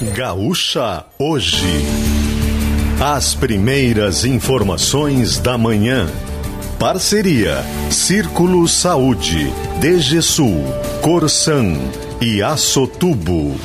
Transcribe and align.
Gaúcha 0.00 1.04
Hoje. 1.18 1.66
As 3.00 3.34
primeiras 3.34 4.24
informações 4.24 5.38
da 5.38 5.58
manhã. 5.58 6.08
Parceria 6.78 7.64
Círculo 7.90 8.68
Saúde, 8.68 9.52
DGSul, 9.80 10.62
Corsan 11.02 11.74
e 12.20 12.40
Açotubo. 12.40 13.56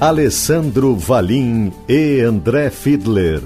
Alessandro 0.00 0.94
Valim 0.94 1.72
e 1.88 2.20
André 2.20 2.70
Fiedler. 2.70 3.42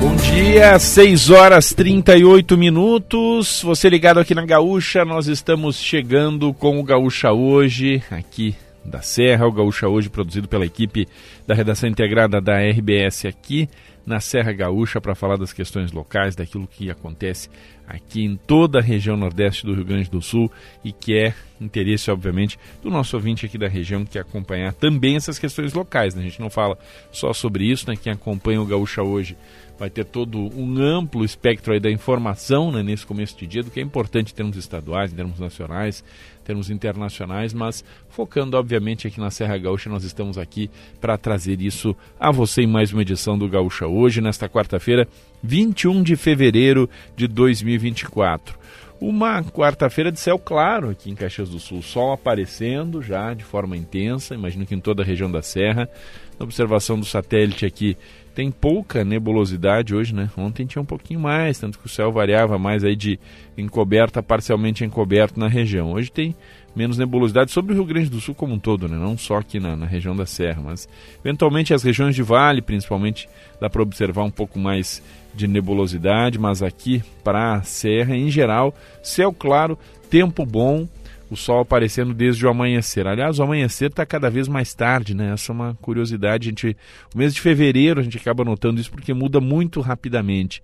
Bom 0.00 0.14
dia, 0.14 0.78
6 0.78 1.30
horas 1.30 1.72
38 1.72 2.56
minutos. 2.56 3.62
Você 3.62 3.88
ligado 3.88 4.20
aqui 4.20 4.32
na 4.32 4.46
Gaúcha, 4.46 5.04
nós 5.04 5.26
estamos 5.26 5.76
chegando 5.76 6.54
com 6.54 6.78
o 6.78 6.84
Gaúcha 6.84 7.32
Hoje, 7.32 8.00
aqui 8.08 8.54
da 8.84 9.02
Serra, 9.02 9.46
o 9.46 9.52
Gaúcha 9.52 9.88
Hoje 9.88 10.08
produzido 10.08 10.46
pela 10.46 10.64
equipe 10.64 11.08
da 11.46 11.54
redação 11.54 11.88
integrada 11.88 12.40
da 12.40 12.60
RBS 12.60 13.26
aqui 13.26 13.68
na 14.08 14.20
Serra 14.20 14.52
Gaúcha 14.52 15.02
para 15.02 15.14
falar 15.14 15.36
das 15.36 15.52
questões 15.52 15.92
locais, 15.92 16.34
daquilo 16.34 16.66
que 16.66 16.90
acontece 16.90 17.50
aqui 17.86 18.24
em 18.24 18.36
toda 18.36 18.78
a 18.78 18.82
região 18.82 19.18
nordeste 19.18 19.66
do 19.66 19.74
Rio 19.74 19.84
Grande 19.84 20.10
do 20.10 20.22
Sul 20.22 20.50
e 20.82 20.92
que 20.92 21.14
é 21.14 21.34
interesse, 21.60 22.10
obviamente, 22.10 22.58
do 22.82 22.88
nosso 22.88 23.16
ouvinte 23.16 23.44
aqui 23.44 23.58
da 23.58 23.68
região 23.68 24.06
que 24.06 24.18
acompanhar 24.18 24.72
também 24.72 25.16
essas 25.16 25.38
questões 25.38 25.74
locais. 25.74 26.14
Né? 26.14 26.22
A 26.22 26.24
gente 26.24 26.40
não 26.40 26.48
fala 26.48 26.78
só 27.12 27.34
sobre 27.34 27.70
isso, 27.70 27.88
né? 27.88 27.96
quem 27.96 28.10
acompanha 28.10 28.62
o 28.62 28.66
Gaúcha 28.66 29.02
hoje 29.02 29.36
vai 29.78 29.88
ter 29.88 30.04
todo 30.04 30.38
um 30.58 30.78
amplo 30.78 31.24
espectro 31.24 31.72
aí 31.72 31.78
da 31.78 31.90
informação 31.90 32.72
né, 32.72 32.82
nesse 32.82 33.06
começo 33.06 33.36
de 33.38 33.46
dia, 33.46 33.62
do 33.62 33.70
que 33.70 33.78
é 33.78 33.82
importante 33.82 34.32
em 34.32 34.34
termos 34.34 34.56
estaduais, 34.56 35.12
em 35.12 35.16
termos 35.16 35.38
nacionais, 35.38 36.04
em 36.42 36.44
termos 36.44 36.68
internacionais, 36.68 37.54
mas 37.54 37.84
focando, 38.08 38.56
obviamente, 38.56 39.06
aqui 39.06 39.20
na 39.20 39.30
Serra 39.30 39.56
Gaúcha, 39.56 39.88
nós 39.88 40.02
estamos 40.02 40.36
aqui 40.36 40.68
para 41.00 41.16
trazer 41.16 41.60
isso 41.60 41.94
a 42.18 42.32
você 42.32 42.62
em 42.62 42.66
mais 42.66 42.92
uma 42.92 43.02
edição 43.02 43.38
do 43.38 43.48
Gaúcha 43.48 43.86
hoje, 43.86 44.20
nesta 44.20 44.48
quarta-feira, 44.48 45.06
21 45.42 46.02
de 46.02 46.16
fevereiro 46.16 46.90
de 47.16 47.28
2024. 47.28 48.58
Uma 49.00 49.44
quarta-feira 49.44 50.10
de 50.10 50.18
céu 50.18 50.40
claro 50.40 50.90
aqui 50.90 51.08
em 51.08 51.14
Caxias 51.14 51.48
do 51.48 51.60
Sul, 51.60 51.82
sol 51.82 52.12
aparecendo 52.12 53.00
já 53.00 53.32
de 53.32 53.44
forma 53.44 53.76
intensa, 53.76 54.34
imagino 54.34 54.66
que 54.66 54.74
em 54.74 54.80
toda 54.80 55.04
a 55.04 55.06
região 55.06 55.30
da 55.30 55.40
Serra. 55.40 55.88
Na 56.36 56.44
observação 56.44 56.98
do 56.98 57.04
satélite 57.04 57.64
aqui, 57.64 57.96
tem 58.38 58.52
pouca 58.52 59.04
nebulosidade 59.04 59.92
hoje, 59.92 60.14
né? 60.14 60.30
Ontem 60.36 60.64
tinha 60.64 60.80
um 60.80 60.84
pouquinho 60.84 61.18
mais, 61.18 61.58
tanto 61.58 61.76
que 61.76 61.86
o 61.86 61.88
céu 61.88 62.12
variava 62.12 62.56
mais 62.56 62.84
aí 62.84 62.94
de 62.94 63.18
encoberta, 63.56 64.22
parcialmente 64.22 64.84
encoberto 64.84 65.40
na 65.40 65.48
região. 65.48 65.90
Hoje 65.90 66.08
tem 66.08 66.36
menos 66.72 66.96
nebulosidade 66.96 67.50
sobre 67.50 67.72
o 67.72 67.74
Rio 67.74 67.84
Grande 67.84 68.08
do 68.08 68.20
Sul 68.20 68.36
como 68.36 68.54
um 68.54 68.58
todo, 68.60 68.86
né? 68.86 68.96
não 68.96 69.18
só 69.18 69.38
aqui 69.38 69.58
na, 69.58 69.74
na 69.74 69.86
região 69.86 70.14
da 70.14 70.24
Serra, 70.24 70.62
mas 70.64 70.88
eventualmente 71.18 71.74
as 71.74 71.82
regiões 71.82 72.14
de 72.14 72.22
vale, 72.22 72.62
principalmente, 72.62 73.28
dá 73.60 73.68
para 73.68 73.82
observar 73.82 74.22
um 74.22 74.30
pouco 74.30 74.56
mais 74.56 75.02
de 75.34 75.48
nebulosidade, 75.48 76.38
mas 76.38 76.62
aqui 76.62 77.02
para 77.24 77.54
a 77.54 77.62
Serra, 77.62 78.14
em 78.14 78.30
geral, 78.30 78.72
céu 79.02 79.32
claro, 79.32 79.76
tempo 80.08 80.46
bom, 80.46 80.86
o 81.30 81.36
sol 81.36 81.60
aparecendo 81.60 82.14
desde 82.14 82.46
o 82.46 82.50
amanhecer. 82.50 83.06
Aliás, 83.06 83.38
o 83.38 83.42
amanhecer 83.42 83.90
está 83.90 84.06
cada 84.06 84.30
vez 84.30 84.48
mais 84.48 84.74
tarde, 84.74 85.14
né? 85.14 85.32
Essa 85.32 85.52
é 85.52 85.54
uma 85.54 85.74
curiosidade. 85.80 86.48
A 86.48 86.50
gente, 86.50 86.76
o 87.14 87.18
mês 87.18 87.34
de 87.34 87.40
fevereiro 87.40 88.00
a 88.00 88.02
gente 88.02 88.16
acaba 88.16 88.44
notando 88.44 88.80
isso 88.80 88.90
porque 88.90 89.12
muda 89.12 89.40
muito 89.40 89.80
rapidamente. 89.80 90.62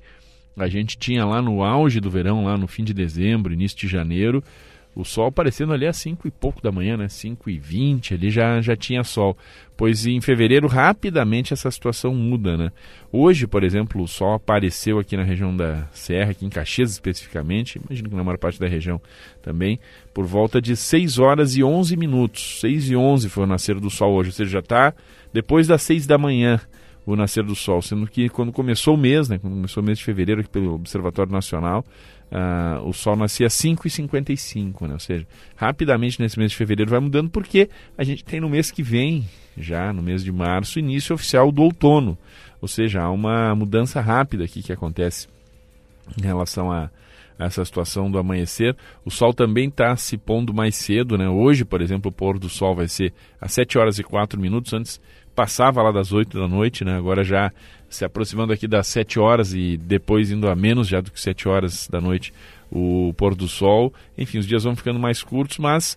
A 0.57 0.69
gente 0.69 0.97
tinha 0.97 1.25
lá 1.25 1.43
no 1.43 1.65
auge 1.65 2.01
do 2.01 2.11
verão, 2.11 2.45
lá 2.45 2.57
no 2.57 2.69
fim 2.69 2.85
de 2.85 2.95
dezembro, 2.95 3.53
início 3.53 3.77
de 3.77 3.89
janeiro, 3.89 4.43
o 4.95 5.05
sol 5.05 5.27
aparecendo 5.27 5.73
ali 5.73 5.87
às 5.87 5.97
5 5.97 6.29
e 6.29 6.31
pouco 6.31 6.63
da 6.63 6.71
manhã, 6.71 6.97
né? 6.97 7.09
5 7.09 7.51
e 7.51 7.59
20 7.59 8.15
ali 8.15 8.31
já, 8.31 8.61
já 8.61 8.77
tinha 8.77 9.03
sol. 9.03 9.37
Pois 9.77 10.07
em 10.07 10.21
fevereiro 10.21 10.69
rapidamente 10.69 11.53
essa 11.53 11.71
situação 11.71 12.15
muda, 12.15 12.57
né? 12.57 12.71
Hoje, 13.11 13.47
por 13.47 13.65
exemplo, 13.65 14.03
o 14.03 14.07
sol 14.07 14.35
apareceu 14.35 14.99
aqui 14.99 15.17
na 15.17 15.25
região 15.25 15.57
da 15.57 15.89
Serra, 15.93 16.31
aqui 16.31 16.47
em 16.47 16.51
Caxias 16.51 16.93
especificamente, 16.93 17.81
imagino 17.85 18.09
que 18.09 18.15
na 18.15 18.23
maior 18.23 18.39
parte 18.39 18.61
da 18.61 18.69
região 18.69 19.01
também, 19.43 19.81
por 20.13 20.25
volta 20.25 20.63
de 20.63 20.77
6 20.77 21.19
horas 21.19 21.57
e 21.57 21.65
11 21.65 21.97
minutos. 21.97 22.61
6 22.61 22.91
e 22.91 22.97
11 22.97 23.29
foi 23.29 23.45
o 23.45 23.47
nascer 23.49 23.81
do 23.81 23.91
sol 23.91 24.13
hoje, 24.15 24.29
ou 24.29 24.35
seja, 24.35 24.51
já 24.51 24.59
está 24.61 24.95
depois 25.33 25.67
das 25.67 25.83
6 25.83 26.07
da 26.07 26.17
manhã 26.17 26.61
o 27.07 27.15
nascer 27.17 27.45
do 27.45 27.55
sol, 27.55 27.83
sendo 27.83 28.07
que 28.07 28.29
quando 28.29 28.53
começou 28.53 28.95
o 28.95 28.99
mês, 28.99 29.29
né, 29.29 29.39
quando 29.39 29.55
começou 29.55 29.83
o 29.83 29.87
mês 29.87 29.99
de 29.99 30.05
fevereiro 30.05 30.41
aqui 30.41 30.51
pelo 30.51 30.75
Observatório 30.75 31.31
Nacional, 31.31 31.85
uh, 32.31 32.87
o 32.87 32.93
sol 32.93 33.17
nascia 33.17 33.47
às 33.47 33.55
5h55, 33.55 34.87
né, 34.87 34.95
ou 34.95 35.01
seja, 35.01 35.27
rapidamente 35.57 36.21
nesse 36.21 36.39
mês 36.39 36.51
de 36.51 36.57
fevereiro 36.57 36.91
vai 36.91 37.01
mudando 37.01 37.31
porque 37.31 37.69
a 37.97 38.05
gente 38.05 38.25
tem 38.25 38.41
no 38.41 38.49
mês 38.49 38.71
que 38.71 38.83
vem, 38.83 39.29
já 39.57 39.93
no 39.93 40.03
mês 40.03 40.23
de 40.25 40.33
março, 40.33 40.79
início 40.79 41.15
oficial 41.15 41.51
do 41.53 41.63
outono, 41.63 42.19
ou 42.61 42.69
seja, 42.69 43.03
há 43.03 43.11
uma 43.11 43.55
mudança 43.55 44.01
rápida 44.01 44.45
aqui 44.45 44.63
que 44.63 44.73
acontece 44.73 45.29
em 46.19 46.25
relação 46.25 46.71
a, 46.71 46.91
essa 47.39 47.65
situação 47.65 48.11
do 48.11 48.19
amanhecer. 48.19 48.77
O 49.05 49.11
sol 49.11 49.35
também 49.35 49.69
está 49.69 49.97
se 49.97 50.17
pondo 50.17 50.55
mais 50.55 50.77
cedo, 50.77 51.19
né? 51.19 51.29
Hoje, 51.29 51.65
por 51.65 51.81
exemplo, 51.83 52.09
o 52.09 52.13
pôr 52.13 52.39
do 52.39 52.49
sol 52.49 52.75
vai 52.75 52.89
ser 52.89 53.13
às 53.41 53.53
7 53.53 53.79
horas 53.79 53.99
e 53.99 54.03
4 54.03 54.41
minutos. 54.41 54.73
Antes 54.73 55.01
passava 55.35 55.83
lá 55.83 55.91
das 55.91 56.13
8 56.13 56.39
da 56.39 56.49
noite, 56.49 56.85
né? 56.85 56.97
Agora 56.97 57.25
já 57.25 57.53
se 57.89 58.05
aproximando 58.05 58.53
aqui 58.53 58.67
das 58.67 58.87
7 58.89 59.19
horas 59.19 59.53
e 59.53 59.77
depois 59.77 60.31
indo 60.31 60.49
a 60.49 60.55
menos 60.55 60.89
já 60.89 61.01
do 61.01 61.11
que 61.11 61.21
7 61.21 61.49
horas 61.49 61.89
da 61.89 62.01
noite 62.01 62.33
o 62.71 63.15
pôr 63.17 63.35
do 63.35 63.47
sol. 63.47 63.93
Enfim, 64.19 64.39
os 64.39 64.47
dias 64.47 64.65
vão 64.65 64.75
ficando 64.75 64.99
mais 64.99 65.23
curtos, 65.23 65.59
mas 65.59 65.97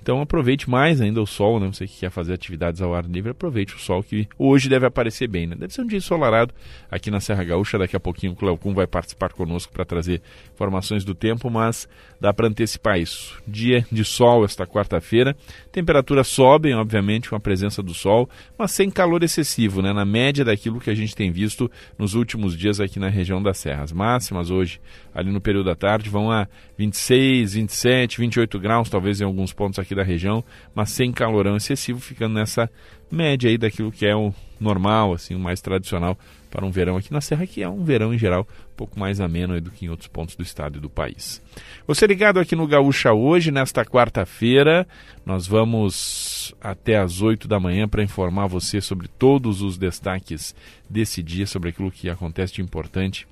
então 0.00 0.20
aproveite 0.20 0.68
mais 0.68 1.00
ainda 1.00 1.20
o 1.20 1.26
sol, 1.26 1.60
né? 1.60 1.68
Você 1.72 1.86
que 1.86 2.00
quer 2.00 2.10
fazer 2.10 2.32
atividades 2.32 2.80
ao 2.80 2.94
ar 2.94 3.04
livre, 3.04 3.30
aproveite 3.30 3.74
o 3.74 3.78
sol 3.78 4.02
que 4.02 4.26
hoje 4.38 4.68
deve 4.68 4.86
aparecer 4.86 5.28
bem, 5.28 5.46
né? 5.46 5.54
Deve 5.58 5.72
ser 5.72 5.82
um 5.82 5.86
dia 5.86 5.98
ensolarado 5.98 6.54
aqui 6.90 7.10
na 7.10 7.20
Serra 7.20 7.44
Gaúcha. 7.44 7.78
Daqui 7.78 7.96
a 7.96 8.00
pouquinho 8.00 8.32
o 8.32 8.36
Cleocum 8.36 8.74
vai 8.74 8.86
participar 8.86 9.32
conosco 9.32 9.72
para 9.72 9.84
trazer 9.84 10.22
informações 10.54 11.04
do 11.04 11.14
tempo, 11.14 11.50
mas 11.50 11.88
dá 12.20 12.32
para 12.32 12.48
antecipar 12.48 12.98
isso. 12.98 13.40
Dia 13.46 13.86
de 13.90 14.04
sol 14.04 14.44
esta 14.44 14.66
quarta-feira. 14.66 15.36
Temperaturas 15.70 16.28
sobem, 16.28 16.74
obviamente, 16.74 17.28
com 17.28 17.36
a 17.36 17.40
presença 17.40 17.82
do 17.82 17.94
sol, 17.94 18.28
mas 18.58 18.70
sem 18.72 18.90
calor 18.90 19.22
excessivo, 19.22 19.82
né? 19.82 19.92
Na 19.92 20.04
média 20.04 20.44
daquilo 20.44 20.80
que 20.80 20.90
a 20.90 20.94
gente 20.94 21.14
tem 21.14 21.30
visto 21.30 21.70
nos 21.98 22.14
últimos 22.14 22.56
dias 22.56 22.80
aqui 22.80 22.98
na 22.98 23.08
região 23.08 23.42
das 23.42 23.58
serras. 23.58 23.92
Máximas 23.92 24.50
hoje, 24.50 24.80
ali 25.14 25.30
no 25.30 25.40
período 25.40 25.66
da 25.66 25.74
tarde, 25.74 26.10
vão 26.10 26.30
a 26.30 26.46
26, 26.78 27.54
27, 27.54 28.18
28 28.18 28.58
graus, 28.58 28.88
talvez 28.88 29.20
em 29.20 29.24
alguns 29.24 29.52
pontos 29.52 29.78
aqui 29.78 29.94
da 29.94 30.02
região, 30.02 30.44
mas 30.74 30.90
sem 30.90 31.12
calorão 31.12 31.56
excessivo, 31.56 32.00
ficando 32.00 32.34
nessa 32.34 32.70
média 33.10 33.50
aí 33.50 33.58
daquilo 33.58 33.90
que 33.90 34.06
é 34.06 34.14
o 34.14 34.32
normal, 34.60 35.14
assim, 35.14 35.34
o 35.34 35.40
mais 35.40 35.60
tradicional 35.60 36.16
para 36.50 36.64
um 36.66 36.70
verão 36.70 36.96
aqui 36.96 37.12
na 37.12 37.20
Serra, 37.20 37.46
que 37.46 37.62
é 37.62 37.68
um 37.68 37.84
verão 37.84 38.12
em 38.12 38.18
geral 38.18 38.46
um 38.72 38.76
pouco 38.76 38.98
mais 38.98 39.20
ameno 39.20 39.60
do 39.60 39.70
que 39.70 39.86
em 39.86 39.88
outros 39.88 40.08
pontos 40.08 40.36
do 40.36 40.42
estado 40.42 40.78
e 40.78 40.80
do 40.80 40.90
país. 40.90 41.40
Você 41.86 42.06
ligado 42.06 42.38
aqui 42.38 42.56
no 42.56 42.66
Gaúcha 42.66 43.12
hoje, 43.12 43.50
nesta 43.50 43.84
quarta-feira, 43.84 44.86
nós 45.24 45.46
vamos 45.46 46.54
até 46.60 46.98
às 46.98 47.20
8 47.22 47.46
da 47.46 47.60
manhã 47.60 47.88
para 47.88 48.02
informar 48.02 48.46
você 48.46 48.80
sobre 48.80 49.08
todos 49.08 49.62
os 49.62 49.78
destaques 49.78 50.54
desse 50.88 51.22
dia, 51.22 51.46
sobre 51.46 51.70
aquilo 51.70 51.90
que 51.90 52.08
acontece 52.08 52.54
de 52.54 52.62
importante 52.62 53.26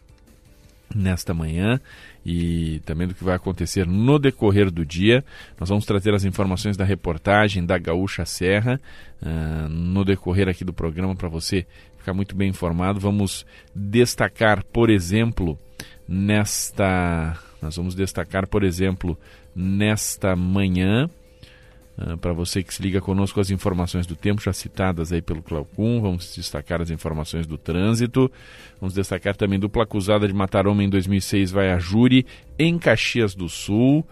nesta 0.95 1.35
manhã 1.35 1.81
e 2.25 2.81
também 2.85 3.07
do 3.07 3.15
que 3.15 3.25
vai 3.25 3.37
acontecer 3.37 3.87
no 3.87 4.19
decorrer 4.19 4.71
do 4.71 4.85
dia. 4.85 5.25
Nós 5.59 5.69
vamos 5.69 5.85
trazer 5.85 6.15
as 6.15 6.25
informações 6.25 6.77
da 6.77 6.85
reportagem 6.85 7.65
da 7.65 7.79
Gaúcha 7.79 8.25
Serra 8.25 8.81
uh, 9.23 9.69
no 9.69 10.05
decorrer 10.05 10.49
aqui 10.49 10.65
do 10.65 10.73
programa 10.73 11.15
para 11.15 11.29
você 11.29 11.67
ficar 11.97 12.15
muito 12.15 12.35
bem 12.35 12.49
informado. 12.49 13.01
Vamos 13.01 13.47
destacar, 13.75 14.65
por 14.65 14.91
exemplo, 14.91 15.59
nesta. 16.09 17.37
Nós 17.61 17.77
vamos 17.77 17.95
destacar, 17.95 18.47
por 18.47 18.63
exemplo, 18.63 19.19
nesta 19.55 20.37
manhã 20.37 21.11
Uh, 21.99 22.17
para 22.17 22.33
você 22.33 22.63
que 22.63 22.73
se 22.73 22.81
liga 22.81 23.01
conosco 23.01 23.41
as 23.41 23.51
informações 23.51 24.07
do 24.07 24.15
tempo 24.15 24.41
já 24.41 24.53
citadas 24.53 25.13
aí 25.13 25.21
pelo 25.21 25.43
Claucum, 25.43 26.01
vamos 26.01 26.33
destacar 26.37 26.81
as 26.81 26.91
informações 26.91 27.45
do 27.45 27.59
trânsito, 27.59 28.31
vamos 28.81 28.95
destacar 28.95 29.35
também 29.35 29.59
dupla 29.59 29.83
acusada 29.83 30.29
de 30.29 30.33
matar 30.33 30.69
homem 30.69 30.87
em 30.87 30.91
2006 30.91 31.51
vai 31.51 31.73
a 31.73 31.79
júri 31.79 32.25
em 32.57 32.79
Caxias 32.79 33.35
do 33.35 33.49
Sul, 33.49 34.07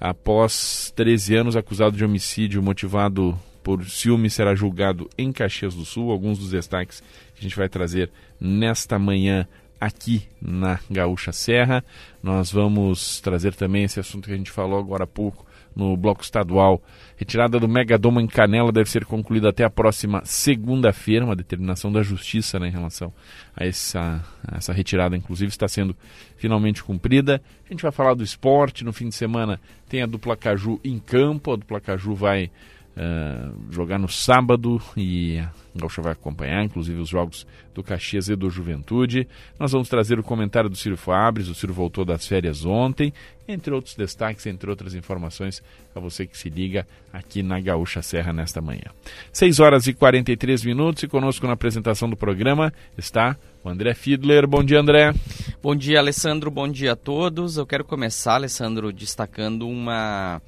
após 0.00 0.92
13 0.94 1.34
anos 1.34 1.56
acusado 1.56 1.96
de 1.96 2.04
homicídio 2.04 2.62
motivado 2.62 3.36
por 3.62 3.84
ciúme 3.88 4.30
será 4.30 4.54
julgado 4.54 5.10
em 5.18 5.32
Caxias 5.32 5.74
do 5.74 5.84
Sul, 5.84 6.12
alguns 6.12 6.38
dos 6.38 6.50
destaques 6.50 7.00
que 7.00 7.40
a 7.40 7.42
gente 7.42 7.56
vai 7.56 7.68
trazer 7.68 8.08
nesta 8.40 8.98
manhã 8.98 9.48
aqui 9.80 10.22
na 10.40 10.78
Gaúcha 10.88 11.32
Serra. 11.32 11.84
Nós 12.22 12.52
vamos 12.52 13.20
trazer 13.20 13.54
também 13.54 13.82
esse 13.82 13.98
assunto 13.98 14.26
que 14.26 14.34
a 14.34 14.36
gente 14.36 14.50
falou 14.50 14.78
agora 14.78 15.04
há 15.04 15.08
pouco 15.08 15.44
no 15.74 15.96
bloco 15.96 16.22
estadual. 16.22 16.82
Retirada 17.16 17.58
do 17.58 17.68
Megadoma 17.68 18.20
em 18.20 18.26
Canela 18.26 18.72
deve 18.72 18.90
ser 18.90 19.04
concluída 19.04 19.48
até 19.48 19.64
a 19.64 19.70
próxima 19.70 20.22
segunda-feira, 20.24 21.24
uma 21.24 21.36
determinação 21.36 21.92
da 21.92 22.02
Justiça 22.02 22.58
né, 22.58 22.68
em 22.68 22.72
relação 22.72 23.12
a 23.56 23.64
essa, 23.64 24.24
a 24.46 24.56
essa 24.56 24.72
retirada, 24.72 25.16
inclusive, 25.16 25.50
está 25.50 25.68
sendo 25.68 25.96
finalmente 26.36 26.82
cumprida. 26.82 27.40
A 27.66 27.72
gente 27.72 27.82
vai 27.82 27.92
falar 27.92 28.14
do 28.14 28.22
esporte. 28.22 28.84
No 28.84 28.92
fim 28.92 29.08
de 29.08 29.14
semana 29.14 29.60
tem 29.88 30.02
a 30.02 30.06
dupla 30.06 30.36
Caju 30.36 30.80
em 30.84 30.98
campo. 30.98 31.52
A 31.52 31.56
dupla 31.56 31.80
Caju 31.80 32.14
vai 32.14 32.50
uh, 32.96 33.54
jogar 33.70 33.98
no 33.98 34.08
sábado 34.08 34.80
e 34.96 35.38
a 35.38 35.50
Gaúcha 35.74 36.02
vai 36.02 36.12
acompanhar, 36.12 36.64
inclusive, 36.64 37.00
os 37.00 37.08
jogos 37.08 37.46
do 37.74 37.82
Caxias 37.82 38.28
e 38.28 38.36
do 38.36 38.50
Juventude. 38.50 39.26
Nós 39.58 39.72
vamos 39.72 39.88
trazer 39.88 40.18
o 40.18 40.22
comentário 40.22 40.68
do 40.68 40.76
Ciro 40.76 40.96
Fabres. 40.96 41.48
O 41.48 41.54
Ciro 41.54 41.72
voltou 41.72 42.04
das 42.04 42.26
férias 42.26 42.64
ontem, 42.66 43.12
entre 43.48 43.72
outros 43.72 43.94
destaques, 43.94 44.44
entre 44.46 44.68
outras 44.68 44.94
informações, 44.94 45.62
a 45.94 46.00
você 46.00 46.26
que 46.26 46.36
se 46.36 46.50
liga 46.50 46.86
aqui 47.12 47.42
na 47.42 47.58
Gaúcha 47.58 48.02
Serra 48.02 48.32
nesta 48.32 48.60
manhã. 48.60 48.90
6 49.32 49.60
horas 49.60 49.86
e 49.86 49.94
43 49.94 50.64
minutos 50.64 51.02
e 51.02 51.08
conosco 51.08 51.46
na 51.46 51.54
apresentação 51.54 52.08
do 52.08 52.16
programa 52.16 52.72
está 52.98 53.36
o 53.64 53.68
André 53.68 53.94
Fiedler. 53.94 54.46
Bom 54.46 54.62
dia, 54.62 54.80
André. 54.80 55.14
Bom 55.62 55.74
dia, 55.74 56.00
Alessandro. 56.00 56.50
Bom 56.50 56.68
dia 56.68 56.92
a 56.92 56.96
todos. 56.96 57.56
Eu 57.56 57.64
quero 57.64 57.84
começar, 57.84 58.34
Alessandro, 58.34 58.92
destacando 58.92 59.66
uma 59.66 60.42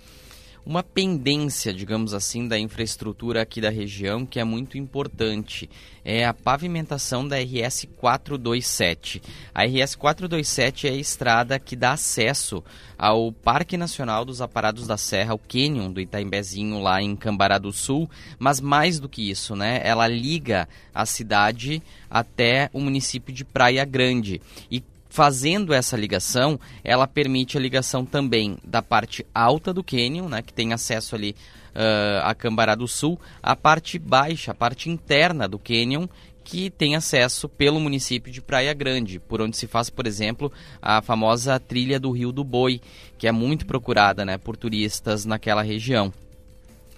uma 0.67 0.83
pendência, 0.83 1.73
digamos 1.73 2.15
assim, 2.15 2.49
da 2.49 2.59
infraestrutura 2.59 3.43
aqui 3.43 3.61
da 3.61 3.71
região 3.71 4.25
que 4.25 4.41
é 4.41 4.45
muito 4.45 4.79
importante. 4.79 5.69
É 6.05 6.25
a 6.25 6.35
pavimentação 6.35 7.27
da 7.27 7.37
RS 7.39 7.87
427. 7.97 9.23
A 9.55 9.65
RS 9.65 9.95
427 9.95 10.89
é 10.89 10.91
a 10.91 10.97
estrada 10.97 11.59
que 11.59 11.77
dá 11.77 11.93
acesso 11.93 12.63
ao 12.99 13.33
Parque 13.33 13.77
Nacional 13.77 14.25
dos 14.25 14.41
Aparados 14.41 14.87
da 14.87 14.97
Serra, 14.97 15.35
o 15.35 15.39
Canyon 15.39 15.93
do 15.93 16.01
Itaimbezinho 16.01 16.81
lá 16.81 17.03
em 17.03 17.17
Cambará 17.17 17.59
do 17.59 17.73
Sul, 17.73 18.09
mas 18.39 18.61
mais 18.61 18.99
do 18.99 19.09
que 19.09 19.31
isso, 19.31 19.55
né? 19.57 19.81
Ela 19.83 20.09
liga 20.09 20.69
a 20.95 21.05
cidade 21.05 21.83
até 22.11 22.71
o 22.73 22.81
município 22.81 23.35
de 23.35 23.45
Praia 23.45 23.85
Grande. 23.85 24.41
E 24.71 24.83
Fazendo 25.15 25.73
essa 25.73 25.97
ligação, 25.97 26.59
ela 26.83 27.07
permite 27.07 27.57
a 27.57 27.61
ligação 27.61 28.05
também 28.05 28.59
da 28.65 28.83
parte 28.83 29.25
alta 29.33 29.73
do 29.73 29.85
cânion, 29.85 30.29
né, 30.29 30.43
que 30.43 30.53
tem 30.53 30.73
acesso 30.73 31.15
ali 31.15 31.37
uh, 31.71 32.25
a 32.25 32.35
Cambará 32.35 32.75
do 32.75 32.89
Sul, 32.89 33.17
a 33.41 33.55
parte 33.55 33.97
baixa, 33.97 34.51
a 34.51 34.55
parte 34.57 34.91
interna 34.91 35.47
do 35.47 35.57
cânion, 35.57 36.09
que 36.43 36.69
tem 36.69 36.97
acesso 36.97 37.49
pelo 37.49 37.79
município 37.79 38.33
de 38.33 38.43
Praia 38.43 38.75
Grande, 38.75 39.21
por 39.21 39.41
onde 39.41 39.57
se 39.57 39.69
faz, 39.69 39.89
por 39.89 40.05
exemplo, 40.05 40.51
a 40.83 41.01
famosa 41.01 41.61
trilha 41.61 42.01
do 42.01 42.11
Rio 42.11 42.33
do 42.33 42.43
Boi, 42.43 42.81
que 43.17 43.29
é 43.29 43.31
muito 43.31 43.67
procurada 43.67 44.25
né, 44.25 44.37
por 44.37 44.57
turistas 44.57 45.25
naquela 45.25 45.63
região. 45.63 46.13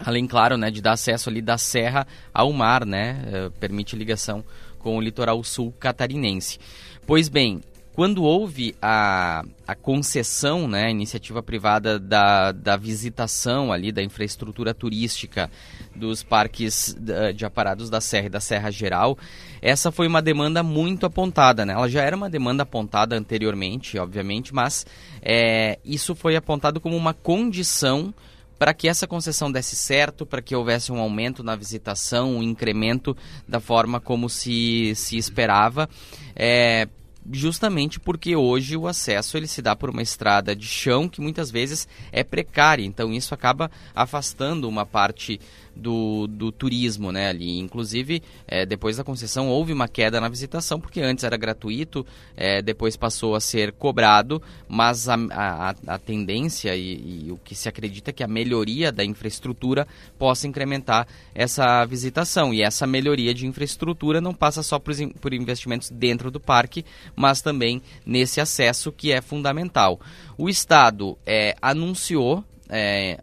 Além, 0.00 0.26
claro, 0.26 0.56
né, 0.56 0.70
de 0.70 0.80
dar 0.80 0.92
acesso 0.92 1.28
ali 1.28 1.42
da 1.42 1.58
serra 1.58 2.06
ao 2.32 2.50
mar, 2.50 2.86
né, 2.86 3.22
uh, 3.26 3.50
permite 3.60 3.94
ligação 3.94 4.42
com 4.78 4.96
o 4.96 5.02
litoral 5.02 5.44
sul 5.44 5.70
catarinense. 5.78 6.58
Pois 7.06 7.28
bem, 7.28 7.60
quando 7.96 8.22
houve 8.24 8.76
a, 8.80 9.42
a 9.66 9.74
concessão, 9.74 10.68
né, 10.68 10.84
a 10.84 10.90
iniciativa 10.90 11.42
privada 11.42 11.98
da, 11.98 12.52
da 12.52 12.76
visitação 12.76 13.72
ali 13.72 13.90
da 13.90 14.02
infraestrutura 14.02 14.74
turística 14.74 15.50
dos 15.94 16.22
parques 16.22 16.94
de 17.34 17.46
aparados 17.46 17.88
da 17.88 17.98
Serra 17.98 18.26
e 18.26 18.28
da 18.28 18.38
Serra 18.38 18.70
Geral, 18.70 19.16
essa 19.62 19.90
foi 19.90 20.06
uma 20.06 20.20
demanda 20.20 20.62
muito 20.62 21.06
apontada. 21.06 21.64
Né? 21.64 21.72
Ela 21.72 21.88
já 21.88 22.02
era 22.02 22.14
uma 22.14 22.28
demanda 22.28 22.64
apontada 22.64 23.16
anteriormente, 23.16 23.98
obviamente, 23.98 24.54
mas 24.54 24.84
é, 25.22 25.78
isso 25.82 26.14
foi 26.14 26.36
apontado 26.36 26.78
como 26.82 26.94
uma 26.94 27.14
condição 27.14 28.12
para 28.58 28.74
que 28.74 28.88
essa 28.88 29.06
concessão 29.06 29.50
desse 29.50 29.74
certo, 29.74 30.26
para 30.26 30.42
que 30.42 30.54
houvesse 30.54 30.92
um 30.92 31.00
aumento 31.00 31.42
na 31.42 31.56
visitação, 31.56 32.36
um 32.36 32.42
incremento 32.42 33.16
da 33.48 33.58
forma 33.58 33.98
como 34.00 34.28
se, 34.28 34.94
se 34.94 35.16
esperava. 35.16 35.88
É, 36.34 36.88
justamente 37.32 37.98
porque 37.98 38.36
hoje 38.36 38.76
o 38.76 38.86
acesso 38.86 39.36
ele 39.36 39.46
se 39.46 39.60
dá 39.60 39.74
por 39.74 39.90
uma 39.90 40.02
estrada 40.02 40.54
de 40.54 40.66
chão 40.66 41.08
que 41.08 41.20
muitas 41.20 41.50
vezes 41.50 41.88
é 42.12 42.22
precária, 42.22 42.84
então 42.84 43.12
isso 43.12 43.34
acaba 43.34 43.70
afastando 43.94 44.68
uma 44.68 44.86
parte 44.86 45.40
do, 45.76 46.26
do 46.26 46.50
turismo, 46.50 47.12
né, 47.12 47.28
ali. 47.28 47.58
Inclusive, 47.58 48.22
é, 48.48 48.64
depois 48.64 48.96
da 48.96 49.04
concessão 49.04 49.48
houve 49.48 49.72
uma 49.72 49.86
queda 49.86 50.20
na 50.20 50.28
visitação, 50.28 50.80
porque 50.80 51.00
antes 51.00 51.22
era 51.22 51.36
gratuito, 51.36 52.04
é, 52.36 52.62
depois 52.62 52.96
passou 52.96 53.34
a 53.34 53.40
ser 53.40 53.72
cobrado, 53.72 54.42
mas 54.66 55.08
a, 55.08 55.14
a, 55.30 55.74
a 55.86 55.98
tendência 55.98 56.74
e, 56.74 57.26
e, 57.26 57.32
o 57.32 57.36
que 57.36 57.54
se 57.54 57.68
acredita 57.68 58.10
é 58.10 58.12
que 58.12 58.24
a 58.24 58.28
melhoria 58.28 58.90
da 58.90 59.04
infraestrutura 59.04 59.86
possa 60.18 60.46
incrementar 60.46 61.06
essa 61.34 61.84
visitação. 61.84 62.54
E 62.54 62.62
essa 62.62 62.86
melhoria 62.86 63.34
de 63.34 63.46
infraestrutura 63.46 64.20
não 64.20 64.34
passa 64.34 64.62
só 64.62 64.78
por, 64.78 64.94
por 65.20 65.34
investimentos 65.34 65.90
dentro 65.90 66.30
do 66.30 66.40
parque, 66.40 66.84
mas 67.14 67.42
também 67.42 67.82
nesse 68.04 68.40
acesso 68.40 68.90
que 68.90 69.12
é 69.12 69.20
fundamental. 69.20 70.00
O 70.38 70.48
Estado 70.48 71.18
é, 71.26 71.54
anunciou 71.60 72.44
é, 72.68 73.20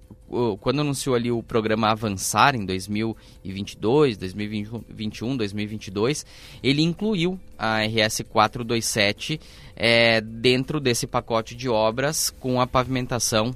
quando 0.59 0.81
anunciou 0.81 1.15
ali 1.15 1.31
o 1.31 1.43
programa 1.43 1.89
Avançar 1.89 2.55
em 2.55 2.65
2022, 2.65 4.17
2021, 4.17 5.37
2022, 5.37 6.25
ele 6.61 6.81
incluiu 6.81 7.39
a 7.57 7.83
RS 7.83 8.21
427 8.29 9.39
é, 9.75 10.21
dentro 10.21 10.79
desse 10.79 11.07
pacote 11.07 11.55
de 11.55 11.69
obras 11.69 12.29
com 12.29 12.59
a 12.59 12.67
pavimentação 12.67 13.53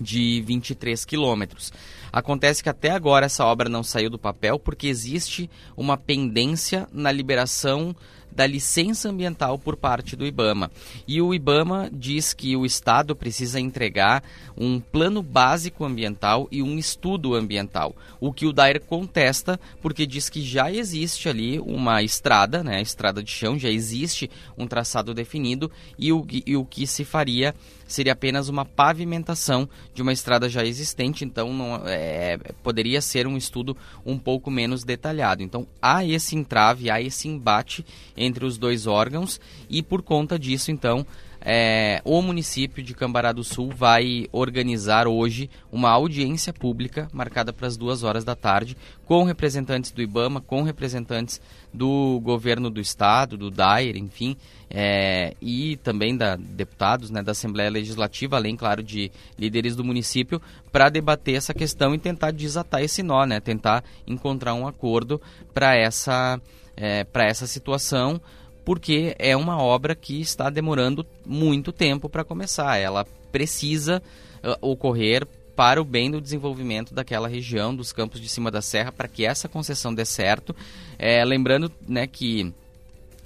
de 0.00 0.42
23 0.42 1.04
quilômetros. 1.04 1.72
Acontece 2.12 2.62
que 2.62 2.68
até 2.68 2.90
agora 2.90 3.26
essa 3.26 3.44
obra 3.44 3.68
não 3.68 3.82
saiu 3.82 4.10
do 4.10 4.18
papel 4.18 4.58
porque 4.58 4.86
existe 4.86 5.48
uma 5.76 5.96
pendência 5.96 6.86
na 6.92 7.10
liberação 7.10 7.96
da 8.34 8.46
licença 8.46 9.08
ambiental 9.08 9.58
por 9.58 9.76
parte 9.76 10.16
do 10.16 10.26
IBAMA. 10.26 10.70
E 11.06 11.20
o 11.20 11.34
IBAMA 11.34 11.90
diz 11.92 12.32
que 12.32 12.56
o 12.56 12.64
Estado 12.64 13.14
precisa 13.14 13.60
entregar 13.60 14.22
um 14.56 14.80
plano 14.80 15.22
básico 15.22 15.84
ambiental 15.84 16.48
e 16.50 16.62
um 16.62 16.78
estudo 16.78 17.34
ambiental. 17.34 17.94
O 18.20 18.32
que 18.32 18.46
o 18.46 18.52
Dair 18.52 18.80
contesta, 18.80 19.58
porque 19.80 20.06
diz 20.06 20.28
que 20.28 20.42
já 20.42 20.70
existe 20.70 21.28
ali 21.28 21.58
uma 21.60 22.02
estrada, 22.02 22.62
né, 22.62 22.80
estrada 22.80 23.22
de 23.22 23.30
chão, 23.30 23.58
já 23.58 23.68
existe 23.68 24.30
um 24.56 24.66
traçado 24.66 25.14
definido 25.14 25.70
e 25.98 26.12
o, 26.12 26.26
e 26.46 26.56
o 26.56 26.64
que 26.64 26.86
se 26.86 27.04
faria 27.04 27.54
seria 27.92 28.12
apenas 28.12 28.48
uma 28.48 28.64
pavimentação 28.64 29.68
de 29.94 30.02
uma 30.02 30.12
estrada 30.12 30.48
já 30.48 30.64
existente, 30.64 31.24
então 31.24 31.52
não, 31.52 31.82
é, 31.86 32.38
poderia 32.62 33.00
ser 33.00 33.26
um 33.26 33.36
estudo 33.36 33.76
um 34.04 34.18
pouco 34.18 34.50
menos 34.50 34.84
detalhado. 34.84 35.42
Então 35.42 35.66
há 35.80 36.04
esse 36.04 36.34
entrave, 36.36 36.90
há 36.90 37.00
esse 37.00 37.28
embate 37.28 37.84
entre 38.16 38.44
os 38.44 38.58
dois 38.58 38.86
órgãos 38.86 39.40
e 39.68 39.82
por 39.82 40.02
conta 40.02 40.38
disso, 40.38 40.70
então, 40.70 41.06
é, 41.44 42.00
o 42.04 42.22
município 42.22 42.82
de 42.82 42.94
Cambará 42.94 43.32
do 43.32 43.42
Sul 43.42 43.72
vai 43.74 44.26
organizar 44.30 45.08
hoje 45.08 45.50
uma 45.72 45.90
audiência 45.90 46.52
pública 46.52 47.08
marcada 47.12 47.52
para 47.52 47.66
as 47.66 47.76
duas 47.76 48.04
horas 48.04 48.24
da 48.24 48.36
tarde 48.36 48.76
com 49.04 49.24
representantes 49.24 49.90
do 49.90 50.00
IBAMA, 50.00 50.40
com 50.40 50.62
representantes 50.62 51.40
do 51.74 52.20
governo 52.22 52.70
do 52.70 52.80
estado, 52.80 53.36
do 53.36 53.50
DAIR, 53.50 53.96
enfim, 53.96 54.36
é, 54.70 55.34
e 55.40 55.76
também 55.78 56.16
da 56.16 56.36
deputados 56.36 57.10
né, 57.10 57.22
da 57.22 57.32
Assembleia 57.32 57.70
Legislativa, 57.70 58.36
além, 58.36 58.56
claro, 58.56 58.82
de 58.82 59.10
líderes 59.36 59.74
do 59.74 59.82
município, 59.84 60.40
para 60.70 60.88
debater 60.88 61.34
essa 61.34 61.52
questão 61.52 61.94
e 61.94 61.98
tentar 61.98 62.30
desatar 62.30 62.82
esse 62.82 63.02
nó, 63.02 63.24
né, 63.26 63.40
tentar 63.40 63.82
encontrar 64.06 64.54
um 64.54 64.66
acordo 64.66 65.20
para 65.52 65.74
essa, 65.76 66.40
é, 66.76 67.04
essa 67.14 67.46
situação 67.46 68.20
porque 68.64 69.14
é 69.18 69.36
uma 69.36 69.58
obra 69.58 69.94
que 69.94 70.20
está 70.20 70.48
demorando 70.50 71.06
muito 71.24 71.72
tempo 71.72 72.08
para 72.08 72.24
começar. 72.24 72.76
Ela 72.76 73.04
precisa 73.30 74.02
uh, 74.42 74.56
ocorrer 74.60 75.26
para 75.54 75.80
o 75.80 75.84
bem 75.84 76.10
do 76.10 76.20
desenvolvimento 76.20 76.94
daquela 76.94 77.28
região, 77.28 77.74
dos 77.74 77.92
campos 77.92 78.20
de 78.20 78.28
cima 78.28 78.50
da 78.50 78.62
serra, 78.62 78.90
para 78.92 79.08
que 79.08 79.24
essa 79.24 79.48
concessão 79.48 79.94
dê 79.94 80.04
certo. 80.04 80.54
É, 80.98 81.24
lembrando 81.24 81.70
né, 81.86 82.06
que 82.06 82.52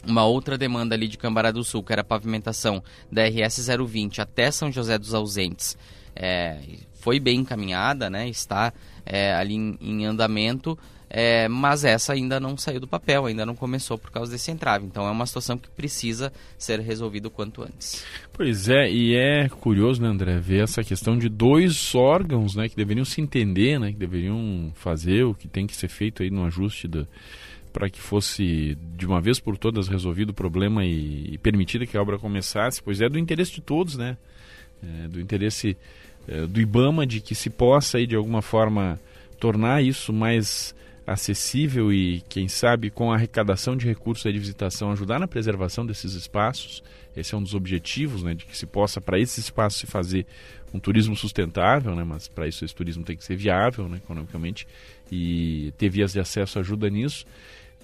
uma 0.06 0.24
outra 0.24 0.58
demanda 0.58 0.94
ali 0.94 1.08
de 1.08 1.18
Cambará 1.18 1.50
do 1.50 1.64
Sul, 1.64 1.82
que 1.82 1.92
era 1.92 2.02
a 2.02 2.04
pavimentação 2.04 2.82
da 3.10 3.24
RS 3.26 3.68
020 3.68 4.20
até 4.20 4.50
São 4.50 4.70
José 4.70 4.98
dos 4.98 5.14
Ausentes, 5.14 5.76
é, 6.14 6.58
foi 6.94 7.20
bem 7.20 7.40
encaminhada, 7.40 8.08
né, 8.08 8.28
está 8.28 8.72
é, 9.04 9.34
ali 9.34 9.54
em, 9.54 9.78
em 9.80 10.06
andamento, 10.06 10.78
é, 11.08 11.48
mas 11.48 11.84
essa 11.84 12.12
ainda 12.12 12.40
não 12.40 12.56
saiu 12.56 12.80
do 12.80 12.88
papel, 12.88 13.26
ainda 13.26 13.46
não 13.46 13.54
começou 13.54 13.96
por 13.96 14.10
causa 14.10 14.32
desse 14.32 14.50
entrave. 14.50 14.86
Então 14.86 15.06
é 15.06 15.10
uma 15.10 15.26
situação 15.26 15.56
que 15.56 15.68
precisa 15.70 16.32
ser 16.58 16.80
resolvida 16.80 17.28
o 17.28 17.30
quanto 17.30 17.62
antes. 17.62 18.04
Pois 18.32 18.68
é, 18.68 18.90
e 18.90 19.14
é 19.14 19.48
curioso, 19.48 20.02
né, 20.02 20.08
André, 20.08 20.38
ver 20.38 20.64
essa 20.64 20.82
questão 20.82 21.16
de 21.16 21.28
dois 21.28 21.94
órgãos 21.94 22.56
né, 22.56 22.68
que 22.68 22.76
deveriam 22.76 23.04
se 23.04 23.20
entender, 23.20 23.78
né, 23.78 23.92
que 23.92 23.98
deveriam 23.98 24.72
fazer 24.74 25.24
o 25.24 25.34
que 25.34 25.46
tem 25.46 25.66
que 25.66 25.76
ser 25.76 25.88
feito 25.88 26.22
aí 26.22 26.30
no 26.30 26.44
ajuste 26.44 26.88
do, 26.88 27.06
para 27.72 27.88
que 27.88 28.00
fosse 28.00 28.76
de 28.96 29.06
uma 29.06 29.20
vez 29.20 29.38
por 29.38 29.56
todas 29.56 29.86
resolvido 29.88 30.30
o 30.30 30.34
problema 30.34 30.84
e, 30.84 31.34
e 31.34 31.38
permitido 31.38 31.86
que 31.86 31.96
a 31.96 32.02
obra 32.02 32.18
começasse, 32.18 32.82
pois 32.82 33.00
é 33.00 33.08
do 33.08 33.18
interesse 33.18 33.52
de 33.52 33.60
todos, 33.60 33.96
né? 33.96 34.16
É, 34.82 35.08
do 35.08 35.20
interesse 35.20 35.76
eh, 36.28 36.46
do 36.46 36.60
IBAMA 36.60 37.06
de 37.06 37.20
que 37.20 37.34
se 37.34 37.48
possa 37.48 37.98
aí, 37.98 38.06
de 38.06 38.16
alguma 38.16 38.42
forma 38.42 39.00
tornar 39.38 39.82
isso 39.82 40.12
mais 40.12 40.74
acessível 41.06 41.92
e, 41.92 42.20
quem 42.28 42.48
sabe, 42.48 42.90
com 42.90 43.12
a 43.12 43.14
arrecadação 43.14 43.76
de 43.76 43.86
recursos 43.86 44.30
de 44.30 44.38
visitação, 44.38 44.90
ajudar 44.90 45.20
na 45.20 45.28
preservação 45.28 45.86
desses 45.86 46.14
espaços. 46.14 46.82
Esse 47.16 47.34
é 47.34 47.38
um 47.38 47.42
dos 47.42 47.54
objetivos, 47.54 48.22
né, 48.22 48.34
de 48.34 48.44
que 48.44 48.56
se 48.56 48.66
possa, 48.66 49.00
para 49.00 49.18
esse 49.18 49.38
espaço, 49.40 49.78
se 49.78 49.86
fazer 49.86 50.26
um 50.74 50.80
turismo 50.80 51.14
sustentável, 51.14 51.94
né, 51.94 52.02
mas 52.02 52.26
para 52.26 52.48
isso 52.48 52.64
esse 52.64 52.74
turismo 52.74 53.04
tem 53.04 53.16
que 53.16 53.24
ser 53.24 53.36
viável 53.36 53.88
né, 53.88 53.98
economicamente 53.98 54.66
e 55.10 55.72
ter 55.78 55.88
vias 55.88 56.12
de 56.12 56.20
acesso 56.20 56.58
ajuda 56.58 56.90
nisso. 56.90 57.24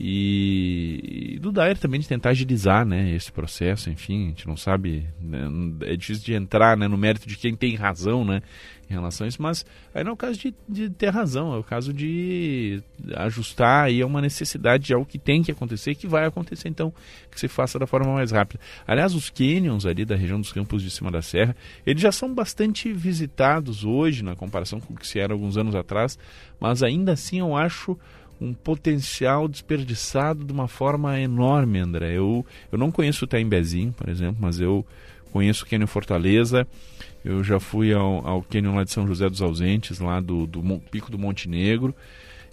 E, 0.00 1.34
e, 1.34 1.38
do 1.38 1.52
Dair 1.52 1.78
também 1.78 2.00
de 2.00 2.08
tentar 2.08 2.30
agilizar 2.30 2.84
né, 2.84 3.14
esse 3.14 3.30
processo, 3.30 3.88
enfim, 3.88 4.24
a 4.24 4.28
gente 4.28 4.48
não 4.48 4.56
sabe, 4.56 5.06
né, 5.20 5.46
é 5.82 5.96
difícil 5.96 6.24
de 6.24 6.34
entrar 6.34 6.76
né, 6.76 6.88
no 6.88 6.98
mérito 6.98 7.28
de 7.28 7.36
quem 7.36 7.54
tem 7.54 7.76
razão 7.76 8.24
né, 8.24 8.42
em 8.88 8.94
relação 8.94 9.24
a 9.24 9.28
isso, 9.28 9.40
mas 9.40 9.64
aí 9.94 10.04
não 10.04 10.10
é 10.10 10.14
o 10.14 10.16
caso 10.16 10.38
de, 10.38 10.54
de 10.68 10.90
ter 10.90 11.08
razão, 11.08 11.54
é 11.54 11.58
o 11.58 11.64
caso 11.64 11.92
de 11.92 12.82
ajustar 13.14 13.84
aí 13.84 14.02
a 14.02 14.06
uma 14.06 14.20
necessidade 14.20 14.84
de 14.84 14.94
algo 14.94 15.06
que 15.06 15.18
tem 15.18 15.42
que 15.42 15.50
acontecer, 15.50 15.94
que 15.94 16.06
vai 16.06 16.26
acontecer, 16.26 16.68
então 16.68 16.92
que 17.30 17.40
se 17.40 17.48
faça 17.48 17.78
da 17.78 17.86
forma 17.86 18.12
mais 18.12 18.30
rápida. 18.30 18.60
Aliás, 18.86 19.14
os 19.14 19.30
canyons 19.30 19.86
ali 19.86 20.04
da 20.04 20.14
região 20.14 20.40
dos 20.40 20.52
campos 20.52 20.82
de 20.82 20.90
cima 20.90 21.10
da 21.10 21.22
serra, 21.22 21.56
eles 21.86 22.02
já 22.02 22.12
são 22.12 22.32
bastante 22.34 22.92
visitados 22.92 23.84
hoje, 23.84 24.22
na 24.22 24.36
comparação 24.36 24.80
com 24.80 24.94
o 24.94 24.96
que 24.96 25.06
se 25.06 25.18
era 25.18 25.32
alguns 25.32 25.56
anos 25.56 25.74
atrás, 25.74 26.18
mas 26.60 26.82
ainda 26.82 27.12
assim 27.12 27.40
eu 27.40 27.56
acho 27.56 27.98
um 28.40 28.52
potencial 28.52 29.46
desperdiçado 29.46 30.44
de 30.44 30.52
uma 30.52 30.66
forma 30.66 31.18
enorme, 31.20 31.78
André. 31.78 32.18
Eu, 32.18 32.44
eu 32.70 32.78
não 32.78 32.90
conheço 32.90 33.24
o 33.24 33.28
Taimbezinho, 33.28 33.92
por 33.92 34.08
exemplo, 34.08 34.38
mas 34.40 34.60
eu 34.60 34.84
conheço 35.32 35.64
o 35.64 35.68
Cânion 35.68 35.86
Fortaleza, 35.86 36.66
eu 37.24 37.42
já 37.42 37.58
fui 37.58 37.92
ao, 37.92 38.26
ao 38.26 38.42
Cânion 38.42 38.74
lá 38.74 38.84
de 38.84 38.90
São 38.90 39.06
José 39.06 39.28
dos 39.28 39.40
Ausentes, 39.40 39.98
lá 39.98 40.20
do, 40.20 40.46
do 40.46 40.62
Pico 40.90 41.10
do 41.10 41.18
Monte 41.18 41.48
Negro, 41.48 41.94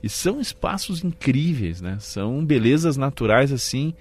e 0.02 0.10
são 0.10 0.40
espaços 0.40 1.04
incríveis, 1.04 1.82
né? 1.82 1.98
São 2.00 2.46
belezas 2.46 2.96
naturais 2.96 3.52
assim 3.52 3.94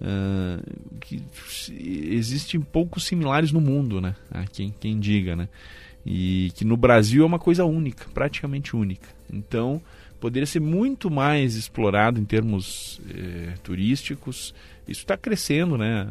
uh, 0.00 0.98
que 1.00 1.22
existem 1.70 2.60
poucos 2.60 3.04
similares 3.04 3.52
no 3.52 3.60
mundo, 3.60 4.00
né? 4.00 4.16
Há 4.30 4.44
quem, 4.44 4.74
quem 4.80 4.98
diga, 4.98 5.36
né? 5.36 5.48
E 6.04 6.50
que 6.54 6.64
no 6.64 6.76
Brasil 6.76 7.22
é 7.22 7.26
uma 7.26 7.38
coisa 7.38 7.64
única, 7.64 8.06
praticamente 8.12 8.74
única. 8.74 9.08
Então, 9.32 9.80
poderia 10.20 10.46
ser 10.46 10.60
muito 10.60 11.10
mais 11.10 11.56
explorado 11.56 12.20
em 12.20 12.24
termos 12.24 13.00
eh, 13.08 13.54
turísticos. 13.62 14.54
Isso 14.88 15.00
está 15.00 15.16
crescendo, 15.16 15.76
né? 15.76 16.06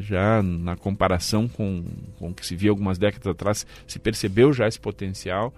Já 0.00 0.42
na 0.42 0.76
comparação 0.76 1.48
com, 1.48 1.84
com 2.18 2.30
o 2.30 2.34
que 2.34 2.44
se 2.44 2.54
via 2.54 2.70
algumas 2.70 2.98
décadas 2.98 3.26
atrás, 3.26 3.66
se 3.86 3.98
percebeu 3.98 4.52
já 4.52 4.68
esse 4.68 4.78
potencial, 4.78 5.54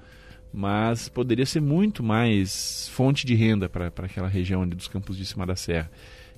mas 0.53 1.09
poderia 1.09 1.47
ser 1.47 1.61
muito 1.61 2.03
mais 2.03 2.89
fonte 2.93 3.27
de 3.27 3.35
renda 3.35 3.69
para 3.69 3.87
aquela 3.87 4.29
região 4.29 4.63
ali 4.63 4.75
dos 4.75 4.87
campos 4.87 5.17
de 5.17 5.25
cima 5.25 5.45
da 5.45 5.57
serra. 5.57 5.91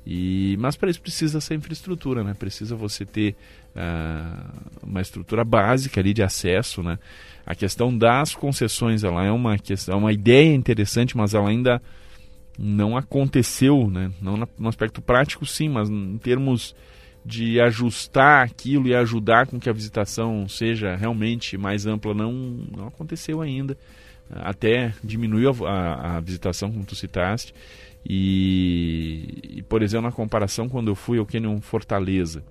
E, 0.06 0.56
mas 0.58 0.76
para 0.76 0.90
isso 0.90 1.00
precisa 1.00 1.38
essa 1.38 1.54
infraestrutura, 1.54 2.22
né? 2.22 2.34
Precisa 2.34 2.76
você 2.76 3.06
ter 3.06 3.34
uh, 3.74 4.86
uma 4.86 5.00
estrutura 5.00 5.44
básica 5.44 6.00
ali 6.00 6.12
de 6.12 6.22
acesso, 6.22 6.82
né? 6.82 6.98
A 7.46 7.54
questão 7.54 7.96
das 7.96 8.34
concessões, 8.34 9.02
ela 9.02 9.24
é 9.24 9.30
uma 9.30 9.58
questão, 9.58 9.94
é 9.94 9.98
uma 9.98 10.12
ideia 10.12 10.54
interessante, 10.54 11.16
mas 11.16 11.32
ela 11.32 11.48
ainda 11.48 11.80
não 12.58 12.96
aconteceu, 12.96 13.90
né? 13.90 14.12
Não 14.20 14.36
no 14.58 14.68
aspecto 14.68 15.02
prático, 15.02 15.44
sim, 15.44 15.68
mas 15.68 15.88
em 15.88 16.18
termos 16.18 16.74
de 17.24 17.60
ajustar 17.60 18.44
aquilo 18.44 18.86
e 18.86 18.94
ajudar 18.94 19.46
com 19.46 19.58
que 19.58 19.70
a 19.70 19.72
visitação 19.72 20.46
seja 20.46 20.94
realmente 20.94 21.56
mais 21.56 21.86
ampla, 21.86 22.12
não, 22.12 22.32
não 22.32 22.88
aconteceu 22.88 23.40
ainda. 23.40 23.76
Até 24.30 24.94
diminuiu 25.02 25.50
a, 25.66 25.70
a, 25.70 26.16
a 26.16 26.20
visitação, 26.20 26.70
como 26.70 26.84
tu 26.84 26.94
citaste. 26.94 27.54
E, 28.06 29.56
e, 29.56 29.62
por 29.62 29.82
exemplo, 29.82 30.06
na 30.06 30.12
comparação, 30.12 30.68
quando 30.68 30.88
eu 30.88 30.94
fui 30.94 31.18
ao 31.18 31.24
Canyon 31.24 31.60
Fortaleza, 31.60 32.44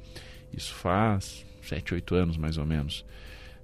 isso 0.52 0.74
faz 0.74 1.46
7, 1.62 1.94
8 1.94 2.16
anos 2.16 2.38
mais 2.38 2.58
ou 2.58 2.66
menos. 2.66 3.06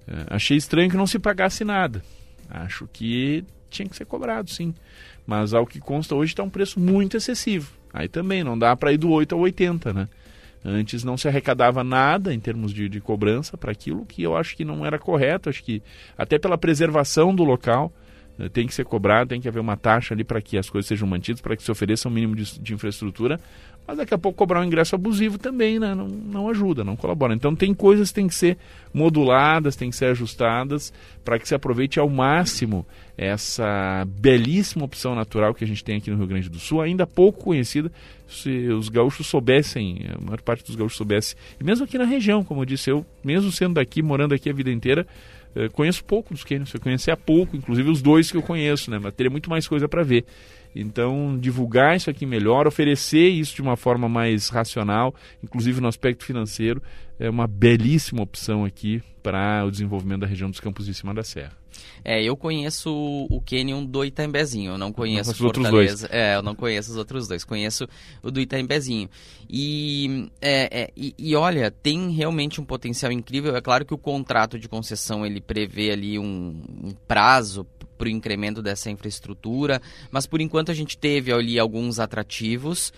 Uh, 0.06 0.26
achei 0.28 0.56
estranho 0.56 0.90
que 0.90 0.96
não 0.96 1.06
se 1.06 1.18
pagasse 1.18 1.64
nada. 1.64 2.02
Acho 2.48 2.88
que 2.92 3.44
tinha 3.68 3.88
que 3.88 3.96
ser 3.96 4.04
cobrado, 4.04 4.50
sim. 4.50 4.74
Mas 5.30 5.54
ao 5.54 5.64
que 5.64 5.78
consta 5.78 6.12
hoje 6.12 6.32
está 6.32 6.42
um 6.42 6.50
preço 6.50 6.80
muito 6.80 7.16
excessivo. 7.16 7.70
Aí 7.94 8.08
também 8.08 8.42
não 8.42 8.58
dá 8.58 8.74
para 8.74 8.92
ir 8.92 8.96
do 8.96 9.10
8 9.10 9.32
ao 9.32 9.40
80, 9.42 9.92
né? 9.92 10.08
Antes 10.64 11.04
não 11.04 11.16
se 11.16 11.28
arrecadava 11.28 11.84
nada 11.84 12.34
em 12.34 12.40
termos 12.40 12.74
de, 12.74 12.88
de 12.88 13.00
cobrança 13.00 13.56
para 13.56 13.70
aquilo 13.70 14.04
que 14.04 14.24
eu 14.24 14.36
acho 14.36 14.56
que 14.56 14.64
não 14.64 14.84
era 14.84 14.98
correto. 14.98 15.48
Acho 15.48 15.62
que 15.62 15.80
até 16.18 16.36
pela 16.36 16.58
preservação 16.58 17.32
do 17.32 17.44
local 17.44 17.92
uh, 18.40 18.50
tem 18.50 18.66
que 18.66 18.74
ser 18.74 18.84
cobrado, 18.84 19.28
tem 19.28 19.40
que 19.40 19.46
haver 19.46 19.60
uma 19.60 19.76
taxa 19.76 20.14
ali 20.14 20.24
para 20.24 20.42
que 20.42 20.58
as 20.58 20.68
coisas 20.68 20.88
sejam 20.88 21.06
mantidas, 21.06 21.40
para 21.40 21.56
que 21.56 21.62
se 21.62 21.70
ofereça 21.70 22.08
um 22.08 22.10
mínimo 22.10 22.34
de, 22.34 22.60
de 22.60 22.74
infraestrutura 22.74 23.38
mas 23.90 23.96
daqui 23.96 24.14
a 24.14 24.18
pouco 24.18 24.38
cobrar 24.38 24.60
um 24.60 24.64
ingresso 24.64 24.94
abusivo 24.94 25.36
também 25.36 25.80
né? 25.80 25.96
não, 25.96 26.06
não 26.06 26.48
ajuda, 26.48 26.84
não 26.84 26.94
colabora. 26.94 27.34
Então 27.34 27.56
tem 27.56 27.74
coisas 27.74 28.10
que 28.10 28.14
têm 28.14 28.28
que 28.28 28.34
ser 28.36 28.56
moduladas, 28.94 29.74
têm 29.74 29.90
que 29.90 29.96
ser 29.96 30.04
ajustadas 30.04 30.92
para 31.24 31.40
que 31.40 31.48
se 31.48 31.56
aproveite 31.56 31.98
ao 31.98 32.08
máximo 32.08 32.86
essa 33.18 34.06
belíssima 34.06 34.84
opção 34.84 35.16
natural 35.16 35.52
que 35.52 35.64
a 35.64 35.66
gente 35.66 35.82
tem 35.82 35.96
aqui 35.96 36.08
no 36.08 36.16
Rio 36.18 36.28
Grande 36.28 36.48
do 36.48 36.60
Sul, 36.60 36.80
ainda 36.80 37.04
pouco 37.04 37.42
conhecida. 37.42 37.90
Se 38.28 38.68
os 38.68 38.88
gaúchos 38.88 39.26
soubessem, 39.26 40.06
a 40.16 40.24
maior 40.24 40.40
parte 40.40 40.64
dos 40.64 40.76
gaúchos 40.76 40.96
soubesse, 40.96 41.34
e 41.60 41.64
mesmo 41.64 41.84
aqui 41.84 41.98
na 41.98 42.04
região, 42.04 42.44
como 42.44 42.60
eu 42.60 42.66
disse, 42.66 42.92
eu, 42.92 43.04
mesmo 43.24 43.50
sendo 43.50 43.74
daqui, 43.74 44.02
morando 44.02 44.36
aqui 44.36 44.48
a 44.48 44.52
vida 44.52 44.70
inteira, 44.70 45.04
eh, 45.56 45.68
conheço 45.68 46.04
pouco 46.04 46.32
dos 46.32 46.44
cânions, 46.44 46.72
eu 46.72 46.80
conhecia 46.80 47.16
pouco, 47.16 47.56
inclusive 47.56 47.90
os 47.90 48.00
dois 48.00 48.30
que 48.30 48.36
eu 48.36 48.42
conheço, 48.42 48.88
né? 48.88 49.00
Mas 49.02 49.12
teria 49.14 49.30
muito 49.30 49.50
mais 49.50 49.66
coisa 49.66 49.88
para 49.88 50.04
ver. 50.04 50.24
Então, 50.74 51.38
divulgar 51.38 51.96
isso 51.96 52.10
aqui 52.10 52.24
melhor, 52.24 52.66
oferecer 52.66 53.28
isso 53.28 53.54
de 53.54 53.62
uma 53.62 53.76
forma 53.76 54.08
mais 54.08 54.48
racional, 54.48 55.14
inclusive 55.42 55.80
no 55.80 55.88
aspecto 55.88 56.24
financeiro, 56.24 56.82
é 57.18 57.28
uma 57.28 57.46
belíssima 57.46 58.22
opção 58.22 58.64
aqui 58.64 59.02
para 59.22 59.64
o 59.64 59.70
desenvolvimento 59.70 60.20
da 60.20 60.26
região 60.26 60.50
dos 60.50 60.60
Campos 60.60 60.86
de 60.86 60.94
Cima 60.94 61.12
da 61.12 61.22
Serra. 61.22 61.60
É, 62.04 62.22
eu 62.22 62.36
conheço 62.36 62.90
o 63.30 63.40
Canyon 63.42 63.84
do 63.84 64.04
Itambezinho, 64.04 64.72
eu 64.72 64.78
não 64.78 64.92
conheço 64.92 65.30
não 65.30 65.36
Fortaleza. 65.36 66.08
É, 66.10 66.36
eu 66.36 66.42
não 66.42 66.54
conheço 66.54 66.90
os 66.90 66.96
outros 66.96 67.28
dois, 67.28 67.44
conheço 67.44 67.86
o 68.22 68.30
do 68.30 68.40
Itambezinho. 68.40 69.08
E, 69.48 70.30
é, 70.40 70.82
é, 70.82 70.90
e, 70.96 71.14
e, 71.18 71.36
olha, 71.36 71.70
tem 71.70 72.10
realmente 72.10 72.60
um 72.60 72.64
potencial 72.64 73.12
incrível. 73.12 73.54
É 73.54 73.60
claro 73.60 73.84
que 73.84 73.94
o 73.94 73.98
contrato 73.98 74.58
de 74.58 74.68
concessão 74.68 75.26
ele 75.26 75.40
prevê 75.40 75.90
ali 75.90 76.18
um, 76.18 76.62
um 76.82 76.94
prazo 77.06 77.66
para 78.00 78.06
o 78.06 78.10
incremento 78.10 78.62
dessa 78.62 78.90
infraestrutura, 78.90 79.82
mas 80.10 80.26
por 80.26 80.40
enquanto 80.40 80.70
a 80.70 80.74
gente 80.74 80.96
teve 80.96 81.30
ali 81.30 81.58
alguns 81.58 82.00
atrativos. 82.00 82.90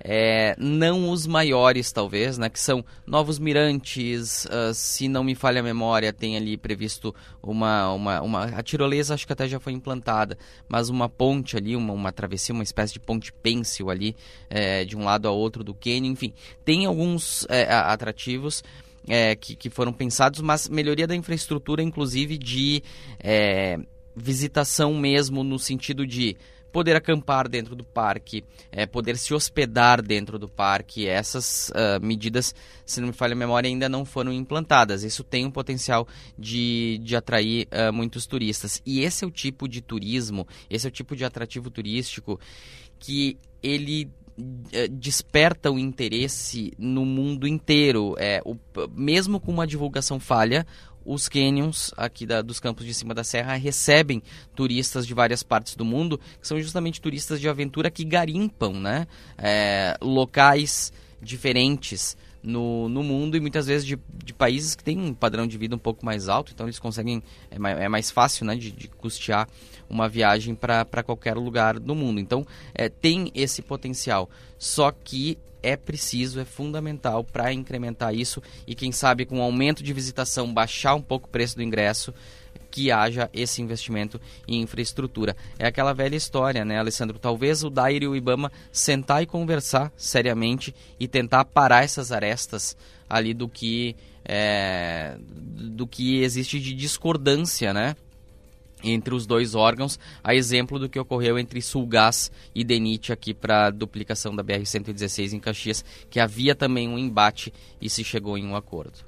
É, 0.00 0.54
não 0.58 1.10
os 1.10 1.26
maiores, 1.26 1.90
talvez, 1.90 2.38
né, 2.38 2.48
que 2.48 2.60
são 2.60 2.84
Novos 3.04 3.38
Mirantes, 3.38 4.44
uh, 4.44 4.72
se 4.72 5.08
não 5.08 5.24
me 5.24 5.34
falha 5.34 5.60
a 5.60 5.62
memória, 5.62 6.12
tem 6.12 6.36
ali 6.36 6.56
previsto 6.56 7.12
uma, 7.42 7.92
uma, 7.92 8.22
uma. 8.22 8.44
A 8.44 8.62
tirolesa 8.62 9.14
acho 9.14 9.26
que 9.26 9.32
até 9.32 9.48
já 9.48 9.58
foi 9.58 9.72
implantada, 9.72 10.38
mas 10.68 10.88
uma 10.88 11.08
ponte 11.08 11.56
ali, 11.56 11.74
uma, 11.74 11.92
uma 11.92 12.12
travessia, 12.12 12.54
uma 12.54 12.62
espécie 12.62 12.92
de 12.92 13.00
ponte 13.00 13.32
pêncil 13.32 13.90
ali, 13.90 14.14
é, 14.48 14.84
de 14.84 14.96
um 14.96 15.02
lado 15.02 15.26
a 15.26 15.32
outro 15.32 15.64
do 15.64 15.74
Quênia, 15.74 16.08
enfim, 16.08 16.32
tem 16.64 16.86
alguns 16.86 17.44
é, 17.48 17.64
atrativos. 17.72 18.62
É, 19.10 19.34
que, 19.34 19.56
que 19.56 19.70
foram 19.70 19.90
pensados, 19.90 20.42
mas 20.42 20.68
melhoria 20.68 21.06
da 21.06 21.16
infraestrutura, 21.16 21.82
inclusive 21.82 22.36
de 22.36 22.82
é, 23.18 23.78
visitação 24.18 24.94
mesmo, 24.94 25.42
no 25.42 25.58
sentido 25.58 26.06
de 26.06 26.36
poder 26.72 26.96
acampar 26.96 27.48
dentro 27.48 27.74
do 27.74 27.84
parque, 27.84 28.44
é, 28.70 28.86
poder 28.86 29.16
se 29.16 29.32
hospedar 29.32 30.02
dentro 30.02 30.38
do 30.38 30.48
parque. 30.48 31.06
Essas 31.06 31.70
uh, 31.70 32.04
medidas, 32.04 32.54
se 32.84 33.00
não 33.00 33.08
me 33.08 33.14
falha 33.14 33.32
a 33.32 33.36
memória, 33.36 33.68
ainda 33.68 33.88
não 33.88 34.04
foram 34.04 34.32
implantadas. 34.32 35.02
Isso 35.02 35.24
tem 35.24 35.46
um 35.46 35.50
potencial 35.50 36.06
de, 36.38 37.00
de 37.02 37.16
atrair 37.16 37.66
uh, 37.72 37.92
muitos 37.92 38.26
turistas. 38.26 38.82
E 38.84 39.00
esse 39.00 39.24
é 39.24 39.26
o 39.26 39.30
tipo 39.30 39.68
de 39.68 39.80
turismo, 39.80 40.46
esse 40.68 40.86
é 40.86 40.88
o 40.88 40.92
tipo 40.92 41.16
de 41.16 41.24
atrativo 41.24 41.70
turístico 41.70 42.38
que 42.98 43.38
ele 43.62 44.10
eh, 44.72 44.86
desperta 44.86 45.70
o 45.70 45.78
interesse 45.78 46.72
no 46.78 47.04
mundo 47.04 47.46
inteiro. 47.46 48.14
É, 48.18 48.40
o, 48.44 48.56
mesmo 48.92 49.40
com 49.40 49.50
uma 49.50 49.66
divulgação 49.66 50.20
falha, 50.20 50.64
os 51.08 51.26
canyons 51.26 51.90
aqui 51.96 52.26
da, 52.26 52.42
dos 52.42 52.60
campos 52.60 52.84
de 52.84 52.92
cima 52.92 53.14
da 53.14 53.24
serra 53.24 53.54
recebem 53.54 54.22
turistas 54.54 55.06
de 55.06 55.14
várias 55.14 55.42
partes 55.42 55.74
do 55.74 55.84
mundo, 55.84 56.20
que 56.40 56.46
são 56.46 56.60
justamente 56.60 57.00
turistas 57.00 57.40
de 57.40 57.48
aventura 57.48 57.90
que 57.90 58.04
garimpam, 58.04 58.74
né? 58.74 59.06
É, 59.38 59.96
locais 60.02 60.92
diferentes 61.20 62.14
no, 62.42 62.88
no 62.88 63.02
mundo 63.02 63.36
e 63.36 63.40
muitas 63.40 63.66
vezes 63.66 63.86
de, 63.86 63.98
de 64.24 64.32
países 64.32 64.74
que 64.74 64.84
têm 64.84 64.98
um 64.98 65.14
padrão 65.14 65.46
de 65.46 65.58
vida 65.58 65.74
um 65.74 65.78
pouco 65.78 66.04
mais 66.04 66.28
alto, 66.28 66.52
então 66.54 66.66
eles 66.66 66.78
conseguem, 66.78 67.22
é 67.50 67.58
mais, 67.58 67.78
é 67.78 67.88
mais 67.88 68.10
fácil 68.10 68.44
né, 68.46 68.54
de, 68.56 68.70
de 68.70 68.88
custear 68.88 69.48
uma 69.88 70.08
viagem 70.08 70.54
para 70.54 71.02
qualquer 71.02 71.34
lugar 71.36 71.78
do 71.78 71.94
mundo. 71.94 72.20
Então 72.20 72.46
é, 72.74 72.88
tem 72.88 73.30
esse 73.34 73.62
potencial, 73.62 74.28
só 74.58 74.90
que 74.90 75.38
é 75.62 75.76
preciso, 75.76 76.40
é 76.40 76.44
fundamental 76.44 77.24
para 77.24 77.52
incrementar 77.52 78.14
isso 78.14 78.40
e 78.66 78.74
quem 78.74 78.92
sabe 78.92 79.26
com 79.26 79.38
o 79.38 79.42
aumento 79.42 79.82
de 79.82 79.92
visitação 79.92 80.52
baixar 80.52 80.94
um 80.94 81.02
pouco 81.02 81.26
o 81.26 81.30
preço 81.30 81.56
do 81.56 81.62
ingresso 81.62 82.14
que 82.70 82.90
haja 82.90 83.30
esse 83.32 83.62
investimento 83.62 84.20
em 84.46 84.60
infraestrutura. 84.60 85.36
É 85.58 85.66
aquela 85.66 85.92
velha 85.92 86.16
história, 86.16 86.64
né, 86.64 86.78
Alessandro? 86.78 87.18
Talvez 87.18 87.64
o 87.64 87.70
Daire 87.70 88.04
e 88.04 88.08
o 88.08 88.16
Ibama 88.16 88.52
sentar 88.70 89.22
e 89.22 89.26
conversar 89.26 89.92
seriamente 89.96 90.74
e 90.98 91.08
tentar 91.08 91.44
parar 91.44 91.84
essas 91.84 92.12
arestas 92.12 92.76
ali 93.08 93.32
do 93.32 93.48
que 93.48 93.96
é, 94.24 95.16
do 95.18 95.86
que 95.86 96.22
existe 96.22 96.60
de 96.60 96.74
discordância, 96.74 97.72
né? 97.72 97.96
entre 98.82 99.14
os 99.14 99.26
dois 99.26 99.54
órgãos, 99.54 99.98
a 100.22 100.34
exemplo 100.34 100.78
do 100.78 100.88
que 100.88 100.98
ocorreu 100.98 101.38
entre 101.38 101.60
Sulgás 101.60 102.30
e 102.54 102.62
Denit 102.62 103.12
aqui 103.12 103.34
para 103.34 103.66
a 103.66 103.70
duplicação 103.70 104.34
da 104.34 104.44
BR-116 104.44 105.32
em 105.32 105.40
Caxias, 105.40 105.84
que 106.08 106.20
havia 106.20 106.54
também 106.54 106.88
um 106.88 106.98
embate 106.98 107.52
e 107.80 107.90
se 107.90 108.04
chegou 108.04 108.38
em 108.38 108.46
um 108.46 108.54
acordo. 108.54 109.07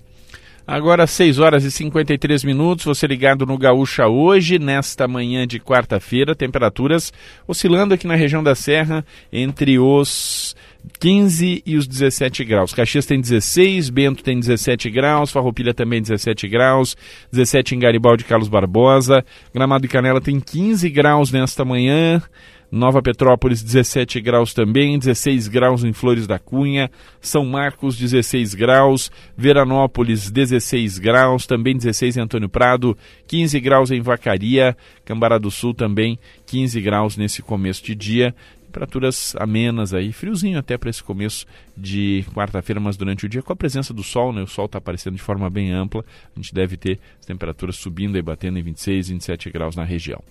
Agora 0.67 1.07
6 1.07 1.39
horas 1.39 1.65
e 1.65 1.71
53 1.71 2.45
minutos, 2.45 2.85
você 2.85 3.07
ligado 3.07 3.45
no 3.45 3.59
Gaúcha 3.59 4.07
hoje, 4.07 4.59
nesta 4.59 5.09
manhã 5.09 5.47
de 5.47 5.59
quarta-feira, 5.59 6.35
temperaturas 6.35 7.13
oscilando 7.47 7.95
aqui 7.95 8.07
na 8.07 8.15
região 8.15 8.43
da 8.43 8.55
Serra 8.55 9.05
entre 9.33 9.79
os 9.79 10.55
15 10.99 11.63
e 11.67 11.77
os 11.77 11.87
17 11.87 12.45
graus. 12.45 12.73
Caxias 12.73 13.07
tem 13.07 13.21
16, 13.21 13.91
Bento 13.91 14.23
tem 14.23 14.39
17 14.39 14.91
graus, 14.91 15.33
Farroupilha 15.33 15.75
também 15.75 16.01
17 16.01 16.47
graus, 16.49 16.97
17 17.33 17.75
em 17.75 17.79
Garibaldi 17.79 18.25
Carlos 18.25 18.49
Barbosa, 18.49 19.25
Gramado 19.53 19.87
e 19.87 19.89
Canela 19.89 20.21
tem 20.21 20.39
15 20.39 20.89
graus 20.91 21.33
nesta 21.33 21.65
manhã. 21.65 22.23
Nova 22.71 23.03
Petrópolis 23.03 23.63
17 23.63 24.21
graus 24.21 24.55
também, 24.55 24.99
16 24.99 25.49
graus 25.49 25.83
em 25.83 25.93
Flores 25.93 26.27
da 26.27 26.39
Cunha, 26.39 26.91
São 27.21 27.45
Marcos 27.45 27.97
16 27.97 28.55
graus, 28.55 29.11
Veranópolis 29.37 30.31
16 30.31 30.99
graus, 30.99 31.47
também 31.47 31.77
16 31.77 32.17
em 32.17 32.21
Antônio 32.21 32.49
Prado, 32.49 32.97
15 33.27 33.59
graus 33.61 33.91
em 33.91 34.01
Vacaria, 34.01 34.77
Cambará 35.05 35.39
do 35.39 35.51
Sul 35.51 35.75
também 35.75 36.19
15 36.47 36.81
graus 36.81 37.17
nesse 37.17 37.43
começo 37.43 37.85
de 37.85 37.95
dia. 37.95 38.35
Temperaturas 38.71 39.35
amenas 39.37 39.93
aí, 39.93 40.13
friozinho 40.13 40.57
até 40.57 40.79
para 40.79 40.89
esse 40.89 41.03
começo 41.03 41.45
de 41.77 42.25
quarta-feira, 42.33 42.79
mas 42.79 42.97
durante 42.97 43.27
o 43.27 43.29
dia, 43.29 43.43
com 43.43 43.53
a 43.53 43.57
presença 43.57 43.93
do 43.93 44.05
sol, 44.05 44.33
né? 44.33 44.43
O 44.43 44.47
sol 44.47 44.67
está 44.67 44.79
aparecendo 44.79 45.17
de 45.17 45.23
forma 45.23 45.51
bem 45.51 45.73
ampla, 45.73 46.05
a 46.37 46.39
gente 46.39 46.55
deve 46.55 46.77
ter 46.77 47.01
as 47.19 47.27
temperaturas 47.27 47.75
subindo 47.75 48.17
e 48.17 48.23
batendo 48.23 48.61
em 48.61 48.63
26, 48.63 49.09
27 49.09 49.51
graus 49.51 49.75
na 49.75 49.83
região. 49.83 50.23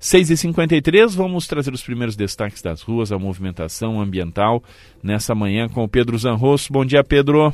6h53, 0.00 1.16
vamos 1.16 1.48
trazer 1.48 1.74
os 1.74 1.82
primeiros 1.82 2.14
destaques 2.14 2.62
das 2.62 2.82
ruas, 2.82 3.10
a 3.10 3.18
movimentação 3.18 4.00
ambiental 4.00 4.62
nessa 5.02 5.34
manhã 5.34 5.68
com 5.68 5.82
o 5.82 5.88
Pedro 5.88 6.16
Zanrosso. 6.16 6.72
Bom 6.72 6.84
dia, 6.84 7.02
Pedro. 7.02 7.52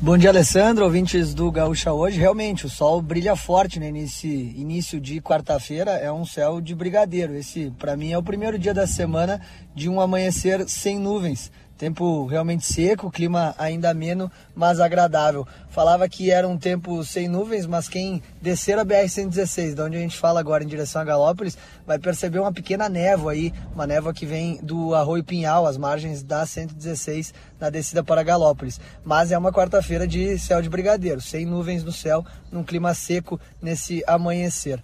Bom 0.00 0.18
dia, 0.18 0.30
Alessandro, 0.30 0.84
ouvintes 0.84 1.32
do 1.34 1.50
Gaúcha 1.52 1.92
hoje. 1.92 2.18
Realmente, 2.18 2.66
o 2.66 2.68
sol 2.68 3.00
brilha 3.00 3.36
forte 3.36 3.78
né, 3.78 3.90
nesse 3.90 4.26
início 4.26 5.00
de 5.00 5.20
quarta-feira. 5.20 5.92
É 5.92 6.10
um 6.10 6.24
céu 6.24 6.60
de 6.60 6.74
brigadeiro. 6.74 7.34
Esse, 7.34 7.72
para 7.78 7.96
mim, 7.96 8.10
é 8.10 8.18
o 8.18 8.22
primeiro 8.22 8.58
dia 8.58 8.74
da 8.74 8.86
semana 8.86 9.40
de 9.74 9.88
um 9.88 10.00
amanhecer 10.00 10.68
sem 10.68 10.98
nuvens. 10.98 11.50
Tempo 11.84 12.24
realmente 12.24 12.64
seco, 12.64 13.10
clima 13.10 13.54
ainda 13.58 13.90
ameno, 13.90 14.32
mas 14.54 14.80
agradável. 14.80 15.46
Falava 15.68 16.08
que 16.08 16.30
era 16.30 16.48
um 16.48 16.56
tempo 16.56 17.04
sem 17.04 17.28
nuvens, 17.28 17.66
mas 17.66 17.90
quem 17.90 18.22
descer 18.40 18.78
a 18.78 18.86
BR-116, 18.86 19.74
de 19.74 19.82
onde 19.82 19.98
a 19.98 20.00
gente 20.00 20.16
fala 20.16 20.40
agora 20.40 20.64
em 20.64 20.66
direção 20.66 21.02
a 21.02 21.04
Galópolis, 21.04 21.58
vai 21.86 21.98
perceber 21.98 22.38
uma 22.38 22.54
pequena 22.54 22.88
névoa 22.88 23.32
aí, 23.32 23.52
uma 23.74 23.86
névoa 23.86 24.14
que 24.14 24.24
vem 24.24 24.58
do 24.62 24.94
Arroio 24.94 25.22
Pinhal, 25.22 25.66
as 25.66 25.76
margens 25.76 26.22
da 26.22 26.46
116, 26.46 27.34
na 27.60 27.68
descida 27.68 28.02
para 28.02 28.22
Galópolis. 28.22 28.80
Mas 29.04 29.30
é 29.30 29.36
uma 29.36 29.52
quarta-feira 29.52 30.06
de 30.06 30.38
céu 30.38 30.62
de 30.62 30.70
brigadeiro, 30.70 31.20
sem 31.20 31.44
nuvens 31.44 31.84
no 31.84 31.92
céu, 31.92 32.24
num 32.50 32.64
clima 32.64 32.94
seco 32.94 33.38
nesse 33.60 34.02
amanhecer 34.06 34.82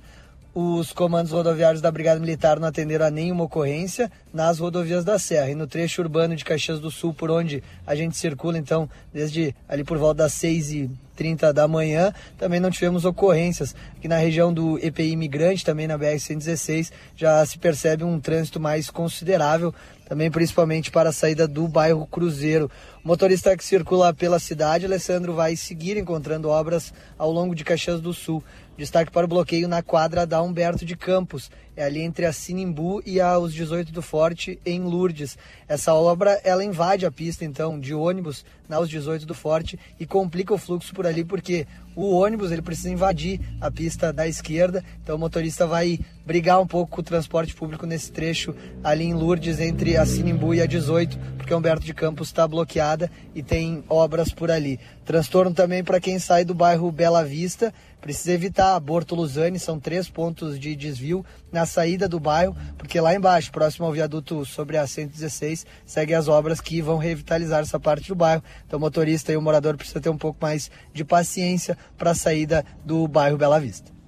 os 0.55 0.93
comandos 0.93 1.31
rodoviários 1.31 1.81
da 1.81 1.91
Brigada 1.91 2.19
Militar 2.19 2.59
não 2.59 2.69
atenderam 2.69 3.07
a 3.07 3.11
nenhuma 3.11 3.45
ocorrência 3.45 4.11
nas 4.33 4.59
rodovias 4.59 5.05
da 5.05 5.19
Serra. 5.19 5.51
E 5.51 5.55
no 5.55 5.67
trecho 5.67 6.03
urbano 6.03 6.35
de 6.35 6.45
Caxias 6.45 6.81
do 6.81 6.91
Sul, 6.91 7.15
por 7.15 7.31
onde 7.31 7.63
a 7.87 7.95
gente 7.95 8.17
circula, 8.17 8.59
então, 8.59 8.89
desde 9.13 9.55
ali 9.69 9.85
por 9.85 9.97
volta 9.97 10.25
das 10.25 10.33
6 10.35 10.73
e 10.73 10.91
30 11.15 11.53
da 11.53 11.69
manhã, 11.69 12.13
também 12.39 12.59
não 12.59 12.71
tivemos 12.71 13.05
ocorrências. 13.05 13.77
Aqui 13.97 14.09
na 14.09 14.17
região 14.17 14.53
do 14.53 14.79
EPI 14.79 15.13
Imigrante, 15.13 15.65
também 15.65 15.87
na 15.87 15.99
BR-116, 15.99 16.91
já 17.15 17.45
se 17.45 17.59
percebe 17.59 18.03
um 18.03 18.19
trânsito 18.19 18.59
mais 18.59 18.89
considerável, 18.89 19.75
também 20.09 20.31
principalmente 20.31 20.91
para 20.91 21.11
a 21.11 21.13
saída 21.13 21.47
do 21.47 21.69
bairro 21.69 22.07
Cruzeiro. 22.07 22.71
O 23.05 23.09
motorista 23.09 23.55
que 23.57 23.63
circula 23.63 24.13
pela 24.15 24.39
cidade, 24.39 24.87
Alessandro, 24.87 25.35
vai 25.35 25.57
seguir 25.57 25.97
encontrando 25.97 26.49
obras 26.49 26.93
ao 27.19 27.31
longo 27.31 27.55
de 27.55 27.65
Caxias 27.65 28.01
do 28.01 28.15
Sul. 28.15 28.43
Destaque 28.81 29.13
para 29.13 29.27
o 29.27 29.29
bloqueio 29.29 29.69
na 29.69 29.83
quadra 29.83 30.27
da 30.27 30.41
Humberto 30.41 30.87
de 30.87 30.97
Campos, 30.97 31.51
é 31.77 31.85
ali 31.85 32.01
entre 32.01 32.25
a 32.25 32.33
Sinimbu 32.33 33.03
e 33.05 33.21
a 33.21 33.39
os 33.39 33.53
18 33.53 33.93
do 33.93 34.01
Forte, 34.01 34.59
em 34.65 34.81
Lourdes. 34.81 35.37
Essa 35.69 35.93
obra, 35.93 36.41
ela 36.43 36.65
invade 36.65 37.05
a 37.05 37.11
pista, 37.11 37.45
então, 37.45 37.79
de 37.79 37.93
ônibus 37.93 38.43
na 38.67 38.81
os 38.81 38.89
18 38.89 39.27
do 39.27 39.35
Forte 39.35 39.79
e 39.99 40.07
complica 40.07 40.55
o 40.55 40.59
fluxo 40.59 40.95
por 40.95 41.07
ali, 41.07 41.25
porque 41.25 41.67
o 41.95 42.15
ônibus 42.15 42.53
ele 42.53 42.63
precisa 42.63 42.89
invadir 42.89 43.39
a 43.61 43.71
pista 43.71 44.13
da 44.13 44.27
esquerda, 44.27 44.83
então 45.03 45.17
o 45.17 45.19
motorista 45.19 45.67
vai 45.67 45.99
brigar 46.25 46.61
um 46.61 46.67
pouco 46.67 46.93
com 46.93 47.01
o 47.01 47.05
transporte 47.05 47.55
público 47.55 47.85
nesse 47.85 48.13
trecho 48.13 48.55
ali 48.83 49.05
em 49.05 49.13
Lourdes, 49.13 49.61
entre 49.61 49.97
a 49.97 50.07
Sinimbu 50.07 50.55
e 50.55 50.63
a 50.63 50.67
18, 50.67 51.19
porque 51.37 51.53
a 51.53 51.57
Humberto 51.57 51.85
de 51.85 51.93
Campos 51.93 52.29
está 52.29 52.47
bloqueada 52.47 53.11
e 53.35 53.43
tem 53.43 53.85
obras 53.89 54.33
por 54.33 54.51
ali. 54.51 54.79
Transtorno 55.05 55.53
também 55.53 55.83
para 55.83 56.01
quem 56.01 56.19
sai 56.19 56.45
do 56.45 56.55
bairro 56.55 56.93
Bela 56.93 57.25
Vista, 57.25 57.75
precisa 58.01 58.33
evitar 58.33 58.79
Borto 58.81 59.15
Luzane, 59.15 59.59
são 59.59 59.79
três 59.79 60.09
pontos 60.09 60.59
de 60.59 60.75
desvio 60.75 61.25
na 61.53 61.67
saída 61.67 62.09
do 62.09 62.19
bairro, 62.19 62.57
porque 62.79 63.01
lá 63.01 63.15
embaixo, 63.15 63.53
próximo 63.53 63.87
ao 63.87 63.93
viaduto 63.93 64.45
sobre 64.45 64.77
a 64.77 64.87
116, 64.87 65.67
segue 65.85 66.15
as 66.15 66.29
obras 66.29 66.61
que 66.61 66.81
vão 66.81 66.99
revitalizar 66.99 67.61
essa 67.61 67.79
parte 67.79 68.09
do 68.09 68.15
bairro. 68.15 68.43
Então 68.67 68.79
o 68.79 68.81
motorista 68.81 69.33
e 69.33 69.37
o 69.37 69.43
morador 69.43 69.77
precisa 69.77 70.01
ter 70.01 70.11
um 70.11 70.19
pouco 70.19 70.39
mais 70.41 70.71
de 70.93 71.05
paciência 71.05 71.77
para 71.97 72.13
a 72.13 72.15
saída 72.15 72.65
do 72.85 73.07
bairro 73.07 73.37
Bela 73.37 73.61
Vista. 73.61 74.01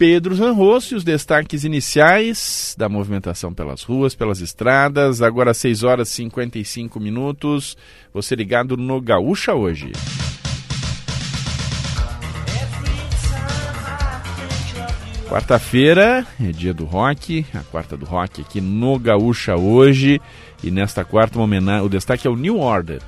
Pedro 0.00 0.34
Zanrosso 0.34 0.94
e 0.94 0.96
os 0.96 1.04
destaques 1.04 1.62
iniciais 1.62 2.74
da 2.78 2.88
movimentação 2.88 3.52
pelas 3.52 3.82
ruas, 3.82 4.14
pelas 4.14 4.40
estradas. 4.40 5.20
Agora 5.20 5.52
6 5.52 5.82
horas 5.82 6.08
e 6.08 6.12
55 6.12 6.98
minutos. 6.98 7.76
Você 8.10 8.34
ligado 8.34 8.78
no 8.78 8.98
Gaúcha 8.98 9.52
hoje. 9.52 9.92
Quarta-feira 15.30 16.26
é 16.40 16.50
dia 16.50 16.74
do 16.74 16.84
rock, 16.84 17.46
a 17.54 17.60
quarta 17.60 17.96
do 17.96 18.04
rock 18.04 18.40
aqui 18.40 18.60
no 18.60 18.98
Gaúcha 18.98 19.54
hoje. 19.54 20.20
E 20.60 20.72
nesta 20.72 21.04
quarta, 21.04 21.38
o 21.38 21.88
destaque 21.88 22.26
é 22.26 22.30
o 22.30 22.34
New 22.34 22.58
Order. 22.58 23.00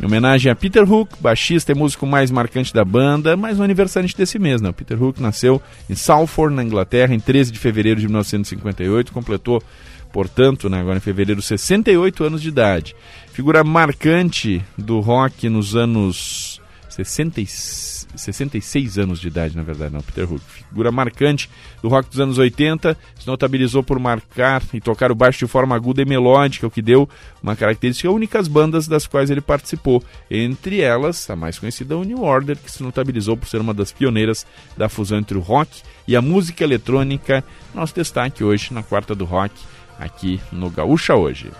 Em 0.00 0.06
homenagem 0.06 0.50
a 0.50 0.56
Peter 0.56 0.90
Hook, 0.90 1.20
baixista 1.20 1.72
e 1.72 1.74
músico 1.74 2.06
mais 2.06 2.30
marcante 2.30 2.72
da 2.72 2.82
banda, 2.82 3.36
mais 3.36 3.60
um 3.60 3.62
aniversariante 3.62 4.16
desse 4.16 4.38
mês. 4.38 4.62
Né? 4.62 4.70
O 4.70 4.72
Peter 4.72 5.00
Hook 5.00 5.20
nasceu 5.20 5.60
em 5.88 5.94
Salford, 5.94 6.56
na 6.56 6.64
Inglaterra, 6.64 7.14
em 7.14 7.20
13 7.20 7.52
de 7.52 7.58
fevereiro 7.58 8.00
de 8.00 8.06
1958, 8.06 9.12
completou, 9.12 9.62
portanto, 10.10 10.70
né, 10.70 10.80
agora 10.80 10.96
em 10.96 11.00
fevereiro, 11.00 11.42
68 11.42 12.24
anos 12.24 12.40
de 12.40 12.48
idade. 12.48 12.96
Figura 13.34 13.62
marcante 13.62 14.64
do 14.78 14.98
rock 15.00 15.46
nos 15.50 15.76
anos 15.76 16.58
66 16.88 17.95
66 18.16 18.98
anos 18.98 19.20
de 19.20 19.28
idade, 19.28 19.56
na 19.56 19.62
verdade, 19.62 19.92
não, 19.92 20.00
Peter 20.00 20.30
Hook. 20.30 20.42
Figura 20.68 20.90
marcante 20.90 21.50
do 21.82 21.88
rock 21.88 22.08
dos 22.08 22.20
anos 22.20 22.38
80, 22.38 22.96
se 23.18 23.26
notabilizou 23.26 23.82
por 23.82 23.98
marcar 23.98 24.62
e 24.72 24.80
tocar 24.80 25.12
o 25.12 25.14
baixo 25.14 25.40
de 25.40 25.46
forma 25.46 25.76
aguda 25.76 26.02
e 26.02 26.04
melódica, 26.04 26.66
o 26.66 26.70
que 26.70 26.80
deu 26.80 27.08
uma 27.42 27.54
característica 27.54 28.10
única 28.10 28.38
às 28.38 28.48
bandas 28.48 28.88
das 28.88 29.06
quais 29.06 29.30
ele 29.30 29.40
participou. 29.40 30.02
Entre 30.30 30.80
elas, 30.80 31.28
a 31.28 31.36
mais 31.36 31.58
conhecida, 31.58 31.94
New 32.04 32.22
Order, 32.22 32.56
que 32.56 32.70
se 32.70 32.82
notabilizou 32.82 33.36
por 33.36 33.48
ser 33.48 33.60
uma 33.60 33.74
das 33.74 33.92
pioneiras 33.92 34.46
da 34.76 34.88
fusão 34.88 35.18
entre 35.18 35.36
o 35.36 35.40
rock 35.40 35.82
e 36.06 36.16
a 36.16 36.22
música 36.22 36.64
eletrônica. 36.64 37.44
Nosso 37.74 37.94
destaque 37.94 38.42
hoje 38.42 38.72
na 38.72 38.82
quarta 38.82 39.14
do 39.14 39.24
rock, 39.24 39.54
aqui 39.98 40.40
no 40.52 40.70
Gaúcha 40.70 41.14
Hoje. 41.14 41.50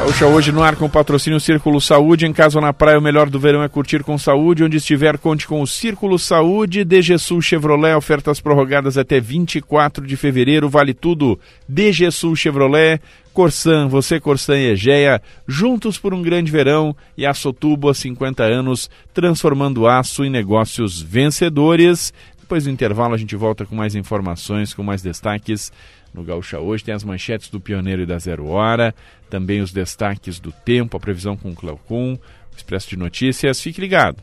Gaúcha 0.00 0.26
hoje 0.26 0.50
no 0.50 0.62
ar 0.62 0.76
com 0.76 0.86
o 0.86 0.90
patrocínio 0.90 1.38
Círculo 1.38 1.78
Saúde. 1.78 2.24
Em 2.24 2.32
casa 2.32 2.56
ou 2.56 2.62
na 2.62 2.72
praia, 2.72 2.98
o 2.98 3.02
melhor 3.02 3.28
do 3.28 3.38
verão 3.38 3.62
é 3.62 3.68
curtir 3.68 4.02
com 4.02 4.16
saúde. 4.16 4.64
Onde 4.64 4.78
estiver, 4.78 5.18
conte 5.18 5.46
com 5.46 5.60
o 5.60 5.66
Círculo 5.66 6.18
Saúde. 6.18 6.84
DG 6.84 7.18
Sul 7.18 7.42
Chevrolet, 7.42 7.94
ofertas 7.94 8.40
prorrogadas 8.40 8.96
até 8.96 9.20
24 9.20 10.06
de 10.06 10.16
fevereiro. 10.16 10.70
Vale 10.70 10.94
tudo. 10.94 11.38
DG 11.68 12.10
Sul 12.10 12.34
Chevrolet. 12.34 12.98
Corsan, 13.34 13.88
você 13.88 14.18
Corsan 14.18 14.56
e 14.58 14.70
Egeia, 14.70 15.22
juntos 15.46 15.98
por 15.98 16.12
um 16.12 16.20
grande 16.20 16.50
verão 16.50 16.96
e 17.16 17.24
a 17.24 17.32
Sotubo 17.32 17.88
há 17.88 17.94
50 17.94 18.42
anos, 18.42 18.90
transformando 19.14 19.86
aço 19.86 20.24
em 20.24 20.30
negócios 20.30 21.00
vencedores. 21.00 22.12
Depois 22.40 22.64
do 22.64 22.70
intervalo 22.70 23.14
a 23.14 23.16
gente 23.16 23.36
volta 23.36 23.64
com 23.64 23.76
mais 23.76 23.94
informações, 23.94 24.74
com 24.74 24.82
mais 24.82 25.00
destaques 25.00 25.70
no 26.12 26.24
Gaúcha 26.24 26.58
hoje. 26.58 26.84
Tem 26.84 26.94
as 26.94 27.04
manchetes 27.04 27.48
do 27.48 27.60
Pioneiro 27.60 28.02
e 28.02 28.06
da 28.06 28.18
Zero 28.18 28.46
Hora, 28.46 28.94
também 29.28 29.60
os 29.60 29.72
destaques 29.72 30.38
do 30.40 30.52
tempo, 30.52 30.96
a 30.96 31.00
previsão 31.00 31.36
com 31.36 31.50
o 31.50 31.54
Cleocum, 31.54 32.14
o 32.14 32.56
Expresso 32.56 32.90
de 32.90 32.96
Notícias. 32.96 33.60
Fique 33.60 33.80
ligado. 33.80 34.22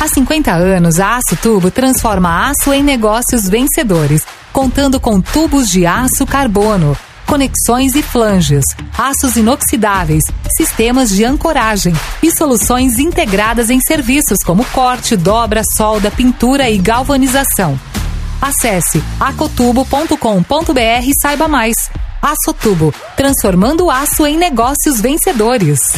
Há 0.00 0.08
50 0.08 0.50
anos, 0.50 0.98
a 0.98 1.16
Aço 1.16 1.36
Tubo 1.36 1.70
transforma 1.70 2.48
aço 2.48 2.72
em 2.72 2.82
negócios 2.82 3.46
vencedores, 3.46 4.22
contando 4.50 4.98
com 4.98 5.20
tubos 5.20 5.68
de 5.68 5.84
aço 5.84 6.24
carbono, 6.24 6.96
conexões 7.26 7.94
e 7.94 8.02
flanges, 8.02 8.64
aços 8.96 9.36
inoxidáveis, 9.36 10.24
sistemas 10.56 11.10
de 11.10 11.22
ancoragem 11.22 11.94
e 12.22 12.30
soluções 12.34 12.98
integradas 12.98 13.68
em 13.68 13.78
serviços 13.78 14.42
como 14.42 14.64
corte, 14.72 15.18
dobra, 15.18 15.60
solda, 15.76 16.10
pintura 16.10 16.70
e 16.70 16.78
galvanização. 16.78 17.78
Acesse 18.40 19.04
acotubo.com.br 19.20 21.04
e 21.06 21.12
saiba 21.20 21.46
mais. 21.46 21.90
Aço 22.22 22.54
Tubo, 22.54 22.94
transformando 23.14 23.90
aço 23.90 24.26
em 24.26 24.38
negócios 24.38 24.98
vencedores. 24.98 25.92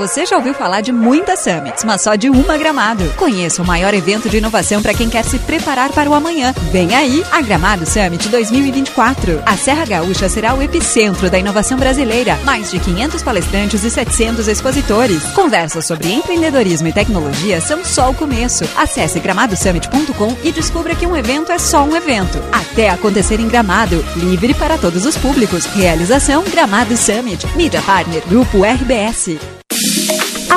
Você 0.00 0.24
já 0.24 0.38
ouviu 0.38 0.54
falar 0.54 0.80
de 0.80 0.92
muitas 0.92 1.40
summits, 1.40 1.84
mas 1.84 2.00
só 2.00 2.14
de 2.14 2.30
uma 2.30 2.56
Gramado. 2.56 3.04
Conheça 3.18 3.60
o 3.60 3.66
maior 3.66 3.92
evento 3.92 4.30
de 4.30 4.38
inovação 4.38 4.80
para 4.80 4.94
quem 4.94 5.10
quer 5.10 5.22
se 5.22 5.38
preparar 5.40 5.92
para 5.92 6.08
o 6.08 6.14
amanhã. 6.14 6.54
Vem 6.72 6.94
aí 6.94 7.22
a 7.30 7.42
Gramado 7.42 7.84
Summit 7.84 8.26
2024. 8.30 9.42
A 9.44 9.58
Serra 9.58 9.84
Gaúcha 9.84 10.26
será 10.30 10.54
o 10.54 10.62
epicentro 10.62 11.28
da 11.28 11.38
inovação 11.38 11.76
brasileira. 11.76 12.38
Mais 12.46 12.70
de 12.70 12.80
500 12.80 13.22
palestrantes 13.22 13.84
e 13.84 13.90
700 13.90 14.48
expositores. 14.48 15.22
Conversas 15.34 15.84
sobre 15.84 16.10
empreendedorismo 16.10 16.88
e 16.88 16.94
tecnologia 16.94 17.60
são 17.60 17.84
só 17.84 18.08
o 18.08 18.14
começo. 18.14 18.64
Acesse 18.78 19.20
gramadosummit.com 19.20 20.34
e 20.42 20.50
descubra 20.50 20.94
que 20.94 21.06
um 21.06 21.14
evento 21.14 21.52
é 21.52 21.58
só 21.58 21.84
um 21.84 21.94
evento. 21.94 22.42
Até 22.50 22.88
acontecer 22.88 23.38
em 23.38 23.48
Gramado. 23.48 24.02
Livre 24.16 24.54
para 24.54 24.78
todos 24.78 25.04
os 25.04 25.18
públicos. 25.18 25.66
Realização 25.66 26.42
Gramado 26.44 26.96
Summit. 26.96 27.46
Mídia 27.54 27.82
Partner 27.82 28.22
Grupo 28.26 28.64
RBS. 28.64 29.59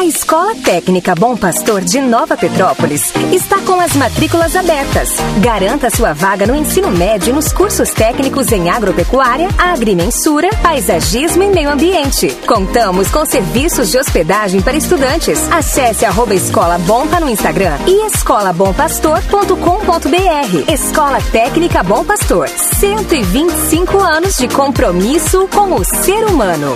A 0.03 0.05
Escola 0.05 0.53
Técnica 0.53 1.15
Bom 1.15 1.37
Pastor 1.37 1.79
de 1.79 2.01
Nova 2.01 2.35
Petrópolis 2.35 3.13
está 3.31 3.61
com 3.61 3.79
as 3.79 3.95
matrículas 3.95 4.53
abertas. 4.53 5.13
Garanta 5.39 5.89
sua 5.89 6.11
vaga 6.11 6.45
no 6.45 6.53
ensino 6.53 6.91
médio 6.91 7.33
nos 7.33 7.53
cursos 7.53 7.91
técnicos 7.91 8.51
em 8.51 8.69
agropecuária, 8.69 9.47
agrimensura, 9.57 10.49
paisagismo 10.61 11.43
e 11.43 11.47
meio 11.47 11.71
ambiente. 11.71 12.35
Contamos 12.45 13.09
com 13.09 13.25
serviços 13.25 13.91
de 13.91 13.97
hospedagem 13.97 14.61
para 14.61 14.75
estudantes. 14.75 15.49
Acesse 15.49 16.03
arroba 16.03 16.35
Escola 16.35 16.77
Bompa 16.79 17.21
no 17.21 17.29
Instagram 17.29 17.77
e 17.87 18.05
escolabompastor.com.br. 18.07 20.69
Escola 20.69 21.21
Técnica 21.31 21.81
Bom 21.81 22.03
Pastor. 22.03 22.49
125 22.49 23.99
anos 23.99 24.35
de 24.35 24.49
compromisso 24.49 25.47
com 25.47 25.75
o 25.75 25.83
ser 25.85 26.25
humano. 26.25 26.75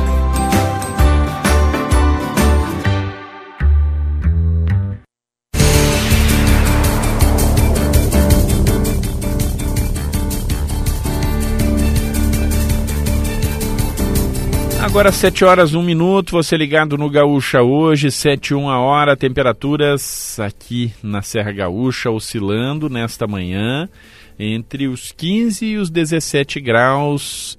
Agora 14.91 15.09
7 15.09 15.45
horas 15.45 15.73
1 15.73 15.81
minuto, 15.81 16.31
você 16.33 16.57
ligado 16.57 16.97
no 16.97 17.09
Gaúcha 17.09 17.61
hoje, 17.61 18.11
7 18.11 18.53
1 18.53 18.69
a 18.69 18.77
hora, 18.77 19.15
temperaturas 19.15 20.37
aqui 20.37 20.93
na 21.01 21.21
Serra 21.21 21.53
Gaúcha 21.53 22.11
oscilando 22.11 22.89
nesta 22.89 23.25
manhã 23.25 23.87
entre 24.37 24.89
os 24.89 25.13
15 25.13 25.65
e 25.65 25.77
os 25.77 25.89
17 25.89 26.59
graus. 26.59 27.57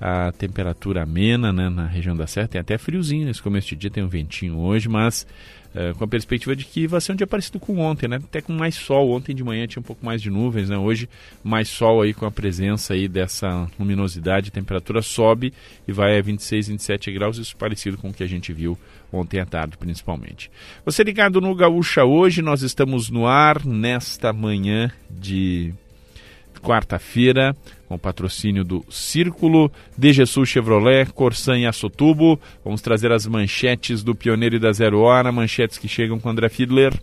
A 0.00 0.32
temperatura 0.32 1.04
amena 1.04 1.52
né, 1.52 1.68
na 1.68 1.86
região 1.86 2.16
da 2.16 2.26
Serra, 2.26 2.48
tem 2.48 2.60
até 2.60 2.76
friozinho 2.76 3.26
nesse 3.26 3.40
começo 3.40 3.68
de 3.68 3.76
dia, 3.76 3.90
tem 3.90 4.02
um 4.02 4.08
ventinho 4.08 4.58
hoje, 4.58 4.88
mas 4.88 5.24
é, 5.74 5.92
com 5.94 6.04
a 6.04 6.08
perspectiva 6.08 6.54
de 6.54 6.64
que 6.64 6.86
vai 6.86 7.00
ser 7.00 7.12
um 7.12 7.16
dia 7.16 7.26
parecido 7.26 7.58
com 7.58 7.78
ontem, 7.78 8.08
né? 8.08 8.16
Até 8.16 8.40
com 8.40 8.52
mais 8.52 8.74
sol. 8.74 9.10
Ontem 9.10 9.34
de 9.34 9.42
manhã 9.42 9.66
tinha 9.66 9.80
um 9.80 9.84
pouco 9.84 10.04
mais 10.04 10.20
de 10.20 10.30
nuvens, 10.30 10.68
né? 10.68 10.76
Hoje 10.76 11.08
mais 11.42 11.68
sol 11.68 12.02
aí 12.02 12.12
com 12.12 12.26
a 12.26 12.30
presença 12.30 12.94
aí 12.94 13.08
dessa 13.08 13.68
luminosidade, 13.78 14.48
a 14.48 14.52
temperatura 14.52 15.02
sobe 15.02 15.52
e 15.86 15.92
vai 15.92 16.18
a 16.18 16.22
26, 16.22 16.68
27 16.68 17.12
graus, 17.12 17.38
isso 17.38 17.56
parecido 17.56 17.96
com 17.96 18.10
o 18.10 18.12
que 18.12 18.22
a 18.22 18.26
gente 18.28 18.52
viu 18.52 18.78
ontem 19.12 19.40
à 19.40 19.46
tarde, 19.46 19.76
principalmente. 19.76 20.50
Você 20.84 21.02
ligado 21.04 21.40
no 21.40 21.54
Gaúcha 21.54 22.04
hoje, 22.04 22.40
nós 22.40 22.62
estamos 22.62 23.10
no 23.10 23.26
ar 23.26 23.64
nesta 23.64 24.32
manhã 24.32 24.90
de 25.10 25.74
quarta-feira, 26.62 27.54
com 27.88 27.98
patrocínio 27.98 28.64
do 28.64 28.84
Círculo, 28.88 29.70
DGSul 29.98 30.46
Chevrolet, 30.46 31.12
Corsan 31.12 31.58
e 31.58 31.66
Assotubo. 31.66 32.40
Vamos 32.64 32.80
trazer 32.80 33.12
as 33.12 33.26
manchetes 33.26 34.02
do 34.02 34.14
Pioneiro 34.14 34.56
e 34.56 34.58
da 34.58 34.72
Zero 34.72 35.00
Hora, 35.00 35.32
manchetes 35.32 35.76
que 35.76 35.88
chegam 35.88 36.18
com 36.18 36.30
André 36.30 36.48
Fiedler. 36.48 36.94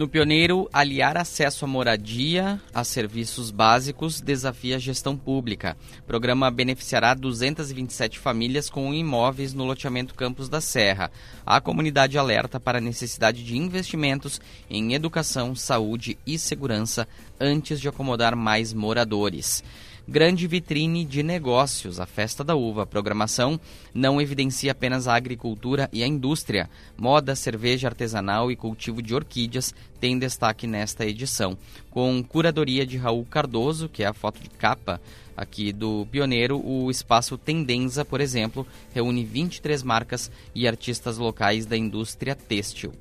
No 0.00 0.08
Pioneiro, 0.08 0.66
aliar 0.72 1.18
acesso 1.18 1.66
à 1.66 1.68
moradia 1.68 2.58
a 2.72 2.82
serviços 2.84 3.50
básicos 3.50 4.18
desafia 4.18 4.76
a 4.76 4.78
gestão 4.78 5.14
pública. 5.14 5.76
O 5.98 6.04
programa 6.04 6.50
beneficiará 6.50 7.12
227 7.12 8.18
famílias 8.18 8.70
com 8.70 8.94
imóveis 8.94 9.52
no 9.52 9.62
loteamento 9.62 10.14
Campos 10.14 10.48
da 10.48 10.58
Serra. 10.58 11.10
A 11.44 11.60
comunidade 11.60 12.16
alerta 12.16 12.58
para 12.58 12.78
a 12.78 12.80
necessidade 12.80 13.44
de 13.44 13.58
investimentos 13.58 14.40
em 14.70 14.94
educação, 14.94 15.54
saúde 15.54 16.16
e 16.26 16.38
segurança 16.38 17.06
antes 17.38 17.78
de 17.78 17.86
acomodar 17.86 18.34
mais 18.34 18.72
moradores. 18.72 19.62
Grande 20.08 20.46
vitrine 20.46 21.04
de 21.04 21.22
negócios, 21.22 22.00
a 22.00 22.06
Festa 22.06 22.42
da 22.42 22.56
Uva. 22.56 22.82
A 22.82 22.86
programação 22.86 23.60
não 23.94 24.20
evidencia 24.20 24.72
apenas 24.72 25.06
a 25.06 25.14
agricultura 25.14 25.88
e 25.92 26.02
a 26.02 26.06
indústria. 26.06 26.68
Moda, 26.96 27.36
cerveja 27.36 27.88
artesanal 27.88 28.50
e 28.50 28.56
cultivo 28.56 29.02
de 29.02 29.14
orquídeas 29.14 29.74
tem 30.00 30.18
destaque 30.18 30.66
nesta 30.66 31.04
edição. 31.06 31.56
Com 31.90 32.22
curadoria 32.22 32.86
de 32.86 32.96
Raul 32.96 33.24
Cardoso, 33.24 33.88
que 33.88 34.02
é 34.02 34.06
a 34.06 34.14
foto 34.14 34.42
de 34.42 34.50
capa 34.50 35.00
aqui 35.36 35.72
do 35.72 36.06
Pioneiro, 36.10 36.60
o 36.64 36.90
espaço 36.90 37.38
Tendenza, 37.38 38.04
por 38.04 38.20
exemplo, 38.20 38.66
reúne 38.92 39.24
23 39.24 39.82
marcas 39.82 40.30
e 40.54 40.66
artistas 40.66 41.18
locais 41.18 41.66
da 41.66 41.76
indústria 41.76 42.34
têxtil. 42.34 42.92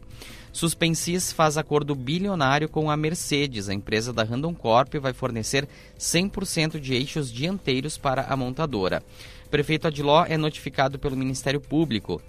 Suspensis 0.51 1.31
faz 1.31 1.57
acordo 1.57 1.93
bilionário 1.93 2.67
com 2.67 2.89
a 2.89 2.97
Mercedes. 2.97 3.69
A 3.69 3.73
empresa 3.73 4.12
da 4.12 4.23
Randon 4.23 4.53
Corp 4.53 4.95
vai 4.95 5.13
fornecer 5.13 5.67
100% 5.97 6.79
de 6.79 6.93
eixos 6.93 7.31
dianteiros 7.31 7.97
para 7.97 8.23
a 8.23 8.35
montadora. 8.35 9.03
O 9.45 9.49
prefeito 9.49 9.88
Adiló 9.88 10.25
é 10.25 10.38
notificado 10.38 10.97
pelo 10.99 11.15
Ministério 11.15 11.62
Público. 11.62 12.21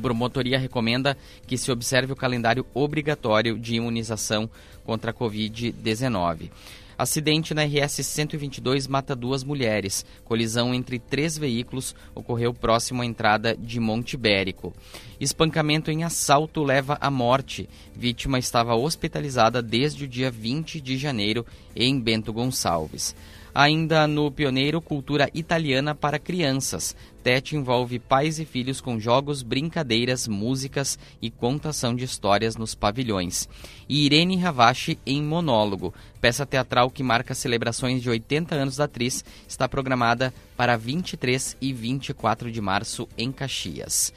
Promotoria 0.00 0.58
recomenda 0.58 1.16
que 1.46 1.56
se 1.56 1.70
observe 1.70 2.12
o 2.12 2.16
calendário 2.16 2.66
obrigatório 2.74 3.58
de 3.58 3.76
imunização 3.76 4.50
contra 4.84 5.10
a 5.10 5.14
Covid-19. 5.14 6.50
Acidente 6.98 7.52
na 7.52 7.62
RS 7.62 8.06
122 8.06 8.86
mata 8.86 9.14
duas 9.14 9.44
mulheres. 9.44 10.06
Colisão 10.24 10.72
entre 10.72 10.98
três 10.98 11.36
veículos 11.36 11.94
ocorreu 12.14 12.54
próximo 12.54 13.02
à 13.02 13.06
entrada 13.06 13.54
de 13.54 13.78
Monte 13.78 14.14
Ibérico. 14.14 14.72
Espancamento 15.20 15.90
em 15.90 16.04
assalto 16.04 16.64
leva 16.64 16.96
à 16.98 17.10
morte. 17.10 17.68
Vítima 17.94 18.38
estava 18.38 18.74
hospitalizada 18.74 19.60
desde 19.60 20.04
o 20.04 20.08
dia 20.08 20.30
20 20.30 20.80
de 20.80 20.96
janeiro 20.96 21.44
em 21.74 22.00
Bento 22.00 22.32
Gonçalves. 22.32 23.14
Ainda 23.54 24.06
no 24.06 24.30
Pioneiro, 24.30 24.82
cultura 24.82 25.30
italiana 25.32 25.94
para 25.94 26.18
crianças. 26.18 26.94
Tete 27.26 27.56
envolve 27.56 27.98
pais 27.98 28.38
e 28.38 28.44
filhos 28.44 28.80
com 28.80 29.00
jogos, 29.00 29.42
brincadeiras, 29.42 30.28
músicas 30.28 30.96
e 31.20 31.28
contação 31.28 31.92
de 31.92 32.04
histórias 32.04 32.56
nos 32.56 32.72
pavilhões. 32.72 33.48
E 33.88 34.06
Irene 34.06 34.36
Ravache 34.36 34.96
em 35.04 35.20
monólogo. 35.24 35.92
Peça 36.20 36.46
teatral 36.46 36.88
que 36.88 37.02
marca 37.02 37.34
celebrações 37.34 38.00
de 38.00 38.08
80 38.08 38.54
anos 38.54 38.76
da 38.76 38.84
atriz 38.84 39.24
está 39.48 39.68
programada 39.68 40.32
para 40.56 40.76
23 40.76 41.56
e 41.60 41.72
24 41.72 42.48
de 42.48 42.60
março 42.60 43.08
em 43.18 43.32
Caxias. 43.32 44.12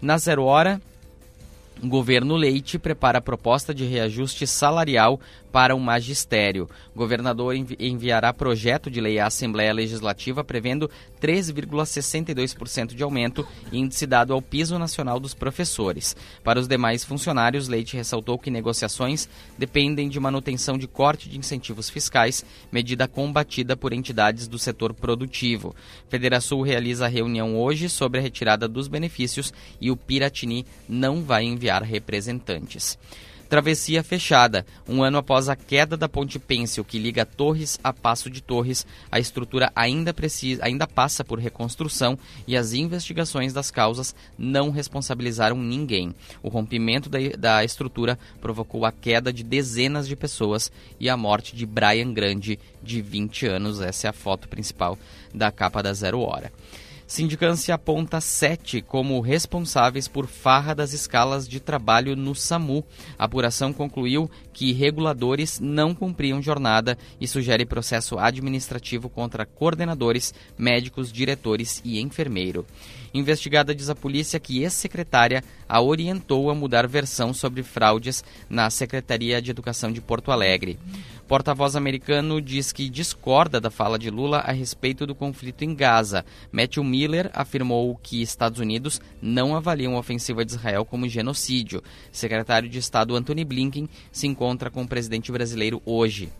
Na 0.00 0.16
Zero 0.16 0.44
Hora, 0.44 0.80
o 1.82 1.88
governo 1.88 2.36
Leite 2.36 2.78
prepara 2.78 3.20
proposta 3.20 3.74
de 3.74 3.84
reajuste 3.84 4.46
salarial 4.46 5.20
para 5.50 5.74
o 5.74 5.80
magistério. 5.80 6.70
O 6.94 6.98
governador 6.98 7.56
enviará 7.56 8.32
projeto 8.32 8.88
de 8.88 9.00
lei 9.00 9.18
à 9.18 9.26
Assembleia 9.26 9.72
Legislativa 9.72 10.44
prevendo 10.44 10.88
13,62% 11.22 12.94
de 12.94 13.02
aumento, 13.02 13.46
índice 13.72 14.06
dado 14.06 14.32
ao 14.32 14.42
piso 14.42 14.78
nacional 14.78 15.20
dos 15.20 15.34
professores. 15.34 16.16
Para 16.42 16.58
os 16.58 16.66
demais 16.66 17.04
funcionários, 17.04 17.68
Leite 17.68 17.96
ressaltou 17.96 18.36
que 18.38 18.50
negociações 18.50 19.28
dependem 19.56 20.08
de 20.08 20.18
manutenção 20.18 20.76
de 20.76 20.88
corte 20.88 21.28
de 21.28 21.38
incentivos 21.38 21.88
fiscais, 21.88 22.44
medida 22.72 23.06
combatida 23.06 23.76
por 23.76 23.92
entidades 23.92 24.48
do 24.48 24.58
setor 24.58 24.92
produtivo. 24.92 25.76
Federação 26.08 26.60
realiza 26.60 27.06
reunião 27.06 27.56
hoje 27.56 27.88
sobre 27.88 28.18
a 28.18 28.22
retirada 28.22 28.66
dos 28.66 28.88
benefícios 28.88 29.54
e 29.80 29.90
o 29.90 29.96
Piratini 29.96 30.66
não 30.88 31.22
vai 31.22 31.44
enviar 31.44 31.82
representantes. 31.82 32.98
Travessia 33.52 34.02
fechada. 34.02 34.64
Um 34.88 35.02
ano 35.02 35.18
após 35.18 35.46
a 35.50 35.54
queda 35.54 35.94
da 35.94 36.08
ponte 36.08 36.38
Pêncil, 36.38 36.82
que 36.82 36.98
liga 36.98 37.26
Torres 37.26 37.78
a 37.84 37.92
Passo 37.92 38.30
de 38.30 38.42
Torres, 38.42 38.86
a 39.10 39.20
estrutura 39.20 39.70
ainda, 39.76 40.14
precisa, 40.14 40.64
ainda 40.64 40.86
passa 40.86 41.22
por 41.22 41.38
reconstrução 41.38 42.18
e 42.46 42.56
as 42.56 42.72
investigações 42.72 43.52
das 43.52 43.70
causas 43.70 44.14
não 44.38 44.70
responsabilizaram 44.70 45.58
ninguém. 45.58 46.14
O 46.42 46.48
rompimento 46.48 47.10
da, 47.10 47.18
da 47.38 47.62
estrutura 47.62 48.18
provocou 48.40 48.86
a 48.86 48.90
queda 48.90 49.30
de 49.30 49.44
dezenas 49.44 50.08
de 50.08 50.16
pessoas 50.16 50.72
e 50.98 51.10
a 51.10 51.16
morte 51.18 51.54
de 51.54 51.66
Brian 51.66 52.10
Grande, 52.10 52.58
de 52.82 53.02
20 53.02 53.48
anos. 53.48 53.82
Essa 53.82 54.06
é 54.06 54.08
a 54.08 54.14
foto 54.14 54.48
principal 54.48 54.98
da 55.34 55.52
capa 55.52 55.82
da 55.82 55.92
Zero 55.92 56.20
Hora. 56.20 56.50
Sindicância 57.12 57.74
aponta 57.74 58.22
sete 58.22 58.80
como 58.80 59.20
responsáveis 59.20 60.08
por 60.08 60.26
farra 60.26 60.74
das 60.74 60.94
escalas 60.94 61.46
de 61.46 61.60
trabalho 61.60 62.16
no 62.16 62.34
SAMU. 62.34 62.82
A 63.18 63.24
apuração 63.24 63.70
concluiu 63.70 64.30
que 64.50 64.72
reguladores 64.72 65.60
não 65.60 65.94
cumpriam 65.94 66.40
jornada 66.40 66.96
e 67.20 67.28
sugere 67.28 67.66
processo 67.66 68.18
administrativo 68.18 69.10
contra 69.10 69.44
coordenadores, 69.44 70.32
médicos, 70.56 71.12
diretores 71.12 71.82
e 71.84 72.00
enfermeiro. 72.00 72.64
Investigada 73.12 73.74
diz 73.74 73.90
a 73.90 73.94
polícia 73.94 74.40
que 74.40 74.62
ex-secretária 74.62 75.44
a 75.68 75.82
orientou 75.82 76.48
a 76.48 76.54
mudar 76.54 76.88
versão 76.88 77.34
sobre 77.34 77.62
fraudes 77.62 78.24
na 78.48 78.70
Secretaria 78.70 79.42
de 79.42 79.50
Educação 79.50 79.92
de 79.92 80.00
Porto 80.00 80.32
Alegre. 80.32 80.78
Porta-voz 81.32 81.74
americano 81.76 82.42
diz 82.42 82.72
que 82.72 82.90
discorda 82.90 83.58
da 83.58 83.70
fala 83.70 83.98
de 83.98 84.10
Lula 84.10 84.40
a 84.40 84.52
respeito 84.52 85.06
do 85.06 85.14
conflito 85.14 85.62
em 85.62 85.74
Gaza. 85.74 86.26
Matthew 86.52 86.84
Miller 86.84 87.30
afirmou 87.32 87.98
que 88.02 88.20
Estados 88.20 88.60
Unidos 88.60 89.00
não 89.22 89.56
avaliam 89.56 89.96
a 89.96 89.98
ofensiva 89.98 90.44
de 90.44 90.52
Israel 90.52 90.84
como 90.84 91.08
genocídio. 91.08 91.82
Secretário 92.12 92.68
de 92.68 92.78
Estado 92.78 93.16
Antony 93.16 93.46
Blinken 93.46 93.88
se 94.12 94.26
encontra 94.26 94.70
com 94.70 94.82
o 94.82 94.86
presidente 94.86 95.32
brasileiro 95.32 95.80
hoje 95.86 96.30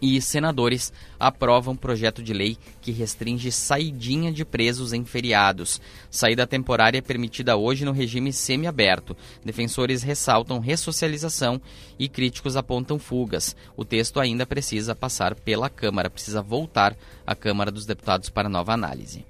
e 0.00 0.20
senadores 0.20 0.92
aprovam 1.18 1.76
projeto 1.76 2.22
de 2.22 2.32
lei 2.32 2.56
que 2.80 2.92
restringe 2.92 3.50
saidinha 3.50 4.32
de 4.32 4.44
presos 4.44 4.92
em 4.92 5.04
feriados. 5.04 5.80
Saída 6.10 6.46
temporária 6.46 6.98
é 6.98 7.02
permitida 7.02 7.56
hoje 7.56 7.84
no 7.84 7.92
regime 7.92 8.32
semiaberto. 8.32 9.16
Defensores 9.44 10.02
ressaltam 10.02 10.58
ressocialização 10.58 11.60
e 11.98 12.08
críticos 12.08 12.56
apontam 12.56 12.98
fugas. 12.98 13.56
O 13.76 13.84
texto 13.84 14.20
ainda 14.20 14.46
precisa 14.46 14.94
passar 14.94 15.34
pela 15.34 15.68
Câmara, 15.68 16.10
precisa 16.10 16.42
voltar 16.42 16.96
à 17.26 17.34
Câmara 17.34 17.70
dos 17.70 17.86
Deputados 17.86 18.28
para 18.28 18.48
nova 18.48 18.72
análise. 18.72 19.24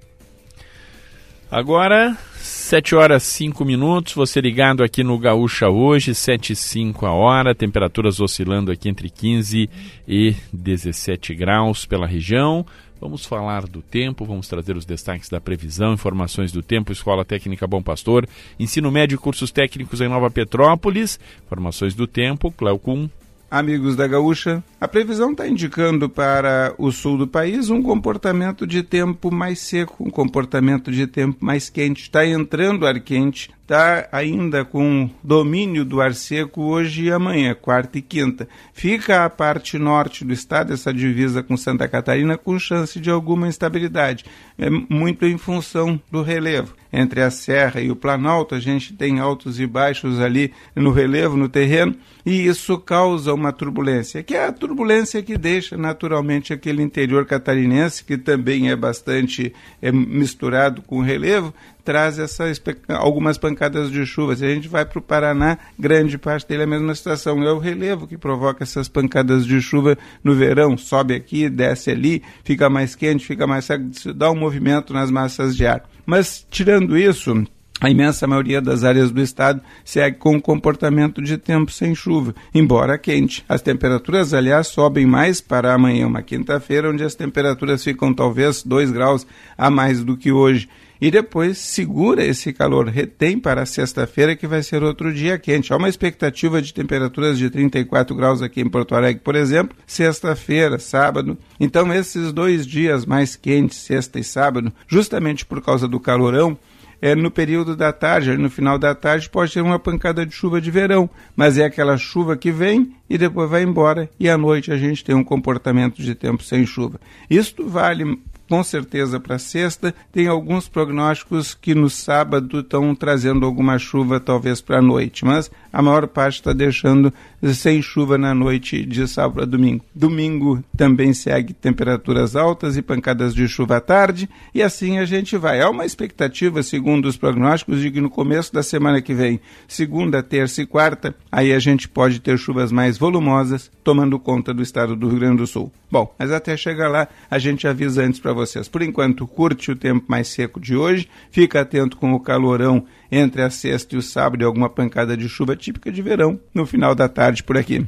Agora, 1.51 2.15
7 2.35 2.93
horas 2.93 3.23
5 3.23 3.65
minutos, 3.65 4.13
você 4.13 4.39
ligado 4.39 4.83
aqui 4.83 5.03
no 5.03 5.17
Gaúcha 5.17 5.67
hoje, 5.67 6.13
7 6.13 6.53
e 6.53 6.55
5 6.55 7.07
a 7.07 7.11
hora, 7.11 7.55
temperaturas 7.55 8.19
oscilando 8.19 8.71
aqui 8.71 8.87
entre 8.87 9.09
15 9.09 9.67
e 10.07 10.35
17 10.53 11.33
graus 11.33 11.87
pela 11.87 12.05
região. 12.05 12.63
Vamos 13.01 13.25
falar 13.25 13.65
do 13.65 13.81
tempo, 13.81 14.25
vamos 14.25 14.47
trazer 14.47 14.77
os 14.77 14.85
destaques 14.85 15.27
da 15.27 15.41
previsão, 15.41 15.93
informações 15.93 16.51
do 16.51 16.61
tempo, 16.61 16.91
Escola 16.91 17.25
Técnica 17.25 17.65
Bom 17.65 17.81
Pastor, 17.81 18.29
ensino 18.59 18.91
médio 18.91 19.15
e 19.15 19.17
cursos 19.17 19.51
técnicos 19.51 20.01
em 20.01 20.07
Nova 20.07 20.29
Petrópolis, 20.29 21.19
informações 21.43 21.95
do 21.95 22.05
tempo, 22.05 22.51
Cleocum. 22.51 23.09
Amigos 23.51 23.95
da 23.95 24.05
Gaúcha, 24.05 24.63
a 24.79 24.87
previsão 24.87 25.31
está 25.31 25.47
indicando 25.47 26.07
para 26.07 26.71
o 26.77 26.91
sul 26.91 27.17
do 27.17 27.27
país 27.27 27.71
um 27.71 27.81
comportamento 27.81 28.67
de 28.67 28.83
tempo 28.83 29.31
mais 29.31 29.57
seco, 29.57 30.03
um 30.03 30.11
comportamento 30.11 30.91
de 30.91 31.07
tempo 31.07 31.43
mais 31.43 31.67
quente. 31.67 32.03
Está 32.03 32.23
entrando 32.23 32.85
ar 32.85 32.99
quente, 32.99 33.49
está 33.63 34.07
ainda 34.11 34.63
com 34.63 35.09
domínio 35.23 35.83
do 35.83 35.99
ar 35.99 36.13
seco 36.13 36.61
hoje 36.61 37.05
e 37.05 37.11
amanhã, 37.11 37.55
quarta 37.55 37.97
e 37.97 38.03
quinta. 38.03 38.47
Fica 38.71 39.25
a 39.25 39.29
parte 39.31 39.79
norte 39.79 40.23
do 40.23 40.31
estado, 40.31 40.71
essa 40.71 40.93
divisa 40.93 41.41
com 41.41 41.57
Santa 41.57 41.87
Catarina, 41.87 42.37
com 42.37 42.59
chance 42.59 42.99
de 42.99 43.09
alguma 43.09 43.47
instabilidade, 43.47 44.25
é 44.59 44.69
muito 44.69 45.25
em 45.25 45.39
função 45.39 45.99
do 46.11 46.21
relevo 46.21 46.75
entre 46.91 47.21
a 47.21 47.29
serra 47.29 47.79
e 47.81 47.91
o 47.91 47.95
planalto, 47.95 48.55
a 48.55 48.59
gente 48.59 48.93
tem 48.93 49.19
altos 49.19 49.59
e 49.59 49.67
baixos 49.67 50.19
ali 50.19 50.51
no 50.75 50.91
relevo, 50.91 51.37
no 51.37 51.47
terreno, 51.47 51.95
e 52.25 52.47
isso 52.47 52.77
causa 52.79 53.33
uma 53.39 53.53
turbulência, 53.53 54.21
que 54.21 54.35
é 54.35 54.45
a 54.45 54.51
turbulência 54.51 55.23
que 55.23 55.37
deixa 55.37 55.77
naturalmente 55.77 56.53
aquele 56.53 56.83
interior 56.83 57.25
catarinense, 57.25 58.03
que 58.03 58.17
também 58.17 58.69
é 58.69 58.75
bastante 58.75 59.53
é, 59.81 59.91
misturado 59.91 60.81
com 60.81 61.01
relevo, 61.01 61.53
traz 61.83 62.19
essas, 62.19 62.61
algumas 62.87 63.37
pancadas 63.37 63.89
de 63.89 64.05
chuva. 64.05 64.35
Se 64.35 64.45
a 64.45 64.53
gente 64.53 64.67
vai 64.67 64.85
para 64.85 64.99
o 64.99 65.01
Paraná, 65.01 65.57
grande 65.77 66.17
parte 66.17 66.47
dele 66.47 66.61
é 66.61 66.65
a 66.65 66.67
mesma 66.67 66.93
situação. 66.93 67.41
É 67.41 67.51
o 67.51 67.57
relevo 67.57 68.05
que 68.05 68.17
provoca 68.17 68.63
essas 68.63 68.87
pancadas 68.87 69.45
de 69.45 69.59
chuva 69.59 69.97
no 70.23 70.35
verão. 70.35 70.77
Sobe 70.77 71.15
aqui, 71.15 71.49
desce 71.49 71.89
ali, 71.89 72.21
fica 72.43 72.69
mais 72.69 72.95
quente, 72.95 73.25
fica 73.25 73.47
mais 73.47 73.65
seco, 73.65 73.85
dá 74.13 74.29
um 74.29 74.35
movimento 74.35 74.93
nas 74.93 75.09
massas 75.09 75.55
de 75.57 75.65
ar. 75.65 75.83
Mas, 76.05 76.45
tirando 76.51 76.95
isso, 76.95 77.43
a 77.81 77.89
imensa 77.89 78.27
maioria 78.27 78.61
das 78.61 78.83
áreas 78.83 79.11
do 79.11 79.21
estado 79.21 79.61
segue 79.85 80.17
com 80.17 80.35
um 80.35 80.39
comportamento 80.39 81.21
de 81.21 81.37
tempo 81.37 81.71
sem 81.71 81.95
chuva, 81.95 82.35
embora 82.53 82.97
quente. 82.97 83.45
As 83.47 83.61
temperaturas, 83.61 84.33
aliás, 84.33 84.67
sobem 84.67 85.05
mais 85.05 85.39
para 85.39 85.73
amanhã, 85.73 86.07
uma 86.07 86.21
quinta-feira, 86.21 86.89
onde 86.89 87.03
as 87.03 87.15
temperaturas 87.15 87.83
ficam 87.83 88.13
talvez 88.13 88.63
2 88.63 88.91
graus 88.91 89.25
a 89.57 89.69
mais 89.69 90.03
do 90.03 90.17
que 90.17 90.31
hoje. 90.31 90.67
E 91.01 91.09
depois 91.09 91.57
segura 91.57 92.25
esse 92.25 92.51
calor, 92.51 92.87
retém 92.89 93.39
para 93.39 93.65
sexta-feira, 93.65 94.35
que 94.35 94.45
vai 94.45 94.61
ser 94.61 94.83
outro 94.83 95.13
dia 95.13 95.39
quente. 95.39 95.71
Há 95.71 95.77
uma 95.77 95.87
expectativa 95.87 96.61
de 96.61 96.73
temperaturas 96.73 97.37
de 97.37 97.49
34 97.49 98.13
graus 98.13 98.41
aqui 98.41 98.59
em 98.59 98.69
Porto 98.69 98.93
Alegre, 98.95 99.21
por 99.23 99.35
exemplo, 99.35 99.77
sexta-feira, 99.87 100.77
sábado. 100.77 101.37
Então, 101.57 101.93
esses 101.93 102.33
dois 102.33 102.67
dias 102.67 103.05
mais 103.05 103.37
quentes, 103.37 103.77
sexta 103.77 104.19
e 104.19 104.23
sábado, 104.25 104.73
justamente 104.89 105.45
por 105.45 105.61
causa 105.61 105.87
do 105.87 106.01
calorão, 106.01 106.57
é, 107.01 107.15
no 107.15 107.31
período 107.31 107.75
da 107.75 107.91
tarde, 107.91 108.37
no 108.37 108.49
final 108.49 108.77
da 108.77 108.93
tarde, 108.93 109.29
pode 109.29 109.53
ter 109.53 109.61
uma 109.61 109.79
pancada 109.79 110.25
de 110.25 110.33
chuva 110.33 110.59
de 110.59 110.69
verão, 110.71 111.09
mas 111.35 111.57
é 111.57 111.65
aquela 111.65 111.97
chuva 111.97 112.35
que 112.35 112.51
vem 112.51 112.93
e 113.09 113.17
depois 113.17 113.49
vai 113.49 113.63
embora, 113.63 114.09
e 114.19 114.29
à 114.29 114.37
noite 114.37 114.71
a 114.71 114.77
gente 114.77 115.03
tem 115.03 115.15
um 115.15 115.23
comportamento 115.23 116.01
de 116.01 116.13
tempo 116.15 116.43
sem 116.43 116.65
chuva. 116.65 116.99
Isto 117.29 117.67
vale 117.67 118.19
com 118.49 118.63
certeza 118.63 119.19
para 119.19 119.37
sexta. 119.37 119.93
Tem 120.11 120.27
alguns 120.27 120.67
prognósticos 120.67 121.53
que 121.53 121.75
no 121.75 121.89
sábado 121.89 122.61
estão 122.61 122.95
trazendo 122.95 123.45
alguma 123.45 123.77
chuva, 123.77 124.19
talvez 124.19 124.59
para 124.59 124.79
a 124.79 124.81
noite, 124.81 125.23
mas 125.23 125.51
a 125.71 125.81
maior 125.81 126.07
parte 126.07 126.35
está 126.35 126.51
deixando 126.51 127.13
sem 127.53 127.81
chuva 127.81 128.17
na 128.17 128.33
noite 128.33 128.85
de 128.85 129.07
sábado 129.07 129.41
a 129.41 129.45
domingo. 129.45 129.83
Domingo 129.93 130.63
também 130.75 131.13
segue 131.13 131.53
temperaturas 131.53 132.35
altas 132.35 132.77
e 132.77 132.81
pancadas 132.81 133.33
de 133.33 133.47
chuva 133.47 133.77
à 133.77 133.81
tarde, 133.81 134.29
e 134.53 134.61
assim 134.61 134.97
a 134.97 135.05
gente 135.05 135.37
vai. 135.37 135.61
Há 135.61 135.69
uma 135.69 135.85
expectativa, 135.85 136.61
segundo 136.63 137.05
os 137.05 137.17
prognósticos, 137.17 137.79
de 137.81 137.91
que 137.91 138.01
no 138.01 138.09
começo 138.09 138.53
da 138.53 138.63
semana 138.63 139.01
que 139.01 139.13
vem, 139.13 139.39
segunda, 139.67 140.23
terça 140.23 140.61
e 140.61 140.65
quarta, 140.65 141.15
aí 141.31 141.53
a 141.53 141.59
gente 141.59 141.87
pode 141.87 142.19
ter 142.19 142.37
chuvas 142.37 142.71
mais 142.71 142.97
volumosas, 142.97 143.71
tomando 143.83 144.19
conta 144.19 144.53
do 144.53 144.61
estado 144.61 144.95
do 144.95 145.07
Rio 145.07 145.19
Grande 145.19 145.37
do 145.37 145.47
Sul. 145.47 145.71
Bom, 145.91 146.13
mas 146.19 146.31
até 146.31 146.55
chegar 146.55 146.87
lá, 146.87 147.07
a 147.29 147.39
gente 147.39 147.67
avisa 147.67 148.03
antes 148.03 148.19
para 148.19 148.33
vocês. 148.33 148.67
Por 148.67 148.81
enquanto, 148.81 149.25
curte 149.25 149.71
o 149.71 149.75
tempo 149.75 150.05
mais 150.07 150.27
seco 150.27 150.59
de 150.59 150.75
hoje, 150.75 151.09
fica 151.31 151.61
atento 151.61 151.97
com 151.97 152.13
o 152.13 152.19
calorão 152.19 152.85
entre 153.11 153.41
a 153.41 153.49
sexta 153.49 153.95
e 153.95 153.97
o 153.97 154.01
sábado 154.01 154.41
e 154.41 154.45
alguma 154.45 154.69
pancada 154.69 155.15
de 155.17 155.27
chuva 155.27 155.55
típica 155.55 155.91
de 155.91 156.01
verão 156.01 156.39
no 156.53 156.65
final 156.65 156.93
da 156.93 157.07
tarde 157.07 157.43
por 157.43 157.57
aqui. 157.57 157.85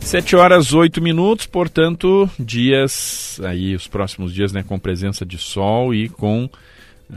7 0.00 0.36
horas 0.36 0.72
8 0.72 1.02
minutos, 1.02 1.44
portanto, 1.44 2.30
dias 2.40 3.38
aí, 3.44 3.74
os 3.74 3.86
próximos 3.86 4.32
dias, 4.32 4.52
né, 4.52 4.62
com 4.62 4.78
presença 4.78 5.24
de 5.26 5.36
sol 5.36 5.94
e 5.94 6.08
com 6.08 6.48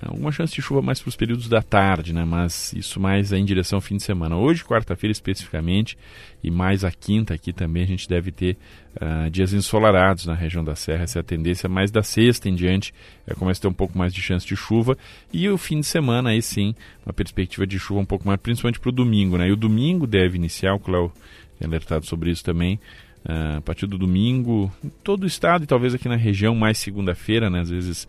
alguma 0.02 0.32
chance 0.32 0.54
de 0.54 0.62
chuva 0.62 0.82
mais 0.82 1.02
para 1.02 1.10
os 1.10 1.16
períodos 1.16 1.50
da 1.50 1.62
tarde, 1.62 2.14
né? 2.14 2.24
Mas 2.24 2.72
isso 2.74 3.00
mais 3.00 3.34
em 3.34 3.44
direção 3.44 3.78
ao 3.78 3.82
fim 3.82 3.98
de 3.98 4.04
semana. 4.04 4.38
Hoje, 4.38 4.64
quarta-feira 4.64 5.12
especificamente, 5.12 5.98
e 6.42 6.50
mais 6.50 6.86
a 6.86 6.92
quinta 6.92 7.34
aqui 7.34 7.52
também 7.52 7.84
a 7.84 7.86
gente 7.86 8.08
deve 8.08 8.32
ter 8.32 8.58
uh, 8.96 9.30
dias 9.30 9.52
ensolarados 9.54 10.26
na 10.26 10.34
região 10.34 10.64
da 10.64 10.76
Serra. 10.76 11.04
Essa 11.04 11.20
é 11.20 11.22
a 11.22 11.24
tendência. 11.24 11.68
Mais 11.68 11.92
da 11.92 12.02
sexta 12.02 12.48
em 12.48 12.56
diante 12.56 12.94
é, 13.28 13.34
começa 13.34 13.60
a 13.60 13.62
ter 13.64 13.68
um 13.68 13.74
pouco 13.74 13.98
mais 13.98 14.14
de 14.14 14.22
chance 14.22 14.46
de 14.46 14.56
chuva. 14.56 14.98
E 15.34 15.50
o 15.50 15.58
fim 15.58 15.82
de 15.82 15.86
semana 15.86 16.30
aí 16.30 16.42
sim, 16.42 16.74
uma 17.06 17.14
perspectiva 17.14 17.68
de 17.68 17.78
chuva 17.78 18.00
um 18.00 18.06
pouco 18.06 18.26
mais, 18.26 18.40
principalmente 18.40 18.80
para 18.80 18.90
o 18.90 18.94
domingo, 18.94 19.38
né? 19.38 19.50
E 19.50 19.52
o 19.52 19.58
domingo 19.58 20.08
deve 20.08 20.38
iniciar, 20.38 20.74
o 20.74 20.80
Cléo 20.80 21.12
tem 21.60 21.68
alertado 21.68 22.06
sobre 22.06 22.32
isso 22.32 22.44
também. 22.44 22.80
Uh, 23.24 23.58
a 23.58 23.62
partir 23.62 23.86
do 23.86 24.00
domingo, 24.00 24.72
em 24.84 24.90
todo 25.04 25.24
o 25.24 25.28
estado 25.28 25.64
e 25.64 25.68
talvez 25.68 25.94
aqui 25.94 26.10
na 26.10 26.16
região, 26.16 26.56
mais 26.56 26.80
segunda-feira, 26.80 27.50
né? 27.50 27.60
Às 27.60 27.70
vezes 27.70 28.08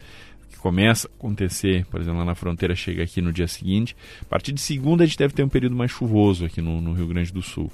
começa 0.58 1.08
a 1.08 1.10
acontecer, 1.10 1.84
por 1.86 2.00
exemplo, 2.00 2.18
lá 2.18 2.24
na 2.24 2.34
fronteira, 2.34 2.74
chega 2.74 3.02
aqui 3.02 3.20
no 3.20 3.32
dia 3.32 3.48
seguinte. 3.48 3.96
A 4.20 4.24
partir 4.24 4.52
de 4.52 4.60
segunda 4.60 5.04
a 5.04 5.06
gente 5.06 5.18
deve 5.18 5.34
ter 5.34 5.42
um 5.42 5.48
período 5.48 5.76
mais 5.76 5.90
chuvoso 5.90 6.44
aqui 6.44 6.60
no, 6.60 6.80
no 6.80 6.92
Rio 6.92 7.06
Grande 7.06 7.32
do 7.32 7.42
Sul, 7.42 7.70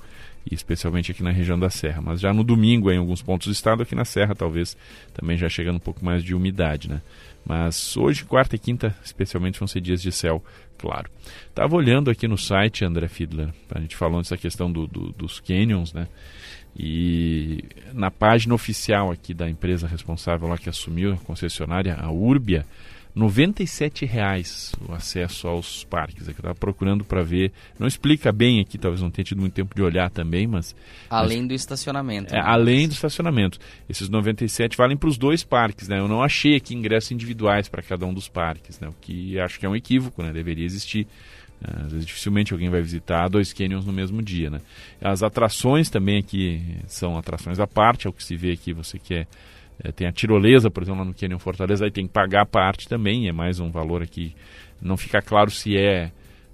e 0.51 0.55
especialmente 0.55 1.11
aqui 1.11 1.23
na 1.23 1.31
região 1.31 1.59
da 1.59 1.71
Serra. 1.71 2.01
Mas 2.01 2.21
já 2.21 2.33
no 2.33 2.43
domingo, 2.43 2.91
em 2.91 2.99
alguns 2.99 3.23
pontos 3.23 3.47
do 3.47 3.53
estado, 3.53 3.83
aqui 3.83 3.95
na 3.95 4.05
Serra, 4.05 4.35
talvez 4.35 4.77
também 5.13 5.37
já 5.37 5.49
chegando 5.49 5.77
um 5.77 5.81
pouco 5.81 6.05
mais 6.05 6.23
de 6.25 6.35
umidade, 6.35 6.89
né? 6.89 7.03
Mas 7.45 7.97
hoje, 7.97 8.25
quarta 8.25 8.57
e 8.57 8.59
quinta, 8.59 8.95
especialmente, 9.05 9.59
vão 9.59 9.67
ser 9.67 9.81
dias 9.81 10.03
de 10.03 10.13
céu 10.13 10.43
claro. 10.77 11.11
Estava 11.49 11.75
olhando 11.75 12.11
aqui 12.11 12.29
no 12.29 12.37
site, 12.37 12.85
André 12.85 13.09
Fiedler, 13.09 13.49
a 13.71 13.81
gente 13.81 13.97
falando 13.97 14.23
dessa 14.23 14.37
questão 14.37 14.71
do, 14.71 14.87
do, 14.87 15.13
dos 15.13 15.41
canyons, 15.41 15.93
né? 15.93 16.07
E 16.77 17.65
na 17.93 18.11
página 18.11 18.55
oficial 18.55 19.11
aqui 19.11 19.35
da 19.35 19.49
empresa 19.49 19.87
responsável 19.87 20.49
lá 20.49 20.57
que 20.57 20.69
assumiu 20.69 21.13
a 21.13 21.17
concessionária, 21.17 21.95
a 21.95 22.11
Urbia, 22.11 22.65
R$ 23.17 23.23
97,00 23.23 24.75
o 24.89 24.93
acesso 24.93 25.49
aos 25.49 25.83
parques. 25.85 26.29
É 26.29 26.31
eu 26.31 26.33
estava 26.33 26.55
procurando 26.55 27.05
para 27.05 27.23
ver. 27.23 27.51
Não 27.79 27.87
explica 27.87 28.31
bem 28.31 28.61
aqui, 28.61 28.79
talvez 28.79 29.03
não 29.03 29.11
tenha 29.11 29.25
tido 29.25 29.41
muito 29.41 29.55
tempo 29.55 29.75
de 29.75 29.83
olhar 29.83 30.09
também, 30.09 30.47
mas. 30.47 30.75
Além 31.11 31.39
mas, 31.39 31.49
do 31.49 31.55
estacionamento. 31.55 32.33
É, 32.33 32.39
né? 32.39 32.45
Além 32.45 32.87
do 32.87 32.93
estacionamento. 32.93 33.59
Esses 33.89 34.09
97 34.09 34.77
valem 34.77 34.97
para 34.97 35.09
os 35.09 35.19
dois 35.19 35.43
parques, 35.43 35.89
né? 35.89 35.99
Eu 35.99 36.07
não 36.07 36.23
achei 36.23 36.55
aqui 36.55 36.75
ingressos 36.75 37.11
individuais 37.11 37.69
para 37.69 37.83
cada 37.83 38.07
um 38.07 38.15
dos 38.15 38.29
parques, 38.29 38.79
né? 38.79 38.89
O 38.89 38.95
que 39.01 39.39
acho 39.41 39.59
que 39.59 39.67
é 39.67 39.69
um 39.69 39.75
equívoco, 39.75 40.23
né? 40.23 40.33
Deveria 40.33 40.65
existir. 40.65 41.07
É, 41.63 41.83
às 41.83 41.93
vezes 41.93 42.07
dificilmente 42.07 42.53
alguém 42.53 42.71
vai 42.71 42.81
visitar 42.81 43.29
dois 43.29 43.53
canyons 43.53 43.85
no 43.85 43.93
mesmo 43.93 44.23
dia, 44.23 44.49
né? 44.49 44.61
As 45.01 45.23
atrações 45.23 45.91
também 45.91 46.19
aqui 46.19 46.77
são 46.87 47.19
atrações 47.19 47.59
à 47.59 47.67
parte, 47.67 48.07
é 48.07 48.11
o 48.11 48.13
que 48.13 48.23
se 48.23 48.37
vê 48.37 48.53
aqui, 48.53 48.73
você 48.73 48.99
quer 48.99 49.27
é, 49.83 49.93
tem 49.93 50.07
a 50.07 50.13
tirolesa, 50.13 50.71
por 50.71 50.83
exemplo, 50.83 51.01
lá 51.01 51.05
no 51.05 51.15
Canyon 51.15 51.39
Fortaleza, 51.39 51.85
aí 51.85 51.91
tem 51.91 52.07
que 52.07 52.13
pagar 52.13 52.43
a 52.43 52.47
parte 52.47 52.89
também, 52.89 53.29
é 53.29 53.33
mais 53.33 53.61
um 53.61 53.71
valor 53.71 54.03
aqui. 54.03 54.35
Não 54.81 54.97
fica 54.97 55.23
claro 55.23 55.51
se 55.51 55.77
é 55.77 56.11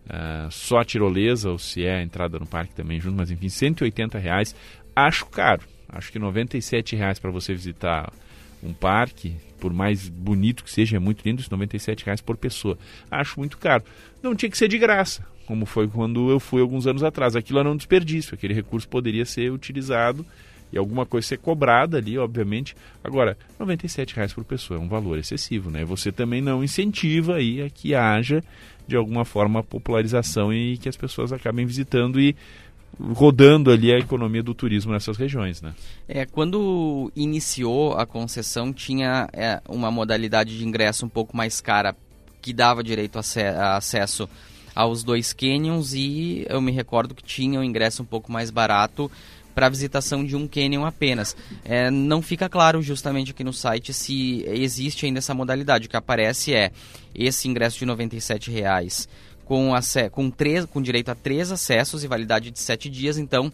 uh, 0.07 0.51
só 0.51 0.79
a 0.79 0.85
tirolesa 0.85 1.51
ou 1.51 1.59
se 1.59 1.85
é 1.85 1.97
a 1.97 2.03
entrada 2.03 2.39
no 2.39 2.47
parque 2.47 2.75
também 2.75 3.01
junto, 3.01 3.17
mas 3.17 3.31
enfim, 3.31 3.49
180 3.49 4.19
reais. 4.19 4.55
Acho 4.95 5.27
caro. 5.27 5.63
Acho 5.89 6.13
que 6.13 6.19
97 6.19 6.97
reais 6.97 7.19
para 7.19 7.31
você 7.31 7.55
visitar 7.55 8.13
um 8.65 8.73
parque, 8.73 9.37
por 9.61 9.73
mais 9.73 10.09
bonito 10.09 10.65
que 10.65 10.71
seja, 10.71 10.97
é 10.97 10.99
muito 10.99 11.23
lindo, 11.25 11.43
97 11.51 12.05
reais 12.05 12.21
por 12.21 12.37
pessoa. 12.37 12.79
Acho 13.11 13.39
muito 13.39 13.59
caro. 13.59 13.85
Não 14.23 14.35
tinha 14.35 14.51
que 14.51 14.59
ser 14.59 14.69
de 14.69 14.79
graça, 14.79 15.27
como 15.47 15.67
foi 15.67 15.87
quando 15.87 16.31
eu 16.31 16.41
fui 16.41 16.61
alguns 16.61 16.87
anos 16.87 17.03
atrás. 17.03 17.37
Aquilo 17.37 17.59
era 17.59 17.71
um 17.71 17.77
desperdício, 17.77 18.35
aquele 18.35 18.55
recurso 18.55 18.89
poderia 18.89 19.25
ser 19.25 19.53
utilizado 19.53 20.25
e 20.73 20.79
alguma 20.79 21.07
coisa 21.07 21.29
ser 21.29 21.39
cobrada 21.39 21.99
ali, 21.99 22.19
obviamente. 22.19 22.75
Agora, 23.03 23.37
R$ 23.61 23.67
reais 24.15 24.33
por 24.33 24.45
pessoa 24.45 24.79
é 24.79 24.83
um 24.83 24.89
valor 24.89 25.19
excessivo, 25.19 25.71
né? 25.71 25.85
Você 25.85 26.11
também 26.11 26.41
não 26.41 26.65
incentiva 26.65 27.37
aí 27.37 27.63
a 27.63 27.71
que 27.71 27.95
haja 27.95 28.43
de 28.87 28.97
alguma 28.97 29.25
forma 29.25 29.63
popularização 29.63 30.53
e 30.53 30.77
que 30.77 30.89
as 30.89 30.97
pessoas 30.97 31.33
acabem 31.33 31.65
visitando 31.65 32.21
e 32.21 32.37
rodando 33.01 33.71
ali 33.71 33.93
a 33.93 33.99
economia 33.99 34.43
do 34.43 34.55
turismo 34.55 34.93
nessas 34.93 35.17
regiões, 35.17 35.61
né? 35.61 35.75
É, 36.09 36.27
quando 36.27 37.11
iniciou 37.15 37.95
a 37.95 38.07
concessão 38.07 38.73
tinha 38.73 39.29
é, 39.33 39.61
uma 39.69 39.91
modalidade 39.91 40.57
de 40.57 40.65
ingresso 40.65 41.07
um 41.07 41.09
pouco 41.09 41.37
mais 41.37 41.61
cara 41.61 41.97
que 42.41 42.53
dava 42.53 42.83
direito 42.83 43.19
a, 43.19 43.77
acesso 43.77 44.29
aos 44.75 45.03
dois 45.05 45.33
canyons 45.33 45.95
e 45.95 46.45
eu 46.49 46.61
me 46.61 46.73
recordo 46.73 47.15
que 47.15 47.23
tinha 47.23 47.61
um 47.61 47.65
ingresso 47.65 48.03
um 48.03 48.07
pouco 48.07 48.31
mais 48.31 48.51
barato 48.51 49.11
para 49.55 49.69
visitação 49.69 50.25
de 50.25 50.35
um 50.35 50.49
canyon 50.49 50.85
apenas. 50.85 51.37
É, 51.65 51.91
não 51.91 52.21
fica 52.21 52.49
claro 52.49 52.83
justamente 52.83 53.31
aqui 53.31 53.45
no 53.45 53.53
site 53.53 53.95
se 53.95 54.45
existe 54.49 55.07
ainda 55.07 55.19
essa 55.19 55.33
modalidade. 55.33 55.87
O 55.87 55.91
que 55.91 55.97
aparece 55.97 56.53
é 56.53 56.73
esse 57.15 57.49
ingresso 57.49 57.79
de 57.79 57.85
R$ 57.85 58.53
reais 58.53 59.09
com, 59.45 59.71
com, 60.11 60.31
três, 60.31 60.65
com 60.65 60.81
direito 60.83 61.11
a 61.11 61.15
três 61.15 61.53
acessos 61.53 62.05
e 62.05 62.09
validade 62.09 62.51
de 62.51 62.59
sete 62.59 62.89
dias. 62.89 63.19
Então, 63.19 63.53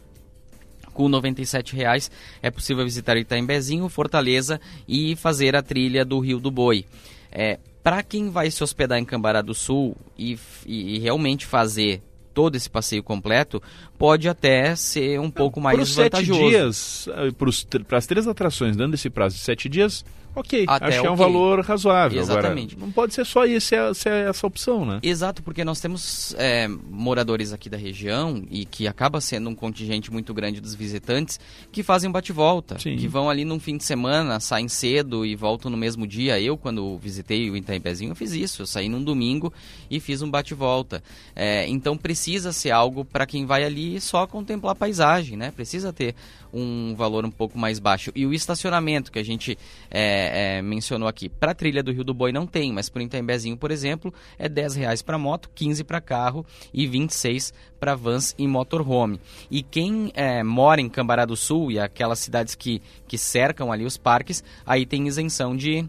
com 0.93 1.09
R$ 1.09 1.35
reais 1.73 2.11
é 2.43 2.51
possível 2.51 2.85
visitar 2.85 3.17
Itaimbezinho, 3.17 3.89
Fortaleza 3.89 4.61
e 4.87 5.17
fazer 5.17 5.57
a 5.57 5.63
trilha 5.63 6.05
do 6.05 6.19
Rio 6.19 6.39
do 6.39 6.51
Boi. 6.51 6.85
É, 7.33 7.59
para 7.83 8.03
quem 8.03 8.29
vai 8.29 8.51
se 8.51 8.63
hospedar 8.63 8.99
em 8.99 9.05
Cambará 9.05 9.41
do 9.41 9.55
Sul 9.55 9.97
e, 10.19 10.39
e 10.67 10.99
realmente 10.99 11.47
fazer 11.47 12.03
todo 12.35 12.57
esse 12.57 12.69
passeio 12.69 13.03
completo, 13.03 13.63
pode 14.01 14.31
até 14.31 14.75
ser 14.75 15.21
um 15.21 15.31
pouco 15.31 15.61
mais 15.61 15.95
vantajoso. 15.95 16.41
Sete 16.41 16.49
dias, 16.49 17.09
eh, 17.09 17.83
para 17.87 17.99
as 17.99 18.07
três 18.07 18.27
atrações, 18.27 18.75
dando 18.75 18.95
esse 18.95 19.11
prazo 19.11 19.37
de 19.37 19.43
sete 19.43 19.69
dias, 19.69 20.03
ok, 20.35 20.65
Até 20.67 20.87
acho 20.87 21.01
que 21.01 21.07
é 21.07 21.11
um 21.11 21.17
valor 21.17 21.61
razoável. 21.61 22.21
Exatamente. 22.21 22.75
Agora, 22.75 22.87
não 22.87 22.93
pode 22.93 23.15
ser 23.15 23.27
só 23.27 23.45
isso, 23.45 23.75
essa, 23.75 24.09
essa 24.09 24.47
opção, 24.47 24.85
né? 24.85 25.01
Exato, 25.03 25.43
porque 25.43 25.65
nós 25.65 25.81
temos 25.81 26.35
é, 26.39 26.69
moradores 26.69 27.53
aqui 27.53 27.69
da 27.69 27.77
região 27.77 28.43
e 28.51 28.65
que 28.65 28.87
acaba 28.87 29.21
sendo 29.21 29.51
um 29.51 29.55
contingente 29.55 30.11
muito 30.11 30.33
grande 30.33 30.61
dos 30.61 30.75
visitantes 30.75 31.39
que 31.71 31.83
fazem 31.83 32.11
bate-volta, 32.11 32.77
que 32.77 33.09
vão 33.09 33.29
ali 33.29 33.45
num 33.45 33.61
fim 33.61 33.77
de 33.77 33.85
semana, 33.85 34.41
saem 34.41 34.69
cedo 34.69 35.27
e 35.27 35.35
voltam 35.35 35.71
no 35.71 35.77
mesmo 35.77 36.07
dia. 36.07 36.41
Eu, 36.41 36.57
quando 36.57 36.97
visitei 36.99 37.51
o 37.51 37.57
Itaimpezinho, 37.57 38.13
eu 38.13 38.17
fiz 38.17 38.33
isso. 38.33 38.63
Eu 38.63 38.67
saí 38.67 38.89
num 38.89 39.03
domingo 39.03 39.53
e 39.91 40.01
fiz 40.01 40.23
um 40.23 40.31
bate-volta. 40.31 41.03
É, 41.35 41.67
então 41.69 41.97
precisa 41.97 42.53
ser 42.53 42.71
algo 42.71 43.05
para 43.05 43.27
quem 43.27 43.45
vai 43.45 43.65
ali 43.65 43.90
só 43.99 44.27
contemplar 44.27 44.73
a 44.73 44.77
paisagem, 44.77 45.37
né? 45.37 45.51
Precisa 45.51 45.93
ter 45.93 46.15
um 46.53 46.95
valor 46.95 47.25
um 47.25 47.31
pouco 47.31 47.59
mais 47.59 47.79
baixo. 47.79 48.13
E 48.15 48.27
o 48.27 48.35
estacionamento 48.35 49.11
que 49.11 49.19
a 49.19 49.23
gente 49.23 49.57
é, 49.91 50.59
é, 50.59 50.63
mencionou 50.63 51.09
aqui, 51.09 51.29
para 51.29 51.53
a 51.53 51.55
trilha 51.55 51.83
do 51.83 51.93
Rio 51.93 52.05
do 52.05 52.13
Boi 52.13 52.33
não 52.33 52.47
tem, 52.47 52.73
mas 52.73 52.89
para 52.89 53.01
o 53.01 53.57
por 53.57 53.71
exemplo, 53.71 54.13
é 54.39 54.49
10 54.49 54.75
reais 54.77 55.03
para 55.03 55.17
moto, 55.19 55.51
15 55.55 55.85
para 55.85 56.01
carro 56.01 56.45
e 56.73 56.87
26 56.87 57.53
para 57.79 57.95
vans 57.95 58.35
e 58.39 58.47
motorhome. 58.47 59.21
E 59.51 59.63
quem 59.63 60.13
é, 60.15 60.43
mora 60.43 60.81
em 60.81 60.89
Cambará 60.89 61.25
do 61.25 61.37
Sul 61.37 61.71
e 61.71 61.79
aquelas 61.79 62.19
cidades 62.19 62.55
que, 62.55 62.83
que 63.09 63.17
cercam 63.17 63.73
ali 63.73 63.85
os 63.85 63.97
parques, 63.97 64.45
aí 64.67 64.85
tem 64.85 65.09
isenção 65.09 65.57
de, 65.57 65.89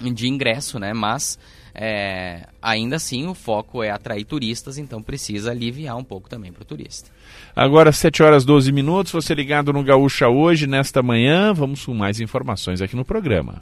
de 0.00 0.28
ingresso, 0.28 0.78
né? 0.78 0.92
Mas 0.92 1.38
é, 1.78 2.46
ainda 2.62 2.96
assim 2.96 3.26
o 3.26 3.34
foco 3.34 3.82
é 3.82 3.90
atrair 3.90 4.24
turistas, 4.24 4.78
então 4.78 5.02
precisa 5.02 5.50
aliviar 5.50 5.96
um 5.96 6.04
pouco 6.04 6.28
também 6.28 6.50
para 6.50 6.62
o 6.62 6.64
turista. 6.64 7.10
Agora, 7.54 7.92
7 7.92 8.22
horas 8.22 8.44
12 8.46 8.72
minutos, 8.72 9.12
você 9.12 9.34
ligado 9.34 9.72
no 9.72 9.84
Gaúcha 9.84 10.26
hoje, 10.28 10.66
nesta 10.66 11.02
manhã, 11.02 11.52
vamos 11.52 11.84
com 11.84 11.92
mais 11.92 12.18
informações 12.18 12.80
aqui 12.80 12.96
no 12.96 13.04
programa. 13.04 13.60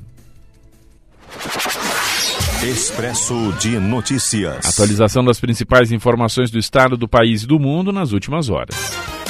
Expresso 2.62 3.52
de 3.60 3.78
Notícias. 3.80 4.64
Atualização 4.64 5.24
das 5.24 5.40
principais 5.40 5.90
informações 5.90 6.50
do 6.50 6.58
estado, 6.58 6.96
do 6.96 7.08
país 7.08 7.42
e 7.42 7.46
do 7.46 7.58
mundo 7.58 7.92
nas 7.92 8.12
últimas 8.12 8.48
horas. 8.48 9.23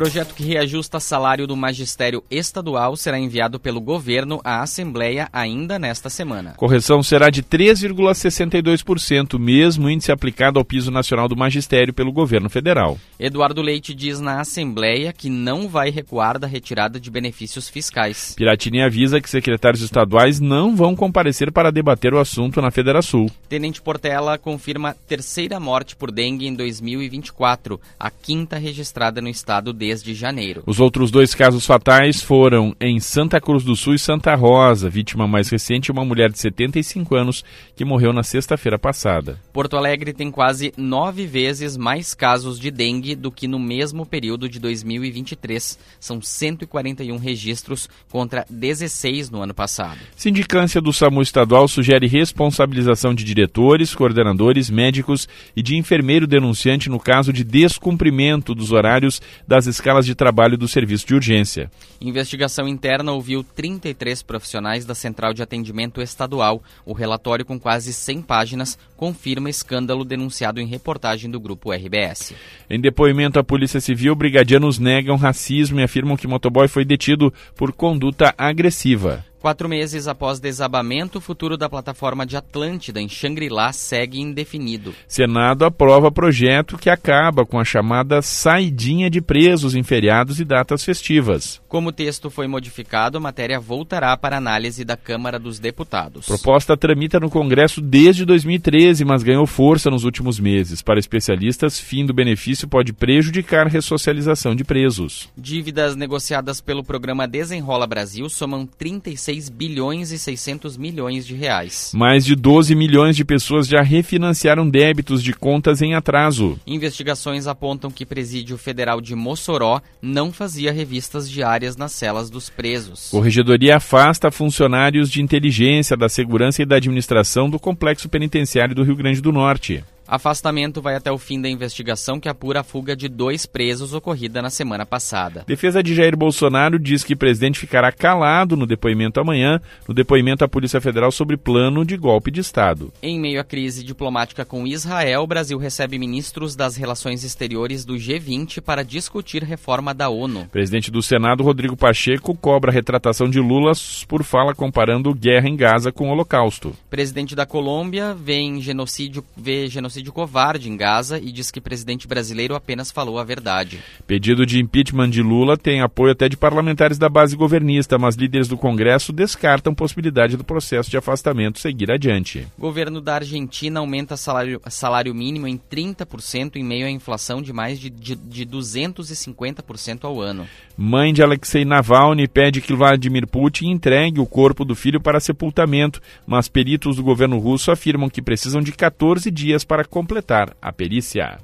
Projeto 0.00 0.34
que 0.34 0.42
reajusta 0.42 0.98
salário 0.98 1.46
do 1.46 1.54
magistério 1.54 2.24
estadual 2.30 2.96
será 2.96 3.18
enviado 3.18 3.60
pelo 3.60 3.82
governo 3.82 4.40
à 4.42 4.62
Assembleia 4.62 5.28
ainda 5.30 5.78
nesta 5.78 6.08
semana. 6.08 6.54
Correção 6.56 7.02
será 7.02 7.28
de 7.28 7.42
3,62%, 7.42 9.38
mesmo 9.38 9.90
índice 9.90 10.10
aplicado 10.10 10.58
ao 10.58 10.64
piso 10.64 10.90
nacional 10.90 11.28
do 11.28 11.36
magistério 11.36 11.92
pelo 11.92 12.12
governo 12.12 12.48
federal. 12.48 12.96
Eduardo 13.18 13.60
Leite 13.60 13.94
diz 13.94 14.20
na 14.20 14.40
Assembleia 14.40 15.12
que 15.12 15.28
não 15.28 15.68
vai 15.68 15.90
recuar 15.90 16.38
da 16.38 16.46
retirada 16.46 16.98
de 16.98 17.10
benefícios 17.10 17.68
fiscais. 17.68 18.32
Piratini 18.34 18.80
avisa 18.80 19.20
que 19.20 19.28
secretários 19.28 19.82
estaduais 19.82 20.40
não 20.40 20.74
vão 20.74 20.96
comparecer 20.96 21.52
para 21.52 21.70
debater 21.70 22.14
o 22.14 22.18
assunto 22.18 22.62
na 22.62 22.70
Federação. 22.70 23.26
Tenente 23.50 23.82
Portela 23.82 24.38
confirma 24.38 24.96
terceira 25.06 25.60
morte 25.60 25.94
por 25.94 26.10
dengue 26.10 26.46
em 26.46 26.54
2024, 26.54 27.78
a 27.98 28.10
quinta 28.10 28.56
registrada 28.56 29.20
no 29.20 29.28
estado 29.28 29.74
desde 29.90 30.14
janeiro. 30.14 30.62
Os 30.66 30.78
outros 30.78 31.10
dois 31.10 31.34
casos 31.34 31.66
fatais 31.66 32.22
foram 32.22 32.76
em 32.80 33.00
Santa 33.00 33.40
Cruz 33.40 33.64
do 33.64 33.74
Sul 33.74 33.94
e 33.94 33.98
Santa 33.98 34.36
Rosa. 34.36 34.88
Vítima 34.88 35.26
mais 35.26 35.48
recente, 35.48 35.90
uma 35.90 36.04
mulher 36.04 36.30
de 36.30 36.38
75 36.38 37.16
anos 37.16 37.44
que 37.74 37.84
morreu 37.84 38.12
na 38.12 38.22
sexta-feira 38.22 38.78
passada. 38.78 39.40
Porto 39.52 39.76
Alegre 39.76 40.12
tem 40.12 40.30
quase 40.30 40.72
nove 40.76 41.26
vezes 41.26 41.76
mais 41.76 42.14
casos 42.14 42.60
de 42.60 42.70
dengue 42.70 43.16
do 43.16 43.32
que 43.32 43.48
no 43.48 43.58
mesmo 43.58 44.06
período 44.06 44.48
de 44.48 44.60
2023. 44.60 45.76
São 45.98 46.22
141 46.22 47.16
registros 47.16 47.88
contra 48.08 48.46
16 48.48 49.28
no 49.28 49.42
ano 49.42 49.52
passado. 49.52 49.98
Sindicância 50.14 50.80
do 50.80 50.92
SAMU 50.92 51.20
estadual 51.20 51.66
sugere 51.66 52.06
responsabilização 52.06 53.12
de 53.12 53.24
diretores, 53.24 53.92
coordenadores, 53.92 54.70
médicos 54.70 55.28
e 55.56 55.62
de 55.64 55.76
enfermeiro 55.76 56.28
denunciante 56.28 56.88
no 56.88 57.00
caso 57.00 57.32
de 57.32 57.42
descumprimento 57.42 58.54
dos 58.54 58.70
horários 58.70 59.20
das 59.48 59.66
escalas 59.70 60.04
de 60.04 60.14
trabalho 60.14 60.58
do 60.58 60.68
serviço 60.68 61.06
de 61.06 61.14
urgência. 61.14 61.70
Investigação 62.00 62.68
interna 62.68 63.12
ouviu 63.12 63.42
33 63.42 64.22
profissionais 64.22 64.84
da 64.84 64.94
Central 64.94 65.32
de 65.32 65.42
Atendimento 65.42 66.02
Estadual. 66.02 66.62
O 66.84 66.92
relatório, 66.92 67.44
com 67.44 67.58
quase 67.58 67.92
100 67.92 68.22
páginas, 68.22 68.78
confirma 68.96 69.48
escândalo 69.48 70.04
denunciado 70.04 70.60
em 70.60 70.66
reportagem 70.66 71.30
do 71.30 71.40
grupo 71.40 71.72
RBS. 71.72 72.34
Em 72.68 72.80
depoimento 72.80 73.38
à 73.38 73.44
Polícia 73.44 73.80
Civil, 73.80 74.14
brigadianos 74.14 74.78
negam 74.78 75.16
racismo 75.16 75.80
e 75.80 75.82
afirmam 75.82 76.16
que 76.16 76.26
motoboy 76.26 76.68
foi 76.68 76.84
detido 76.84 77.32
por 77.56 77.72
conduta 77.72 78.34
agressiva. 78.36 79.29
Quatro 79.40 79.70
meses 79.70 80.06
após 80.06 80.38
desabamento, 80.38 81.16
o 81.16 81.20
futuro 81.20 81.56
da 81.56 81.66
plataforma 81.66 82.26
de 82.26 82.36
Atlântida 82.36 83.00
em 83.00 83.08
Xangri-Lá 83.08 83.72
segue 83.72 84.20
indefinido. 84.20 84.94
Senado 85.08 85.64
aprova 85.64 86.12
projeto 86.12 86.76
que 86.76 86.90
acaba 86.90 87.46
com 87.46 87.58
a 87.58 87.64
chamada 87.64 88.20
saidinha 88.20 89.08
de 89.08 89.22
presos 89.22 89.74
em 89.74 89.82
feriados 89.82 90.40
e 90.40 90.44
datas 90.44 90.84
festivas. 90.84 91.58
Como 91.66 91.88
o 91.88 91.92
texto 91.92 92.28
foi 92.28 92.46
modificado, 92.46 93.16
a 93.16 93.20
matéria 93.20 93.58
voltará 93.58 94.14
para 94.14 94.36
análise 94.36 94.84
da 94.84 94.94
Câmara 94.94 95.38
dos 95.38 95.58
Deputados. 95.58 96.26
Proposta 96.26 96.76
tramita 96.76 97.18
no 97.18 97.30
Congresso 97.30 97.80
desde 97.80 98.26
2013, 98.26 99.06
mas 99.06 99.22
ganhou 99.22 99.46
força 99.46 99.88
nos 99.88 100.04
últimos 100.04 100.38
meses. 100.38 100.82
Para 100.82 101.00
especialistas, 101.00 101.80
fim 101.80 102.04
do 102.04 102.12
benefício 102.12 102.68
pode 102.68 102.92
prejudicar 102.92 103.66
a 103.66 103.70
ressocialização 103.70 104.54
de 104.54 104.64
presos. 104.64 105.30
Dívidas 105.34 105.96
negociadas 105.96 106.60
pelo 106.60 106.84
programa 106.84 107.26
Desenrola 107.26 107.86
Brasil 107.86 108.28
somam 108.28 108.66
36 108.66 109.29
6 109.30 109.48
bilhões 109.48 110.10
e 110.10 110.18
600 110.18 110.76
milhões 110.76 111.24
de 111.24 111.36
reais. 111.36 111.92
Mais 111.94 112.24
de 112.24 112.34
12 112.34 112.74
milhões 112.74 113.14
de 113.14 113.24
pessoas 113.24 113.68
já 113.68 113.80
refinanciaram 113.80 114.68
débitos 114.68 115.22
de 115.22 115.32
contas 115.32 115.80
em 115.80 115.94
atraso. 115.94 116.58
Investigações 116.66 117.46
apontam 117.46 117.92
que 117.92 118.04
Presídio 118.04 118.58
Federal 118.58 119.00
de 119.00 119.14
Mossoró 119.14 119.80
não 120.02 120.32
fazia 120.32 120.72
revistas 120.72 121.30
diárias 121.30 121.76
nas 121.76 121.92
celas 121.92 122.28
dos 122.28 122.50
presos. 122.50 123.08
Corregedoria 123.10 123.76
afasta 123.76 124.32
funcionários 124.32 125.08
de 125.08 125.22
inteligência, 125.22 125.96
da 125.96 126.08
segurança 126.08 126.62
e 126.62 126.66
da 126.66 126.74
administração 126.74 127.48
do 127.48 127.60
Complexo 127.60 128.08
Penitenciário 128.08 128.74
do 128.74 128.82
Rio 128.82 128.96
Grande 128.96 129.20
do 129.20 129.30
Norte. 129.30 129.84
Afastamento 130.10 130.82
vai 130.82 130.96
até 130.96 131.12
o 131.12 131.16
fim 131.16 131.40
da 131.40 131.48
investigação 131.48 132.18
que 132.18 132.28
apura 132.28 132.60
a 132.60 132.64
fuga 132.64 132.96
de 132.96 133.08
dois 133.08 133.46
presos 133.46 133.94
ocorrida 133.94 134.42
na 134.42 134.50
semana 134.50 134.84
passada. 134.84 135.44
Defesa 135.46 135.84
de 135.84 135.94
Jair 135.94 136.16
Bolsonaro 136.16 136.80
diz 136.80 137.04
que 137.04 137.14
o 137.14 137.16
presidente 137.16 137.60
ficará 137.60 137.92
calado 137.92 138.56
no 138.56 138.66
depoimento 138.66 139.20
amanhã, 139.20 139.60
no 139.86 139.94
depoimento 139.94 140.44
à 140.44 140.48
Polícia 140.48 140.80
Federal 140.80 141.12
sobre 141.12 141.36
plano 141.36 141.84
de 141.84 141.96
golpe 141.96 142.32
de 142.32 142.40
Estado. 142.40 142.92
Em 143.00 143.20
meio 143.20 143.40
à 143.40 143.44
crise 143.44 143.84
diplomática 143.84 144.44
com 144.44 144.66
Israel, 144.66 145.22
o 145.22 145.28
Brasil 145.28 145.56
recebe 145.58 145.96
ministros 145.96 146.56
das 146.56 146.74
relações 146.74 147.22
exteriores 147.22 147.84
do 147.84 147.94
G20 147.94 148.60
para 148.60 148.82
discutir 148.82 149.44
reforma 149.44 149.94
da 149.94 150.08
ONU. 150.08 150.48
Presidente 150.50 150.90
do 150.90 151.00
Senado, 151.00 151.44
Rodrigo 151.44 151.76
Pacheco, 151.76 152.34
cobra 152.34 152.72
a 152.72 152.74
retratação 152.74 153.30
de 153.30 153.38
Lula 153.38 153.70
por 154.08 154.24
fala 154.24 154.56
comparando 154.56 155.14
guerra 155.14 155.48
em 155.48 155.54
Gaza 155.54 155.92
com 155.92 156.08
o 156.08 156.10
Holocausto. 156.10 156.74
Presidente 156.90 157.36
da 157.36 157.46
Colômbia 157.46 158.12
vê 158.12 158.40
genocídio, 158.60 159.24
vê 159.36 159.68
genocídio 159.68 159.99
genocídio 160.00 160.12
covarde 160.12 160.68
em 160.68 160.76
Gaza 160.76 161.18
e 161.18 161.30
diz 161.30 161.50
que 161.50 161.58
o 161.58 161.62
presidente 161.62 162.08
brasileiro 162.08 162.54
apenas 162.54 162.90
falou 162.90 163.18
a 163.18 163.24
verdade. 163.24 163.80
Pedido 164.06 164.46
de 164.46 164.58
impeachment 164.58 165.10
de 165.10 165.22
Lula 165.22 165.56
tem 165.56 165.80
apoio 165.82 166.12
até 166.12 166.28
de 166.28 166.36
parlamentares 166.36 166.98
da 166.98 167.08
base 167.08 167.36
governista, 167.36 167.98
mas 167.98 168.16
líderes 168.16 168.48
do 168.48 168.56
Congresso 168.56 169.12
descartam 169.12 169.74
possibilidade 169.74 170.36
do 170.36 170.44
processo 170.44 170.90
de 170.90 170.96
afastamento 170.96 171.60
seguir 171.60 171.90
adiante. 171.90 172.46
Governo 172.58 173.00
da 173.00 173.16
Argentina 173.16 173.80
aumenta 173.80 174.16
salário, 174.16 174.60
salário 174.68 175.14
mínimo 175.14 175.46
em 175.46 175.58
30% 175.58 176.56
em 176.56 176.64
meio 176.64 176.86
à 176.86 176.90
inflação 176.90 177.42
de 177.42 177.52
mais 177.52 177.78
de, 177.78 177.90
de, 177.90 178.14
de 178.14 178.46
250% 178.46 180.04
ao 180.04 180.20
ano. 180.20 180.46
Mãe 180.76 181.12
de 181.12 181.22
Alexei 181.22 181.64
Navalny 181.64 182.26
pede 182.26 182.60
que 182.60 182.74
Vladimir 182.74 183.26
Putin 183.26 183.68
entregue 183.70 184.20
o 184.20 184.26
corpo 184.26 184.64
do 184.64 184.74
filho 184.74 185.00
para 185.00 185.20
sepultamento, 185.20 186.00
mas 186.26 186.48
peritos 186.48 186.96
do 186.96 187.02
governo 187.02 187.38
russo 187.38 187.70
afirmam 187.70 188.08
que 188.08 188.22
precisam 188.22 188.62
de 188.62 188.72
14 188.72 189.30
dias 189.30 189.62
para 189.62 189.84
completar 189.90 190.56
a 190.62 190.72
perícia. 190.72 191.38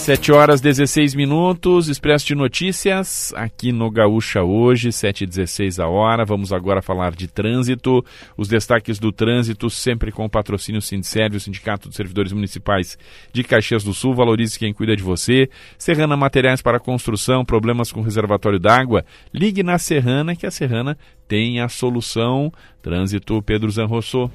7 0.00 0.32
horas 0.32 0.62
16 0.62 1.14
minutos, 1.14 1.88
Expresso 1.88 2.26
de 2.26 2.34
Notícias, 2.34 3.34
aqui 3.36 3.70
no 3.70 3.90
Gaúcha 3.90 4.42
hoje, 4.42 4.88
7h16 4.88 5.78
a 5.78 5.86
hora. 5.86 6.24
Vamos 6.24 6.54
agora 6.54 6.80
falar 6.80 7.12
de 7.12 7.28
trânsito. 7.28 8.02
Os 8.34 8.48
destaques 8.48 8.98
do 8.98 9.12
trânsito, 9.12 9.68
sempre 9.68 10.10
com 10.10 10.24
o 10.24 10.28
patrocínio 10.28 10.80
Sindserve, 10.80 11.36
o 11.36 11.40
Sindicato 11.40 11.88
dos 11.88 11.96
Servidores 11.96 12.32
Municipais 12.32 12.98
de 13.30 13.44
Caxias 13.44 13.84
do 13.84 13.92
Sul. 13.92 14.14
Valorize 14.14 14.58
quem 14.58 14.72
cuida 14.72 14.96
de 14.96 15.02
você. 15.02 15.50
Serrana 15.76 16.16
Materiais 16.16 16.62
para 16.62 16.80
Construção, 16.80 17.44
problemas 17.44 17.92
com 17.92 18.00
reservatório 18.00 18.58
d'água. 18.58 19.04
Ligue 19.34 19.62
na 19.62 19.78
Serrana, 19.78 20.34
que 20.34 20.46
a 20.46 20.50
Serrana 20.50 20.96
tem 21.28 21.60
a 21.60 21.68
solução. 21.68 22.50
Trânsito, 22.82 23.40
Pedro 23.42 23.70
Zanrosso. 23.70 24.30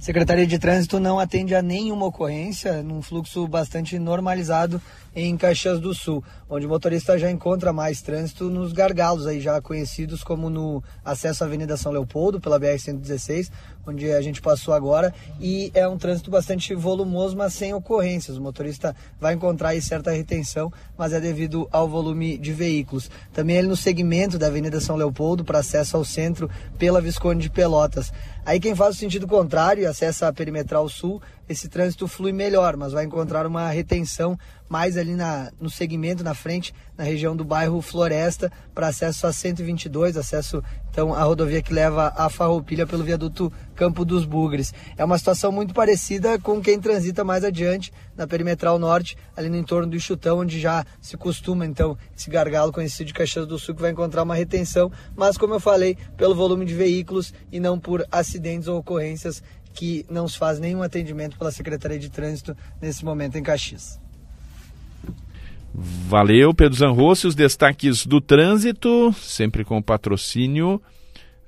Secretaria 0.00 0.46
de 0.46 0.58
Trânsito 0.58 0.98
não 0.98 1.20
atende 1.20 1.54
a 1.54 1.60
nenhuma 1.60 2.06
ocorrência, 2.06 2.82
num 2.82 3.02
fluxo 3.02 3.46
bastante 3.46 3.98
normalizado 3.98 4.80
em 5.14 5.36
Caxias 5.36 5.80
do 5.80 5.92
Sul, 5.94 6.22
onde 6.48 6.66
o 6.66 6.68
motorista 6.68 7.18
já 7.18 7.30
encontra 7.30 7.72
mais 7.72 8.00
trânsito 8.00 8.48
nos 8.48 8.72
gargalos 8.72 9.26
aí 9.26 9.40
já 9.40 9.60
conhecidos 9.60 10.22
como 10.22 10.48
no 10.48 10.82
acesso 11.04 11.42
à 11.42 11.46
Avenida 11.46 11.76
São 11.76 11.92
Leopoldo 11.92 12.40
pela 12.40 12.60
BR-116, 12.60 13.50
onde 13.86 14.10
a 14.12 14.20
gente 14.20 14.40
passou 14.40 14.72
agora, 14.72 15.12
e 15.40 15.70
é 15.74 15.86
um 15.88 15.98
trânsito 15.98 16.30
bastante 16.30 16.74
volumoso, 16.74 17.36
mas 17.36 17.54
sem 17.54 17.74
ocorrências. 17.74 18.36
O 18.36 18.42
motorista 18.42 18.94
vai 19.18 19.34
encontrar 19.34 19.70
aí 19.70 19.82
certa 19.82 20.10
retenção, 20.12 20.72
mas 20.96 21.12
é 21.12 21.20
devido 21.20 21.68
ao 21.72 21.88
volume 21.88 22.38
de 22.38 22.52
veículos. 22.52 23.10
Também 23.32 23.56
ele 23.56 23.68
no 23.68 23.76
segmento 23.76 24.38
da 24.38 24.46
Avenida 24.46 24.80
São 24.80 24.96
Leopoldo 24.96 25.44
para 25.44 25.58
acesso 25.58 25.96
ao 25.96 26.04
centro 26.04 26.48
pela 26.78 27.00
Visconde 27.00 27.42
de 27.42 27.50
Pelotas. 27.50 28.12
Aí 28.44 28.58
quem 28.58 28.74
faz 28.74 28.96
o 28.96 28.98
sentido 28.98 29.26
contrário 29.26 29.82
e 29.82 29.86
acessa 29.86 30.28
a 30.28 30.32
Perimetral 30.32 30.88
Sul, 30.88 31.20
esse 31.48 31.68
trânsito 31.68 32.06
flui 32.06 32.32
melhor, 32.32 32.76
mas 32.76 32.92
vai 32.92 33.04
encontrar 33.04 33.46
uma 33.46 33.68
retenção 33.68 34.38
mais 34.70 34.96
ali 34.96 35.16
na, 35.16 35.50
no 35.60 35.68
segmento, 35.68 36.22
na 36.22 36.32
frente, 36.32 36.72
na 36.96 37.02
região 37.02 37.34
do 37.34 37.44
bairro 37.44 37.82
Floresta, 37.82 38.52
para 38.72 38.86
acesso 38.86 39.26
a 39.26 39.32
122, 39.32 40.16
acesso 40.16 40.62
então 40.88 41.12
à 41.12 41.24
rodovia 41.24 41.60
que 41.60 41.74
leva 41.74 42.14
a 42.16 42.30
Farroupilha 42.30 42.86
pelo 42.86 43.02
viaduto 43.02 43.52
Campo 43.74 44.04
dos 44.04 44.24
Bugres. 44.24 44.72
É 44.96 45.04
uma 45.04 45.18
situação 45.18 45.50
muito 45.50 45.74
parecida 45.74 46.38
com 46.38 46.60
quem 46.60 46.78
transita 46.78 47.24
mais 47.24 47.42
adiante 47.42 47.92
na 48.16 48.28
perimetral 48.28 48.78
norte, 48.78 49.16
ali 49.36 49.48
no 49.48 49.56
entorno 49.56 49.90
do 49.90 49.98
Chutão, 49.98 50.38
onde 50.38 50.60
já 50.60 50.86
se 51.00 51.16
costuma 51.16 51.66
então 51.66 51.98
esse 52.16 52.30
gargalo 52.30 52.72
conhecido 52.72 53.08
de 53.08 53.14
Caxias 53.14 53.48
do 53.48 53.58
Sul 53.58 53.74
que 53.74 53.82
vai 53.82 53.90
encontrar 53.90 54.22
uma 54.22 54.36
retenção, 54.36 54.92
mas 55.16 55.36
como 55.36 55.54
eu 55.54 55.60
falei, 55.60 55.98
pelo 56.16 56.34
volume 56.34 56.64
de 56.64 56.74
veículos 56.74 57.34
e 57.50 57.58
não 57.58 57.76
por 57.76 58.06
acidentes 58.12 58.68
ou 58.68 58.78
ocorrências 58.78 59.42
que 59.72 60.06
não 60.08 60.28
se 60.28 60.38
faz 60.38 60.60
nenhum 60.60 60.82
atendimento 60.82 61.36
pela 61.36 61.50
Secretaria 61.50 61.98
de 61.98 62.08
Trânsito 62.08 62.56
nesse 62.80 63.04
momento 63.04 63.36
em 63.36 63.42
Caxias. 63.42 64.00
Valeu, 65.72 66.52
Pedro 66.52 66.76
Zanrossi, 66.76 67.26
os 67.26 67.34
destaques 67.34 68.04
do 68.04 68.20
trânsito, 68.20 69.12
sempre 69.12 69.64
com 69.64 69.78
o 69.78 69.82
patrocínio 69.82 70.80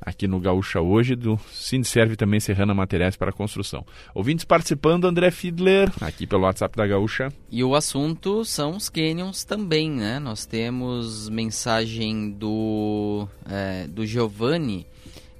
aqui 0.04 0.26
no 0.26 0.40
Gaúcha 0.40 0.80
hoje, 0.80 1.14
do 1.14 1.38
Sinserve 1.50 2.16
também 2.16 2.40
Serrana 2.40 2.74
Materiais 2.74 3.16
para 3.16 3.32
Construção. 3.32 3.86
Ouvintes 4.14 4.44
participando, 4.44 5.06
André 5.06 5.30
Fiedler, 5.30 5.90
aqui 6.00 6.26
pelo 6.26 6.42
WhatsApp 6.42 6.76
da 6.76 6.86
Gaúcha. 6.86 7.32
E 7.50 7.62
o 7.62 7.74
assunto 7.74 8.44
são 8.44 8.76
os 8.76 8.88
canyons 8.88 9.44
também, 9.44 9.90
né? 9.90 10.18
Nós 10.18 10.44
temos 10.44 11.28
mensagem 11.28 12.30
do, 12.30 13.28
é, 13.48 13.86
do 13.86 14.04
Giovanni, 14.04 14.86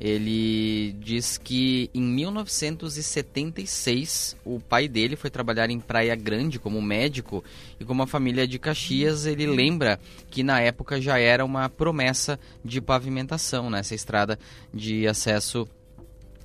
ele 0.04 0.96
diz 0.98 1.38
que 1.38 1.88
em 1.94 2.02
1976 2.02 4.36
o 4.44 4.58
pai 4.58 4.88
dele 4.88 5.14
foi 5.14 5.30
trabalhar 5.30 5.70
em 5.70 5.78
Praia 5.78 6.16
Grande 6.16 6.58
como 6.58 6.82
médico 6.82 7.44
e 7.78 7.84
como 7.84 8.02
a 8.02 8.06
família 8.08 8.44
de 8.44 8.58
Caxias 8.58 9.26
ele 9.26 9.46
lembra 9.46 10.00
que 10.28 10.42
na 10.42 10.60
época 10.60 11.00
já 11.00 11.20
era 11.20 11.44
uma 11.44 11.68
promessa 11.68 12.36
de 12.64 12.80
pavimentação 12.80 13.70
nessa 13.70 13.94
estrada 13.94 14.36
de 14.74 15.06
acesso 15.06 15.68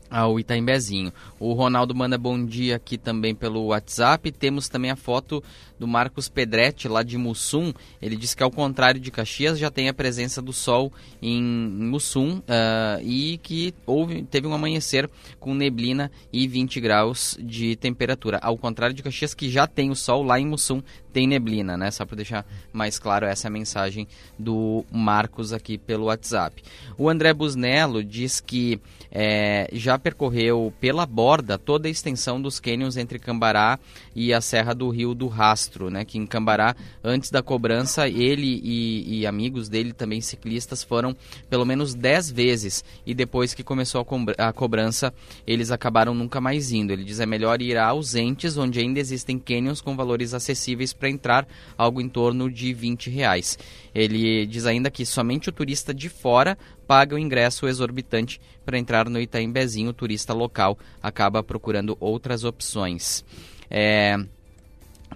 ao 0.10 0.39
Itaimbezinho. 0.39 1.12
O 1.39 1.53
Ronaldo 1.53 1.95
manda 1.95 2.18
bom 2.18 2.43
dia 2.45 2.76
aqui 2.76 2.97
também 2.97 3.36
pelo 3.36 3.66
WhatsApp. 3.66 4.32
Temos 4.32 4.70
também 4.70 4.91
a 4.91 4.95
foto 4.95 5.43
do 5.80 5.88
Marcos 5.88 6.30
Pedretti, 6.30 6.88
lá 6.88 7.03
de 7.03 7.17
Mussum. 7.17 7.73
Ele 8.01 8.15
diz 8.15 8.34
que, 8.34 8.43
ao 8.43 8.51
contrário 8.51 8.99
de 8.99 9.11
Caxias, 9.11 9.59
já 9.59 9.69
tem 9.69 9.89
a 9.89 9.93
presença 9.93 10.41
do 10.41 10.53
sol 10.53 10.91
em 11.21 11.41
Mussum 11.41 12.39
uh, 12.39 13.01
e 13.01 13.38
que 13.39 13.73
houve, 13.86 14.23
teve 14.23 14.47
um 14.47 14.53
amanhecer 14.53 15.09
com 15.39 15.53
neblina 15.53 16.11
e 16.32 16.47
20 16.47 16.80
graus 16.80 17.38
de 17.41 17.75
temperatura. 17.75 18.39
Ao 18.41 18.57
contrário 18.57 18.95
de 18.95 19.03
Caxias, 19.03 19.34
que 19.34 19.49
já 19.49 19.67
tem 19.67 19.89
o 19.89 19.95
sol, 19.95 20.23
lá 20.23 20.39
em 20.39 20.45
Mussum 20.45 20.82
tem 21.17 21.25
neblina, 21.25 21.75
né? 21.75 21.89
Só 21.89 22.05
para 22.05 22.17
deixar 22.17 22.45
mais 22.71 22.99
claro, 22.99 23.25
essa 23.25 23.47
é 23.47 23.49
mensagem 23.49 24.07
do 24.38 24.86
Marcos 24.91 25.51
aqui 25.51 25.75
pelo 25.75 26.05
WhatsApp. 26.05 26.63
O 26.95 27.09
André 27.09 27.34
Busnello 27.34 28.03
diz 28.03 28.39
que 28.39 28.80
é, 29.11 29.67
já 29.73 29.97
percorreu 29.97 30.71
pela 30.80 31.07
borda 31.07 31.57
toda 31.57 31.88
a 31.88 31.91
extensão 31.91 32.39
dos 32.39 32.59
cânions 32.59 32.97
entre 32.97 33.17
Cambará 33.17 33.80
e 34.18 34.34
a 34.34 34.41
Serra 34.41 34.74
do 34.74 34.89
Rio 34.89 35.13
do 35.13 35.28
Rastro, 35.28 35.91
né? 35.91 36.03
Que 36.03 36.18
em 36.18 36.26
Cambará, 36.26 36.76
antes 37.03 37.30
da 37.30 37.43
cobrança, 37.43 38.09
ele 38.09 38.59
e, 38.63 39.20
e 39.20 39.28
amigos 39.28 39.70
dele, 39.70 39.93
também 39.93 40.22
ciclistas, 40.22 40.84
foram 40.84 41.15
pelo 41.51 41.63
menos 41.63 41.93
10 41.93 42.32
vezes 42.32 42.84
e 43.05 43.13
depois 43.13 43.53
que 43.53 43.63
começou 43.63 44.01
a, 44.39 44.47
a 44.47 44.51
cobrança, 44.51 45.13
eles 45.45 45.70
acabaram 45.70 46.15
nunca 46.15 46.41
mais 46.41 46.72
indo. 46.72 46.91
Ele 46.91 47.03
diz 47.03 47.20
é 47.20 47.28
melhor 47.28 47.61
ir 47.61 47.78
a 47.78 47.86
ausentes, 47.86 48.57
onde 48.57 48.80
ainda 48.80 48.99
existem 48.99 49.38
cânions 49.38 49.82
com 49.82 49.95
valores 49.95 50.34
acessíveis 50.34 50.93
para 50.93 51.11
entrar, 51.11 51.47
algo 51.78 52.01
em 52.01 52.09
torno 52.09 52.49
de 52.49 52.74
20 52.74 53.11
reais. 53.11 53.55
Ele 53.93 54.47
diz 54.47 54.65
ainda 54.65 54.89
que 54.89 55.05
somente 55.05 55.49
o 55.49 55.51
turista 55.51 55.93
de 55.93 56.09
fora 56.09 56.57
paga 56.88 57.15
o 57.15 57.20
ingresso 57.20 57.68
exorbitante 57.68 58.41
para 58.65 58.80
entrar 58.80 59.07
no 59.07 59.22
Itaimbezinho. 59.22 59.91
O 59.91 59.93
turista 59.93 60.34
local 60.34 60.76
acaba 61.03 61.43
procurando 61.43 61.95
outras 61.99 62.43
opções. 62.43 63.24
É, 63.70 64.18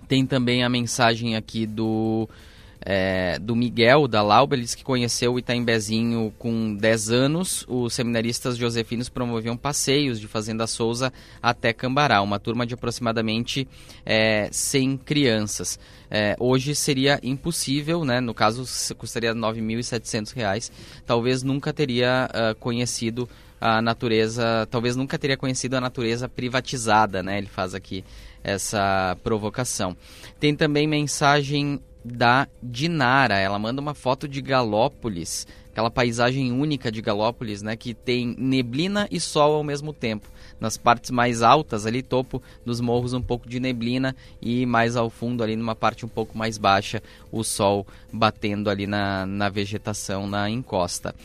tem 0.07 0.25
também 0.25 0.63
a 0.63 0.69
mensagem 0.69 1.35
aqui 1.35 1.65
do 1.65 2.27
é, 2.83 3.37
do 3.39 3.55
Miguel, 3.55 4.07
da 4.07 4.21
Lauber, 4.21 4.57
ele 4.57 4.63
disse 4.63 4.75
que 4.75 4.83
conheceu 4.83 5.33
o 5.33 5.39
Itaimbezinho 5.39 6.33
com 6.39 6.75
10 6.75 7.11
anos. 7.11 7.65
Os 7.67 7.93
seminaristas 7.93 8.57
josefinos 8.57 9.07
promoviam 9.07 9.55
passeios 9.55 10.19
de 10.19 10.27
Fazenda 10.27 10.65
Souza 10.65 11.13
até 11.41 11.73
Cambará, 11.73 12.21
uma 12.21 12.39
turma 12.39 12.65
de 12.65 12.73
aproximadamente 12.73 13.67
é, 14.05 14.49
100 14.51 14.97
crianças. 14.97 15.79
É, 16.09 16.35
hoje 16.39 16.73
seria 16.75 17.19
impossível, 17.21 18.03
né? 18.03 18.19
no 18.19 18.33
caso 18.33 18.65
custaria 18.95 19.31
R$ 19.31 19.39
9.700, 19.39 20.71
talvez 21.05 21.43
nunca 21.43 21.71
teria 21.71 22.27
uh, 22.29 22.55
conhecido 22.55 23.29
a 23.61 23.79
natureza, 23.79 24.67
talvez 24.71 24.95
nunca 24.95 25.19
teria 25.19 25.37
conhecido 25.37 25.75
a 25.75 25.81
natureza 25.81 26.27
privatizada, 26.27 27.21
né? 27.21 27.37
Ele 27.37 27.47
faz 27.47 27.75
aqui 27.75 28.03
essa 28.43 29.15
provocação. 29.23 29.95
Tem 30.39 30.55
também 30.55 30.87
mensagem 30.87 31.79
da 32.03 32.47
Dinara. 32.61 33.37
Ela 33.37 33.59
manda 33.59 33.79
uma 33.79 33.93
foto 33.93 34.27
de 34.27 34.41
Galópolis, 34.41 35.47
aquela 35.71 35.91
paisagem 35.91 36.51
única 36.51 36.91
de 36.91 37.01
Galópolis, 37.01 37.61
né, 37.61 37.75
que 37.75 37.93
tem 37.93 38.35
neblina 38.37 39.07
e 39.11 39.19
sol 39.19 39.53
ao 39.53 39.63
mesmo 39.63 39.93
tempo. 39.93 40.27
Nas 40.59 40.77
partes 40.77 41.11
mais 41.11 41.41
altas, 41.41 41.85
ali 41.85 42.01
topo 42.03 42.41
dos 42.65 42.81
morros, 42.81 43.13
um 43.13 43.21
pouco 43.21 43.47
de 43.47 43.59
neblina 43.59 44.15
e 44.41 44.65
mais 44.65 44.95
ao 44.95 45.09
fundo, 45.09 45.43
ali 45.43 45.55
numa 45.55 45.75
parte 45.75 46.05
um 46.05 46.09
pouco 46.09 46.37
mais 46.37 46.57
baixa, 46.57 47.01
o 47.31 47.43
sol 47.43 47.85
batendo 48.11 48.69
ali 48.69 48.85
na, 48.85 49.25
na 49.25 49.49
vegetação, 49.49 50.27
na 50.27 50.49
encosta. 50.49 51.15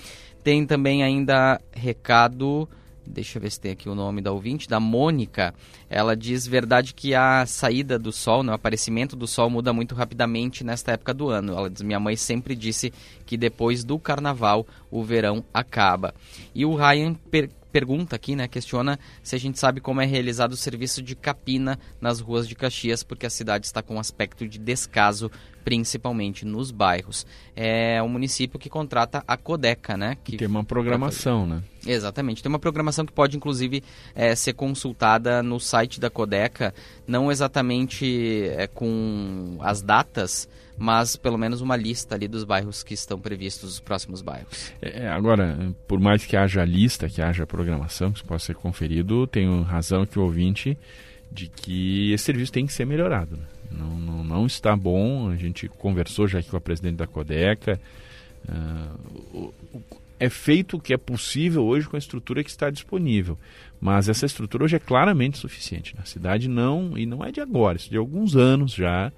Tem 0.47 0.65
também 0.65 1.03
ainda 1.03 1.61
recado 1.73 2.69
deixa 3.05 3.39
eu 3.39 3.43
ver 3.43 3.51
se 3.51 3.61
tem 3.61 3.73
aqui 3.73 3.89
o 3.89 3.95
nome 3.95 4.21
da 4.21 4.33
ouvinte, 4.33 4.69
da 4.69 4.81
Mônica. 4.81 5.55
Ela 5.89 6.17
diz 6.17 6.47
verdade 6.47 6.93
que 6.93 7.15
a 7.15 7.47
saída 7.47 7.99
do 7.99 8.13
sol, 8.13 8.43
né, 8.43 8.51
o 8.51 8.55
aparecimento 8.55 9.15
do 9.15 9.27
sol 9.27 9.49
muda 9.49 9.73
muito 9.73 9.95
rapidamente 9.95 10.65
nesta 10.65 10.93
época 10.93 11.15
do 11.15 11.29
ano. 11.29 11.57
Ela 11.57 11.71
diz: 11.71 11.83
minha 11.83 12.01
mãe 12.01 12.17
sempre 12.17 12.55
disse 12.55 12.93
que 13.25 13.37
depois 13.37 13.85
do 13.85 13.99
carnaval 13.99 14.67
o 14.91 15.03
verão 15.03 15.45
acaba. 15.55 16.15
E 16.55 16.65
o 16.65 16.75
Ryan 16.75 17.15
per 17.15 17.49
pergunta 17.77 18.17
aqui, 18.17 18.35
né, 18.35 18.49
questiona 18.49 18.99
se 19.23 19.37
a 19.37 19.39
gente 19.39 19.59
sabe 19.59 19.83
como 19.83 20.01
é 20.01 20.07
realizado 20.07 20.53
o 20.53 20.57
serviço 20.57 21.03
de 21.03 21.15
capina 21.15 21.79
nas 22.01 22.21
ruas 22.21 22.49
de 22.49 22.55
Caxias, 22.55 23.03
porque 23.03 23.27
a 23.27 23.31
cidade 23.31 23.67
está 23.67 23.83
com 23.83 23.97
um 23.97 24.01
aspecto 24.01 24.49
de 24.49 24.59
descaso, 24.59 25.31
principalmente 25.63 26.47
nos 26.47 26.71
bairros. 26.71 27.27
É 27.55 28.03
um 28.03 28.09
município 28.09 28.59
que 28.59 28.71
contrata 28.71 29.23
a 29.29 29.37
Codeca, 29.37 29.95
né? 29.95 30.17
Que 30.25 30.39
tem 30.39 30.49
uma 30.49 30.65
programação, 30.65 31.45
né? 31.45 31.63
Exatamente. 31.87 32.43
Tem 32.43 32.49
uma 32.49 32.59
programação 32.59 33.05
que 33.05 33.13
pode, 33.13 33.37
inclusive, 33.37 33.85
é, 34.15 34.35
ser 34.35 34.55
consultada 34.55 35.43
no 35.43 35.61
site 35.61 36.01
da 36.01 36.09
Codeca, 36.09 36.73
não 37.07 37.31
exatamente 37.31 38.49
é, 38.57 38.67
com 38.69 39.59
as 39.61 39.83
datas, 39.83 40.49
mas 40.79 41.17
pelo 41.17 41.39
menos 41.39 41.61
uma 41.61 41.77
lista 41.77 42.15
ali 42.15 42.29
dos 42.29 42.45
bairros 42.45 42.83
que 42.83 42.95
estão 42.95 43.19
previstos, 43.19 43.75
os 43.75 43.81
próximos 43.81 44.21
bairros. 44.23 44.73
É, 44.81 45.05
é 45.05 45.09
agora, 45.09 45.75
por 45.89 45.99
mais 45.99 46.25
que 46.25 46.37
haja 46.37 46.65
lista, 46.65 47.09
que 47.09 47.23
haja 47.23 47.47
programação, 47.47 48.13
que 48.13 48.23
possa 48.23 48.47
ser 48.47 48.55
conferido, 48.55 49.27
tenho 49.27 49.63
razão 49.63 50.05
que 50.05 50.19
o 50.19 50.23
ouvinte 50.23 50.77
de 51.31 51.49
que 51.49 52.13
esse 52.13 52.25
serviço 52.25 52.53
tem 52.53 52.67
que 52.67 52.73
ser 52.73 52.87
melhorado. 52.87 53.37
Né? 53.37 53.45
Não, 53.71 53.99
não, 53.99 54.25
não, 54.25 54.47
está 54.47 54.77
bom, 54.77 55.31
a 55.31 55.37
gente 55.37 55.69
conversou 55.69 56.29
já 56.29 56.39
aqui 56.39 56.51
com 56.51 56.57
a 56.57 56.61
presidente 56.61 56.97
da 56.97 57.07
Codeca. 57.07 57.81
Uh, 58.49 59.53
é 60.19 60.31
feito 60.31 60.77
o 60.77 60.81
que 60.81 60.95
é 60.95 60.97
possível 60.97 61.65
hoje 61.65 61.89
com 61.89 61.97
a 61.97 61.99
estrutura 61.99 62.43
que 62.43 62.51
está 62.51 62.71
disponível. 62.71 63.39
Mas 63.81 64.09
essa 64.09 64.25
estrutura 64.25 64.65
hoje 64.65 64.77
é 64.77 64.79
claramente 64.79 65.37
suficiente. 65.37 65.95
Na 65.97 66.05
cidade 66.05 66.49
não, 66.49 66.97
e 66.97 67.05
não 67.05 67.25
é 67.25 67.31
de 67.31 67.41
agora, 67.41 67.77
isso 67.77 67.89
é 67.89 67.91
de 67.91 67.97
alguns 67.99 68.35
anos 68.35 68.73
já 68.73 69.13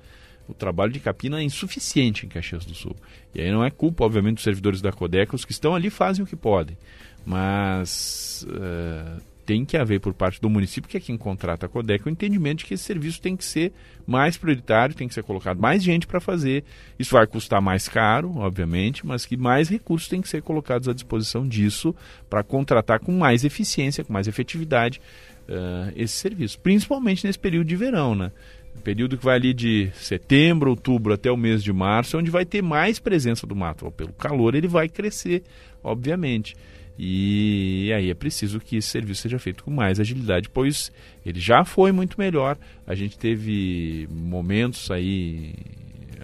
o 0.49 0.55
trabalho 0.55 0.93
de 0.93 1.01
capina 1.01 1.41
é 1.41 1.43
insuficiente 1.43 2.25
em 2.25 2.29
Caxias 2.29 2.65
do 2.65 2.75
Sul. 2.75 2.97
E 3.35 3.41
aí 3.41 3.51
não 3.51 3.65
é 3.65 3.71
culpa, 3.71 4.05
obviamente, 4.05 4.37
dos 4.37 4.45
servidores 4.45 4.81
da 4.81 4.91
Codeca, 4.91 5.37
os 5.37 5.45
que 5.45 5.53
estão 5.53 5.75
ali 5.75 5.91
fazem 5.91 6.25
o 6.25 6.27
que 6.27 6.37
podem. 6.37 6.77
Mas 7.25 8.47
uh, 8.49 9.21
tem 9.49 9.65
que 9.65 9.79
haver 9.79 9.99
por 9.99 10.13
parte 10.13 10.41
do 10.41 10.51
município, 10.51 10.91
que 10.91 10.97
é 10.99 11.01
quem 11.01 11.17
contrata 11.17 11.65
a 11.65 11.69
Codec, 11.71 12.07
o 12.07 12.11
entendimento 12.11 12.59
de 12.59 12.67
que 12.67 12.75
esse 12.75 12.85
serviço 12.85 13.19
tem 13.21 13.35
que 13.35 13.45
ser 13.45 13.73
mais 14.07 14.37
prioritário, 14.37 14.95
tem 14.95 15.09
que 15.09 15.15
ser 15.15 15.23
colocado 15.23 15.59
mais 15.59 15.83
gente 15.83 16.07
para 16.07 16.21
fazer. 16.21 16.65
Isso 16.99 17.15
vai 17.15 17.27
custar 17.27 17.61
mais 17.61 17.89
caro, 17.89 18.37
obviamente, 18.37 19.07
mas 19.07 19.25
que 19.25 19.39
mais 19.39 19.71
recursos 19.71 20.07
têm 20.07 20.21
que 20.21 20.29
ser 20.29 20.43
colocados 20.43 20.87
à 20.87 20.93
disposição 20.93 21.49
disso 21.49 21.95
para 22.29 22.43
contratar 22.43 23.01
com 23.01 23.13
mais 23.13 23.43
eficiência, 23.43 24.05
com 24.05 24.13
mais 24.13 24.29
efetividade 24.29 25.01
uh, 25.49 25.93
esse 25.97 26.15
serviço, 26.15 26.61
principalmente 26.61 27.27
nesse 27.27 27.39
período 27.39 27.67
de 27.67 27.77
verão, 27.77 28.15
né? 28.15 28.31
Período 28.79 29.17
que 29.19 29.25
vai 29.25 29.37
ali 29.37 29.53
de 29.53 29.91
setembro, 29.95 30.71
outubro 30.71 31.13
até 31.13 31.31
o 31.31 31.37
mês 31.37 31.63
de 31.63 31.73
março, 31.73 32.19
onde 32.19 32.31
vai 32.31 32.45
ter 32.45 32.63
mais 32.63 32.99
presença 32.99 33.47
do 33.47 33.55
mato. 33.55 33.91
Pelo 33.93 34.13
calor, 34.13 34.55
ele 34.55 34.69
vai 34.69 34.89
crescer, 34.89 35.43
obviamente. 35.83 36.57
E 36.99 37.93
aí 37.95 38.11
é 38.11 38.15
preciso 38.15 38.59
que 38.59 38.77
esse 38.77 38.89
serviço 38.89 39.23
seja 39.23 39.39
feito 39.39 39.63
com 39.63 39.71
mais 39.71 40.01
agilidade, 40.01 40.49
pois 40.49 40.91
ele 41.25 41.39
já 41.39 41.65
foi 41.65 41.93
muito 41.93 42.19
melhor. 42.19 42.59
A 42.87 42.95
gente 42.95 43.17
teve 43.17 44.09
momentos 44.11 44.91
aí 44.91 45.55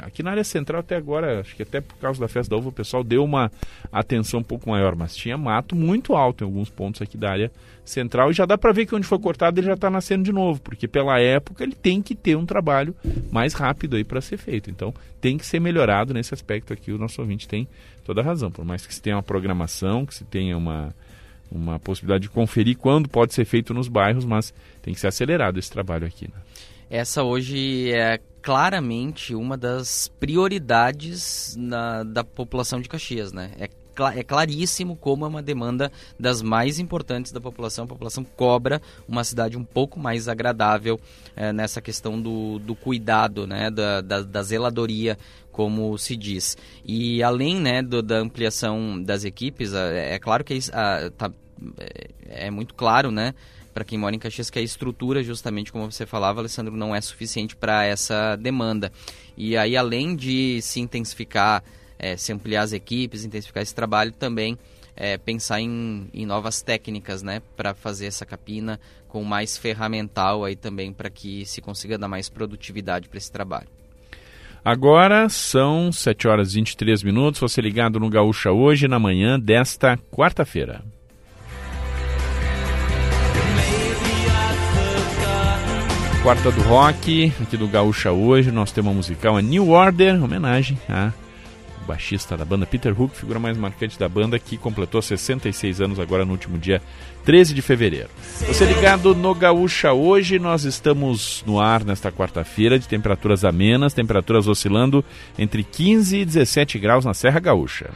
Aqui 0.05 0.22
na 0.22 0.32
área 0.32 0.44
central 0.44 0.80
até 0.80 0.96
agora, 0.96 1.40
acho 1.40 1.57
que 1.57 1.62
até 1.62 1.80
por 1.80 1.96
causa 1.96 2.20
da 2.20 2.28
festa 2.28 2.50
da 2.50 2.57
uva, 2.59 2.68
o 2.68 2.72
pessoal 2.72 3.02
deu 3.02 3.24
uma 3.24 3.50
atenção 3.90 4.40
um 4.40 4.42
pouco 4.42 4.68
maior, 4.68 4.94
mas 4.94 5.16
tinha 5.16 5.38
mato 5.38 5.74
muito 5.74 6.14
alto 6.14 6.44
em 6.44 6.46
alguns 6.46 6.68
pontos 6.68 7.00
aqui 7.00 7.16
da 7.16 7.30
área 7.30 7.50
central 7.84 8.30
e 8.30 8.34
já 8.34 8.44
dá 8.44 8.59
para 8.59 8.72
ver 8.72 8.86
que 8.86 8.94
onde 8.94 9.07
foi 9.07 9.18
cortado 9.18 9.59
ele 9.59 9.66
já 9.66 9.74
está 9.74 9.88
nascendo 9.90 10.22
de 10.22 10.32
novo, 10.32 10.61
porque 10.61 10.86
pela 10.86 11.18
época 11.18 11.64
ele 11.64 11.74
tem 11.74 12.02
que 12.02 12.14
ter 12.14 12.36
um 12.36 12.44
trabalho 12.44 12.94
mais 13.30 13.55
rápido 13.55 13.96
aí 13.96 14.05
para 14.05 14.20
ser 14.20 14.36
feito. 14.36 14.70
Então 14.70 14.92
tem 15.20 15.38
que 15.38 15.46
ser 15.46 15.61
melhorado 15.61 16.12
nesse 16.12 16.34
aspecto 16.34 16.72
aqui. 16.72 16.92
O 16.92 16.98
nosso 16.98 17.20
ouvinte 17.22 17.48
tem 17.48 17.66
toda 18.05 18.20
a 18.20 18.24
razão, 18.24 18.50
por 18.50 18.64
mais 18.64 18.86
que 18.86 18.94
se 18.94 19.00
tenha 19.00 19.16
uma 19.16 19.22
programação, 19.22 20.05
que 20.05 20.14
se 20.14 20.24
tenha 20.24 20.57
uma 20.57 20.94
uma 21.50 21.78
possibilidade 21.78 22.22
de 22.22 22.30
conferir 22.30 22.76
quando 22.76 23.09
pode 23.09 23.32
ser 23.32 23.44
feito 23.44 23.72
nos 23.72 23.86
bairros, 23.86 24.24
mas 24.24 24.52
tem 24.82 24.92
que 24.92 24.98
ser 24.98 25.07
acelerado 25.07 25.59
esse 25.59 25.70
trabalho 25.70 26.07
aqui. 26.07 26.24
Né? 26.24 26.40
Essa 26.90 27.22
hoje 27.22 27.92
é 27.92 28.18
claramente 28.45 29.34
uma 29.34 29.57
das 29.57 30.07
prioridades 30.20 31.57
na, 31.59 32.03
da 32.05 32.22
população 32.22 32.78
de 32.78 32.90
Caxias, 32.90 33.32
né? 33.32 33.53
É, 33.59 33.70
é 34.18 34.22
claríssimo 34.22 34.97
como 34.97 35.24
é 35.24 35.28
uma 35.28 35.42
demanda 35.42 35.90
das 36.20 36.42
mais 36.42 36.78
importantes 36.78 37.32
da 37.32 37.40
população. 37.40 37.86
A 37.86 37.88
população 37.88 38.22
cobra 38.22 38.82
uma 39.09 39.24
cidade 39.24 39.57
um 39.57 39.64
pouco 39.64 39.99
mais 39.99 40.28
agradável 40.28 41.01
é, 41.34 41.55
nessa 41.55 41.80
questão 41.80 42.20
do, 42.20 42.59
do 42.59 42.74
cuidado, 42.74 43.47
né? 43.47 43.70
Da, 43.70 44.03
da, 44.03 44.20
da, 44.20 44.42
zeladoria, 44.42 45.16
como 45.51 45.97
se 45.97 46.14
diz. 46.14 46.55
E 46.84 47.22
além 47.22 47.59
né, 47.59 47.82
do, 47.82 48.03
da 48.03 48.18
ampliação 48.18 49.03
das 49.03 49.24
equipes, 49.24 49.72
é, 49.72 50.16
é 50.16 50.18
claro 50.18 50.45
que 50.45 50.53
é, 50.53 51.11
tá, 51.16 51.32
é, 51.78 52.47
é 52.47 52.51
muito 52.51 52.74
claro, 52.74 53.11
né? 53.11 53.34
Para 53.75 53.85
quem 53.85 53.99
mora 53.99 54.14
em 54.14 54.18
Caxias 54.18 54.49
que 54.49 54.59
a 54.59 54.62
estrutura, 54.62 55.22
justamente 55.22 55.72
como 55.72 55.91
você 55.91 56.07
falava, 56.07 56.41
Alessandro, 56.41 56.77
não 56.77 56.95
é 56.95 57.01
suficiente 57.01 57.57
para 57.57 57.85
essa 57.85 58.37
demanda. 58.37 58.93
E 59.37 59.57
aí, 59.57 59.77
além 59.77 60.14
de 60.14 60.62
se 60.62 60.79
intensificar, 60.79 61.62
é, 61.99 62.16
se 62.16 62.33
ampliar 62.33 62.62
as 62.62 62.72
equipes, 62.72 63.25
intensificar 63.25 63.62
esse 63.62 63.75
trabalho, 63.75 64.12
também 64.12 64.57
é, 64.97 65.18
pensar 65.18 65.61
em, 65.61 66.09
em, 66.14 66.25
novas 66.25 66.62
técnicas, 66.62 67.22
né, 67.22 67.43
para 67.57 67.75
fazer 67.75 68.07
essa 68.07 68.25
capina 68.25 68.79
com 69.09 69.25
mais 69.25 69.57
ferramental 69.57 70.45
aí 70.45 70.57
também 70.57 70.93
para 70.93 71.11
que 71.11 71.45
se 71.45 71.61
consiga 71.61 71.99
dar 71.99 72.09
mais 72.09 72.29
produtividade 72.29 73.09
para 73.09 73.18
esse 73.18 73.31
trabalho. 73.31 73.68
Agora 74.64 75.29
são 75.29 75.93
7 75.93 76.27
horas 76.27 76.53
e 76.53 76.55
23 76.55 77.03
minutos. 77.03 77.41
Você 77.41 77.61
ligado 77.61 78.01
no 78.01 78.09
Gaúcha 78.09 78.51
hoje, 78.51 78.89
na 78.89 78.99
manhã 78.99 79.39
desta 79.39 79.99
quarta-feira. 80.11 80.83
Quarta 86.25 86.51
do 86.51 86.62
rock, 86.62 87.31
aqui 87.43 87.55
do 87.55 87.68
Gaúcha 87.68 88.11
hoje. 88.11 88.51
Nosso 88.51 88.72
tema 88.72 88.91
musical 88.95 89.39
é 89.39 89.43
New 89.43 89.68
Order, 89.68 90.25
homenagem 90.25 90.79
a 90.89 91.12
baixista 91.87 92.35
da 92.35 92.47
banda 92.47 92.64
Peter 92.64 92.99
Hook, 92.99 93.14
figura 93.14 93.39
mais 93.39 93.59
marcante 93.59 93.99
da 93.99 94.09
banda, 94.09 94.39
que 94.39 94.57
completou 94.57 95.03
66 95.03 95.83
anos 95.83 96.01
agora 96.01 96.25
no 96.25 96.33
último 96.33 96.57
dia 96.57 96.81
13 97.27 97.53
de 97.53 97.61
fevereiro. 97.61 98.09
Você 98.39 98.64
ligado 98.64 99.14
no 99.14 99.35
Gaúcha 99.35 99.93
hoje, 99.93 100.39
nós 100.39 100.64
estamos 100.64 101.45
no 101.47 101.61
ar 101.61 101.85
nesta 101.85 102.11
quarta-feira 102.11 102.79
de 102.79 102.89
temperaturas 102.89 103.45
amenas, 103.45 103.93
temperaturas 103.93 104.49
oscilando 104.49 105.05
entre 105.39 105.62
15 105.62 106.16
e 106.16 106.25
17 106.25 106.79
graus 106.79 107.05
na 107.05 107.12
Serra 107.12 107.39
Gaúcha. 107.39 107.91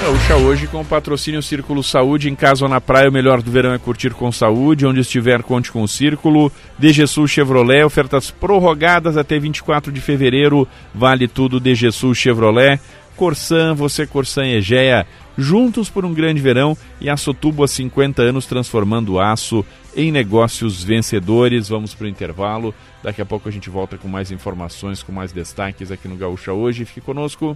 Gaúcha 0.00 0.36
hoje 0.36 0.66
com 0.66 0.80
o 0.80 0.84
patrocínio 0.84 1.42
Círculo 1.42 1.82
Saúde. 1.82 2.30
Em 2.30 2.34
casa 2.34 2.64
ou 2.64 2.70
na 2.70 2.80
praia, 2.80 3.10
o 3.10 3.12
melhor 3.12 3.42
do 3.42 3.50
verão 3.50 3.74
é 3.74 3.78
curtir 3.78 4.14
com 4.14 4.32
saúde. 4.32 4.86
Onde 4.86 5.00
estiver, 5.00 5.42
conte 5.42 5.70
com 5.70 5.82
o 5.82 5.88
Círculo. 5.88 6.50
DGSul 6.78 7.28
Chevrolet, 7.28 7.84
ofertas 7.84 8.30
prorrogadas 8.30 9.18
até 9.18 9.38
24 9.38 9.92
de 9.92 10.00
fevereiro. 10.00 10.66
Vale 10.94 11.28
tudo 11.28 11.60
DGSul 11.60 12.14
Chevrolet. 12.14 12.80
Corsan, 13.14 13.74
você 13.74 14.06
Corsan 14.06 14.46
e 14.46 14.54
Egea, 14.54 15.06
juntos 15.36 15.90
por 15.90 16.06
um 16.06 16.14
grande 16.14 16.40
verão. 16.40 16.74
E 16.98 17.10
Açotubo 17.10 17.62
há 17.62 17.68
50 17.68 18.22
anos 18.22 18.46
transformando 18.46 19.20
aço 19.20 19.62
em 19.94 20.10
negócios 20.10 20.82
vencedores. 20.82 21.68
Vamos 21.68 21.94
para 21.94 22.06
o 22.06 22.08
intervalo. 22.08 22.74
Daqui 23.02 23.20
a 23.20 23.26
pouco 23.26 23.50
a 23.50 23.52
gente 23.52 23.68
volta 23.68 23.98
com 23.98 24.08
mais 24.08 24.30
informações, 24.30 25.02
com 25.02 25.12
mais 25.12 25.30
destaques 25.30 25.92
aqui 25.92 26.08
no 26.08 26.16
Gaúcha 26.16 26.54
hoje. 26.54 26.86
Fique 26.86 27.02
conosco. 27.02 27.54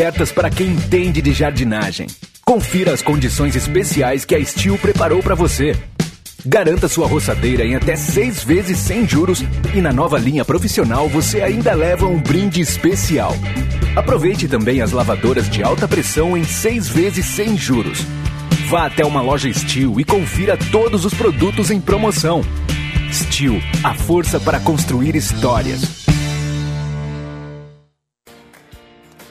Ofertas 0.00 0.32
para 0.32 0.48
quem 0.48 0.68
entende 0.68 1.20
de 1.20 1.32
jardinagem. 1.32 2.06
Confira 2.44 2.92
as 2.92 3.02
condições 3.02 3.54
especiais 3.54 4.24
que 4.24 4.34
a 4.34 4.44
Steel 4.44 4.78
preparou 4.78 5.22
para 5.22 5.34
você. 5.34 5.76
Garanta 6.44 6.88
sua 6.88 7.06
roçadeira 7.06 7.64
em 7.64 7.74
até 7.74 7.96
seis 7.96 8.42
vezes 8.42 8.78
sem 8.78 9.06
juros 9.06 9.42
e 9.74 9.80
na 9.80 9.92
nova 9.92 10.18
linha 10.18 10.44
profissional 10.44 11.08
você 11.08 11.42
ainda 11.42 11.74
leva 11.74 12.06
um 12.06 12.20
brinde 12.20 12.60
especial. 12.60 13.34
Aproveite 13.94 14.48
também 14.48 14.80
as 14.80 14.92
lavadoras 14.92 15.48
de 15.50 15.62
alta 15.62 15.86
pressão 15.86 16.36
em 16.36 16.44
seis 16.44 16.88
vezes 16.88 17.26
sem 17.26 17.56
juros. 17.56 18.00
Vá 18.68 18.86
até 18.86 19.04
uma 19.04 19.20
loja 19.20 19.52
Steel 19.52 20.00
e 20.00 20.04
confira 20.04 20.56
todos 20.70 21.04
os 21.04 21.12
produtos 21.12 21.70
em 21.70 21.80
promoção. 21.80 22.42
Steel, 23.12 23.60
a 23.82 23.94
força 23.94 24.38
para 24.38 24.60
construir 24.60 25.16
histórias. 25.16 26.06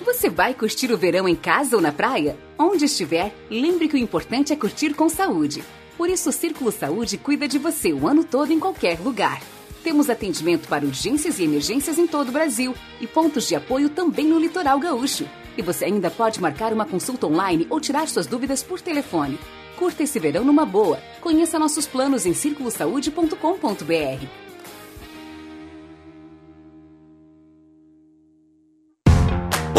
Você 0.06 0.30
vai 0.30 0.54
curtir 0.54 0.92
o 0.92 0.98
verão 0.98 1.28
em 1.28 1.36
casa 1.36 1.78
ou 1.78 1.82
na 1.82 1.94
praia? 1.94 2.38
Onde 2.58 2.86
estiver, 2.86 3.34
lembre 3.50 3.88
que 3.88 3.96
o 3.96 4.00
importante 4.00 4.52
é 4.52 4.56
curtir 4.56 4.94
com 4.94 5.08
saúde. 5.08 5.64
Por 6.00 6.10
isso, 6.10 6.30
o 6.30 6.32
Círculo 6.32 6.72
Saúde 6.72 7.18
cuida 7.18 7.46
de 7.46 7.60
você 7.60 7.92
o 7.92 8.08
ano 8.08 8.24
todo 8.24 8.54
em 8.54 8.60
qualquer 8.60 8.98
lugar. 9.02 9.42
Temos 9.84 10.10
atendimento 10.10 10.66
para 10.70 10.86
urgências 10.86 11.40
e 11.40 11.44
emergências 11.44 11.98
em 11.98 12.08
todo 12.08 12.30
o 12.30 12.32
Brasil 12.32 12.74
e 13.02 13.06
pontos 13.06 13.46
de 13.46 13.54
apoio 13.54 13.90
também 13.90 14.26
no 14.26 14.40
litoral 14.40 14.80
gaúcho. 14.80 15.28
E 15.58 15.62
você 15.62 15.84
ainda 15.84 16.10
pode 16.10 16.40
marcar 16.40 16.72
uma 16.72 16.86
consulta 16.86 17.28
online 17.28 17.68
ou 17.70 17.82
tirar 17.82 18.08
suas 18.08 18.28
dúvidas 18.28 18.64
por 18.64 18.80
telefone. 18.80 19.38
Curta 19.76 20.04
esse 20.04 20.18
verão 20.20 20.46
numa 20.46 20.66
boa. 20.66 21.02
Conheça 21.20 21.60
nossos 21.60 21.86
planos 21.86 22.26
em 22.26 22.34
circulosaude.com.br. 22.34 24.49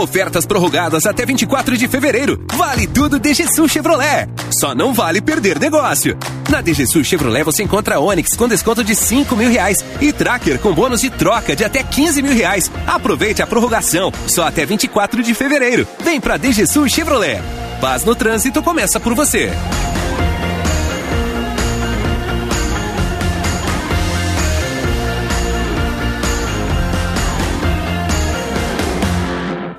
Ofertas 0.00 0.46
prorrogadas 0.46 1.04
até 1.04 1.26
24 1.26 1.76
de 1.76 1.86
fevereiro. 1.86 2.42
Vale 2.54 2.86
tudo 2.86 3.18
DGSU 3.18 3.68
Chevrolet. 3.68 4.28
Só 4.58 4.74
não 4.74 4.94
vale 4.94 5.20
perder 5.20 5.60
negócio. 5.60 6.16
Na 6.48 6.62
DGSU 6.62 7.04
Chevrolet 7.04 7.44
você 7.44 7.62
encontra 7.62 8.00
Onix 8.00 8.34
com 8.34 8.48
desconto 8.48 8.82
de 8.82 8.94
5 8.94 9.36
mil 9.36 9.50
reais 9.50 9.84
e 10.00 10.10
Tracker 10.10 10.58
com 10.58 10.72
bônus 10.72 11.02
de 11.02 11.10
troca 11.10 11.54
de 11.54 11.64
até 11.64 11.82
15 11.82 12.22
mil 12.22 12.32
reais. 12.32 12.70
Aproveite 12.86 13.42
a 13.42 13.46
prorrogação. 13.46 14.10
Só 14.26 14.46
até 14.46 14.64
24 14.64 15.22
de 15.22 15.34
fevereiro. 15.34 15.86
Vem 16.02 16.18
pra 16.18 16.38
DGSU 16.38 16.88
Chevrolet. 16.88 17.42
Paz 17.78 18.02
no 18.02 18.14
trânsito 18.14 18.62
começa 18.62 18.98
por 18.98 19.14
você. 19.14 19.52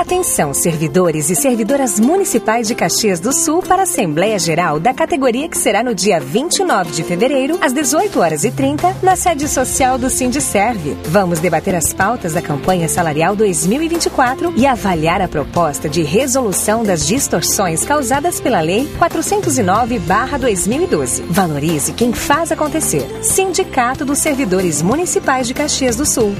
Atenção, 0.00 0.52
servidores 0.54 1.28
e 1.28 1.36
servidoras 1.36 2.00
municipais 2.00 2.66
de 2.66 2.74
Caxias 2.74 3.20
do 3.20 3.34
Sul 3.34 3.62
para 3.62 3.82
a 3.82 3.84
Assembleia 3.84 4.38
Geral 4.38 4.80
da 4.80 4.94
categoria 4.94 5.46
que 5.46 5.58
será 5.58 5.82
no 5.82 5.94
dia 5.94 6.18
29 6.18 6.92
de 6.92 7.04
fevereiro, 7.04 7.58
às 7.60 7.74
18 7.74 8.18
horas 8.18 8.44
e 8.44 8.50
30, 8.50 8.96
na 9.02 9.14
sede 9.14 9.46
social 9.46 9.98
do 9.98 10.08
Sindicerve. 10.08 10.96
Vamos 11.04 11.38
debater 11.38 11.74
as 11.74 11.92
pautas 11.92 12.32
da 12.32 12.40
campanha 12.40 12.88
salarial 12.88 13.36
2024 13.36 14.54
e 14.56 14.66
avaliar 14.66 15.20
a 15.20 15.28
proposta 15.28 15.86
de 15.86 16.02
resolução 16.02 16.82
das 16.82 17.06
distorções 17.06 17.84
causadas 17.84 18.40
pela 18.40 18.62
Lei 18.62 18.88
409/2012. 18.98 21.24
Valorize 21.28 21.92
quem 21.92 22.14
faz 22.14 22.50
acontecer. 22.50 23.06
Sindicato 23.22 24.02
dos 24.04 24.18
Servidores 24.18 24.80
Municipais 24.80 25.46
de 25.46 25.52
Caxias 25.52 25.94
do 25.94 26.06
Sul. 26.06 26.34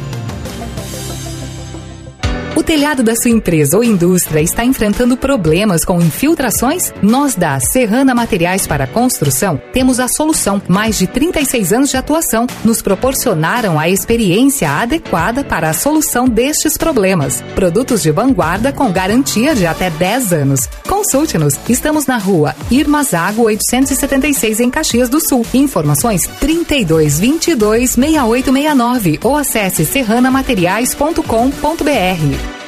O 2.61 2.62
telhado 2.62 3.02
da 3.02 3.16
sua 3.16 3.30
empresa 3.30 3.78
ou 3.78 3.82
indústria 3.82 4.42
está 4.42 4.62
enfrentando 4.62 5.16
problemas 5.16 5.82
com 5.82 5.98
infiltrações? 5.98 6.92
Nós 7.00 7.34
da 7.34 7.58
Serrana 7.58 8.14
Materiais 8.14 8.66
para 8.66 8.86
Construção 8.86 9.58
temos 9.72 9.98
a 9.98 10.06
solução. 10.06 10.61
Mais 10.68 10.98
de 10.98 11.06
36 11.06 11.72
anos 11.72 11.88
de 11.88 11.96
atuação 11.96 12.46
nos 12.62 12.82
proporcionaram 12.82 13.80
a 13.80 13.88
experiência 13.88 14.70
adequada 14.70 15.42
para 15.42 15.70
a 15.70 15.72
solução 15.72 16.28
destes 16.28 16.76
problemas. 16.76 17.42
Produtos 17.54 18.02
de 18.02 18.11
vanguarda 18.11 18.74
com 18.74 18.92
garantia 18.92 19.54
de 19.54 19.64
até 19.64 19.88
10 19.88 20.34
anos. 20.34 20.68
Consulte-nos. 20.86 21.58
Estamos 21.66 22.04
na 22.04 22.18
rua 22.18 22.54
Irmazago 22.70 23.44
876 23.44 24.61
em 24.61 24.68
Caxias 24.68 25.08
do 25.08 25.18
Sul. 25.18 25.46
Informações 25.54 26.26
32 26.38 27.20
22 27.20 27.92
6869 27.92 29.18
ou 29.22 29.34
acesse 29.34 29.86
serranamateriais.com.br. 29.86 32.59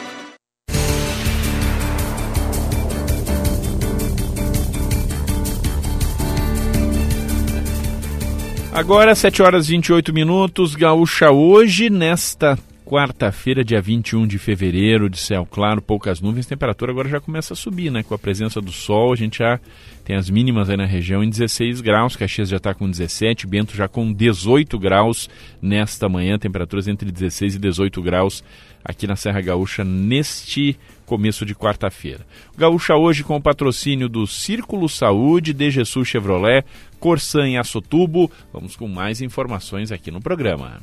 Agora, 8.74 9.14
7 9.14 9.42
horas 9.42 9.68
e 9.68 9.72
28 9.72 10.14
minutos, 10.14 10.74
Gaúcha 10.74 11.30
hoje, 11.30 11.90
nesta 11.90 12.58
quarta-feira, 12.86 13.62
dia 13.62 13.82
21 13.82 14.26
de 14.26 14.38
fevereiro, 14.38 15.10
de 15.10 15.18
céu 15.18 15.46
claro, 15.48 15.82
poucas 15.82 16.22
nuvens, 16.22 16.46
temperatura 16.46 16.90
agora 16.90 17.06
já 17.06 17.20
começa 17.20 17.52
a 17.52 17.56
subir, 17.56 17.90
né? 17.90 18.02
Com 18.02 18.14
a 18.14 18.18
presença 18.18 18.62
do 18.62 18.72
sol, 18.72 19.12
a 19.12 19.16
gente 19.16 19.38
já 19.38 19.60
tem 20.04 20.16
as 20.16 20.30
mínimas 20.30 20.70
aí 20.70 20.76
na 20.76 20.86
região 20.86 21.22
em 21.22 21.28
16 21.28 21.82
graus, 21.82 22.16
Caxias 22.16 22.48
já 22.48 22.56
está 22.56 22.72
com 22.72 22.90
17, 22.90 23.46
Bento 23.46 23.76
já 23.76 23.88
com 23.88 24.10
18 24.10 24.78
graus 24.78 25.28
nesta 25.60 26.08
manhã, 26.08 26.38
temperaturas 26.38 26.88
entre 26.88 27.12
16 27.12 27.56
e 27.56 27.58
18 27.58 28.00
graus 28.00 28.42
aqui 28.82 29.06
na 29.06 29.16
Serra 29.16 29.42
Gaúcha 29.42 29.84
neste 29.84 30.78
começo 31.06 31.44
de 31.44 31.54
quarta-feira. 31.54 32.26
Gaúcha 32.56 32.96
hoje 32.96 33.22
com 33.22 33.36
o 33.36 33.40
patrocínio 33.40 34.08
do 34.08 34.26
Círculo 34.26 34.88
Saúde, 34.88 35.52
DGSU 35.52 36.04
Chevrolet, 36.04 36.64
Corsan 37.02 37.48
e 37.48 37.58
Açotubo. 37.58 38.30
Vamos 38.52 38.76
com 38.76 38.86
mais 38.86 39.20
informações 39.20 39.90
aqui 39.90 40.08
no 40.12 40.20
programa. 40.20 40.80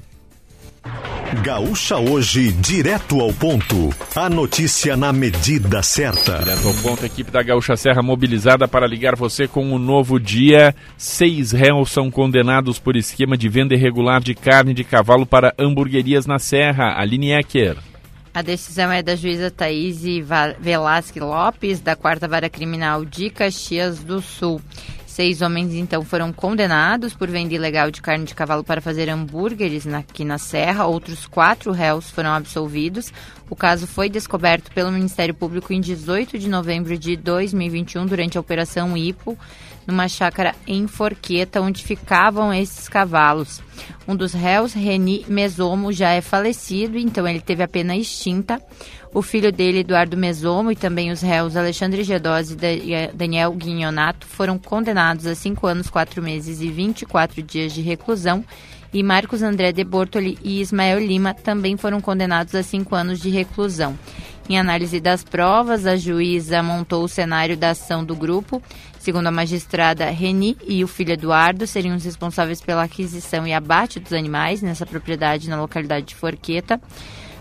Gaúcha 1.44 1.98
hoje, 1.98 2.52
direto 2.52 3.22
ao 3.22 3.32
ponto. 3.32 3.90
A 4.16 4.30
notícia 4.30 4.98
na 4.98 5.14
medida 5.14 5.82
certa. 5.82 6.40
Direto 6.40 6.68
ao 6.68 6.74
ponto, 6.74 7.04
a 7.04 7.06
equipe 7.06 7.32
da 7.32 7.42
Gaúcha 7.42 7.78
Serra 7.78 8.02
mobilizada 8.02 8.68
para 8.68 8.86
ligar 8.86 9.16
você 9.16 9.48
com 9.48 9.72
o 9.72 9.76
um 9.76 9.80
novo 9.80 10.20
dia. 10.20 10.76
Seis 10.98 11.54
réus 11.54 11.92
são 11.92 12.12
condenados 12.12 12.80
por 12.80 12.98
esquema 12.98 13.38
de 13.38 13.48
venda 13.48 13.74
irregular 13.74 14.22
de 14.22 14.36
carne 14.36 14.74
de 14.74 14.84
cavalo 14.84 15.26
para 15.26 15.54
hamburguerias 15.58 16.26
na 16.26 16.38
Serra. 16.38 17.00
Aline 17.00 17.32
Ecker. 17.32 17.78
A 18.34 18.42
decisão 18.42 18.92
é 18.92 19.02
da 19.02 19.16
juíza 19.16 19.50
Thaís 19.50 20.02
Velasque 20.60 21.20
Lopes, 21.20 21.80
da 21.80 21.96
Quarta 21.96 22.28
Vara 22.28 22.50
Criminal 22.50 23.06
de 23.06 23.30
Caxias 23.30 24.00
do 24.00 24.22
Sul. 24.22 24.62
Seis 25.10 25.42
homens, 25.42 25.74
então, 25.74 26.06
foram 26.06 26.32
condenados 26.32 27.16
por 27.16 27.28
venda 27.28 27.56
ilegal 27.56 27.90
de 27.90 28.00
carne 28.00 28.26
de 28.26 28.36
cavalo 28.36 28.64
para 28.64 28.80
fazer 28.80 29.10
hambúrgueres 29.10 29.88
aqui 29.88 30.24
na 30.24 30.38
Serra. 30.38 30.86
Outros 30.86 31.26
quatro 31.26 31.72
réus 31.72 32.12
foram 32.12 32.32
absolvidos. 32.32 33.12
O 33.50 33.56
caso 33.56 33.88
foi 33.88 34.08
descoberto 34.08 34.72
pelo 34.72 34.92
Ministério 34.92 35.34
Público 35.34 35.74
em 35.74 35.82
18 35.82 36.38
de 36.38 36.48
novembro 36.48 36.96
de 36.96 37.18
2021, 37.18 38.06
durante 38.06 38.38
a 38.38 38.42
Operação 38.42 38.96
IPO, 38.96 39.36
numa 39.88 40.08
chácara 40.08 40.54
em 40.68 40.86
Forqueta, 40.86 41.60
onde 41.60 41.84
ficavam 41.84 42.54
esses 42.54 42.88
cavalos. 42.88 43.64
Um 44.08 44.16
dos 44.16 44.34
réus, 44.34 44.74
Reni 44.74 45.26
Mesomo, 45.28 45.92
já 45.92 46.12
é 46.12 46.22
falecido, 46.22 47.00
então 47.00 47.28
ele 47.28 47.42
teve 47.42 47.64
a 47.64 47.68
pena 47.68 47.96
extinta. 47.96 48.62
O 49.12 49.24
filho 49.24 49.52
dele, 49.52 49.80
Eduardo 49.80 50.16
Mesomo, 50.16 50.72
e 50.72 50.76
também 50.76 51.12
os 51.12 51.22
réus 51.22 51.56
Alexandre 51.56 52.04
Gedose 52.04 52.56
e 52.56 53.08
Daniel 53.14 53.52
Guignonato 53.54 54.28
foram 54.28 54.60
condenados 54.60 55.26
a 55.26 55.34
5 55.34 55.66
anos, 55.66 55.90
4 55.90 56.22
meses 56.22 56.62
e 56.62 56.70
24 56.70 57.42
dias 57.42 57.74
de 57.74 57.82
reclusão. 57.82 58.46
E 58.94 59.02
Marcos 59.02 59.42
André 59.42 59.72
de 59.72 59.84
Bortoli 59.84 60.38
e 60.44 60.62
Ismael 60.62 61.00
Lima 61.00 61.34
também 61.34 61.76
foram 61.76 62.00
condenados 62.02 62.54
a 62.54 62.62
5 62.62 62.96
anos 62.96 63.20
de 63.20 63.30
reclusão. 63.30 63.98
Em 64.48 64.58
análise 64.58 65.00
das 65.00 65.24
provas, 65.24 65.86
a 65.86 65.96
juíza 65.96 66.64
montou 66.64 67.04
o 67.04 67.08
cenário 67.08 67.56
da 67.56 67.70
ação 67.70 68.04
do 68.04 68.16
grupo. 68.16 68.62
Segundo 68.98 69.28
a 69.28 69.32
magistrada, 69.32 70.10
Reni 70.10 70.58
e 70.68 70.84
o 70.84 70.88
filho 70.88 71.14
Eduardo 71.14 71.68
seriam 71.68 71.96
os 71.96 72.04
responsáveis 72.04 72.60
pela 72.60 72.84
aquisição 72.84 73.46
e 73.46 73.54
abate 73.54 74.00
dos 74.00 74.12
animais 74.12 74.64
nessa 74.64 74.88
propriedade 74.88 75.50
na 75.50 75.62
localidade 75.62 76.08
de 76.08 76.16
Forqueta. 76.16 76.82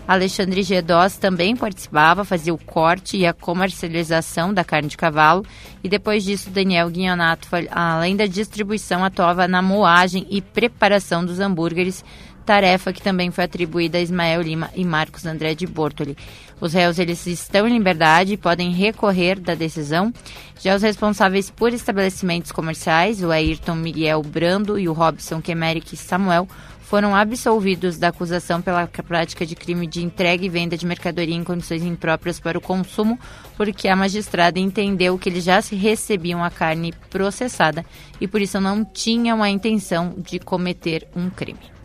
Alexandre 0.09 0.63
Gedós 0.63 1.17
também 1.17 1.55
participava, 1.55 2.25
fazia 2.25 2.51
o 2.51 2.57
corte 2.57 3.15
e 3.15 3.27
a 3.27 3.31
comercialização 3.31 4.51
da 4.51 4.63
carne 4.63 4.89
de 4.89 4.97
cavalo. 4.97 5.45
E 5.83 5.87
depois 5.87 6.23
disso, 6.23 6.49
Daniel 6.49 6.89
Guignonato, 6.89 7.47
além 7.69 8.15
da 8.15 8.25
distribuição, 8.25 9.05
atuava 9.05 9.47
na 9.47 9.61
moagem 9.61 10.25
e 10.27 10.41
preparação 10.41 11.23
dos 11.23 11.39
hambúrgueres, 11.39 12.03
tarefa 12.43 12.91
que 12.91 13.03
também 13.03 13.29
foi 13.29 13.43
atribuída 13.43 13.99
a 13.99 14.01
Ismael 14.01 14.41
Lima 14.41 14.71
e 14.73 14.83
Marcos 14.83 15.27
André 15.27 15.53
de 15.53 15.67
Bortoli. 15.67 16.17
Os 16.59 16.73
réus 16.73 16.97
eles 16.97 17.27
estão 17.27 17.67
em 17.67 17.77
liberdade 17.77 18.33
e 18.33 18.37
podem 18.37 18.71
recorrer 18.71 19.39
da 19.39 19.53
decisão. 19.53 20.11
Já 20.59 20.75
os 20.75 20.81
responsáveis 20.81 21.51
por 21.51 21.71
estabelecimentos 21.71 22.51
comerciais, 22.51 23.21
o 23.21 23.29
Ayrton 23.29 23.75
Miguel 23.75 24.23
Brando 24.23 24.79
e 24.79 24.89
o 24.89 24.93
Robson 24.93 25.39
Kemerick 25.39 25.95
Samuel, 25.95 26.47
foram 26.89 27.15
absolvidos 27.15 27.99
da 27.99 28.07
acusação 28.07 28.63
pela 28.63 28.87
prática 28.87 29.45
de 29.45 29.55
crime 29.55 29.85
de 29.85 30.03
entrega 30.03 30.43
e 30.43 30.49
venda 30.49 30.75
de 30.75 30.87
mercadoria 30.87 31.35
em 31.35 31.43
condições 31.43 31.83
impróprias 31.83 32.39
para 32.39 32.57
o 32.57 32.61
consumo, 32.61 33.19
porque 33.55 33.87
a 33.87 33.95
magistrada 33.95 34.57
entendeu 34.57 35.15
que 35.15 35.29
eles 35.29 35.43
já 35.43 35.59
recebiam 35.59 36.43
a 36.43 36.49
carne 36.49 36.91
processada 37.11 37.85
e 38.19 38.27
por 38.27 38.41
isso 38.41 38.59
não 38.59 38.83
tinham 38.83 39.43
a 39.43 39.49
intenção 39.51 40.15
de 40.17 40.39
cometer 40.39 41.07
um 41.15 41.29
crime. 41.29 41.78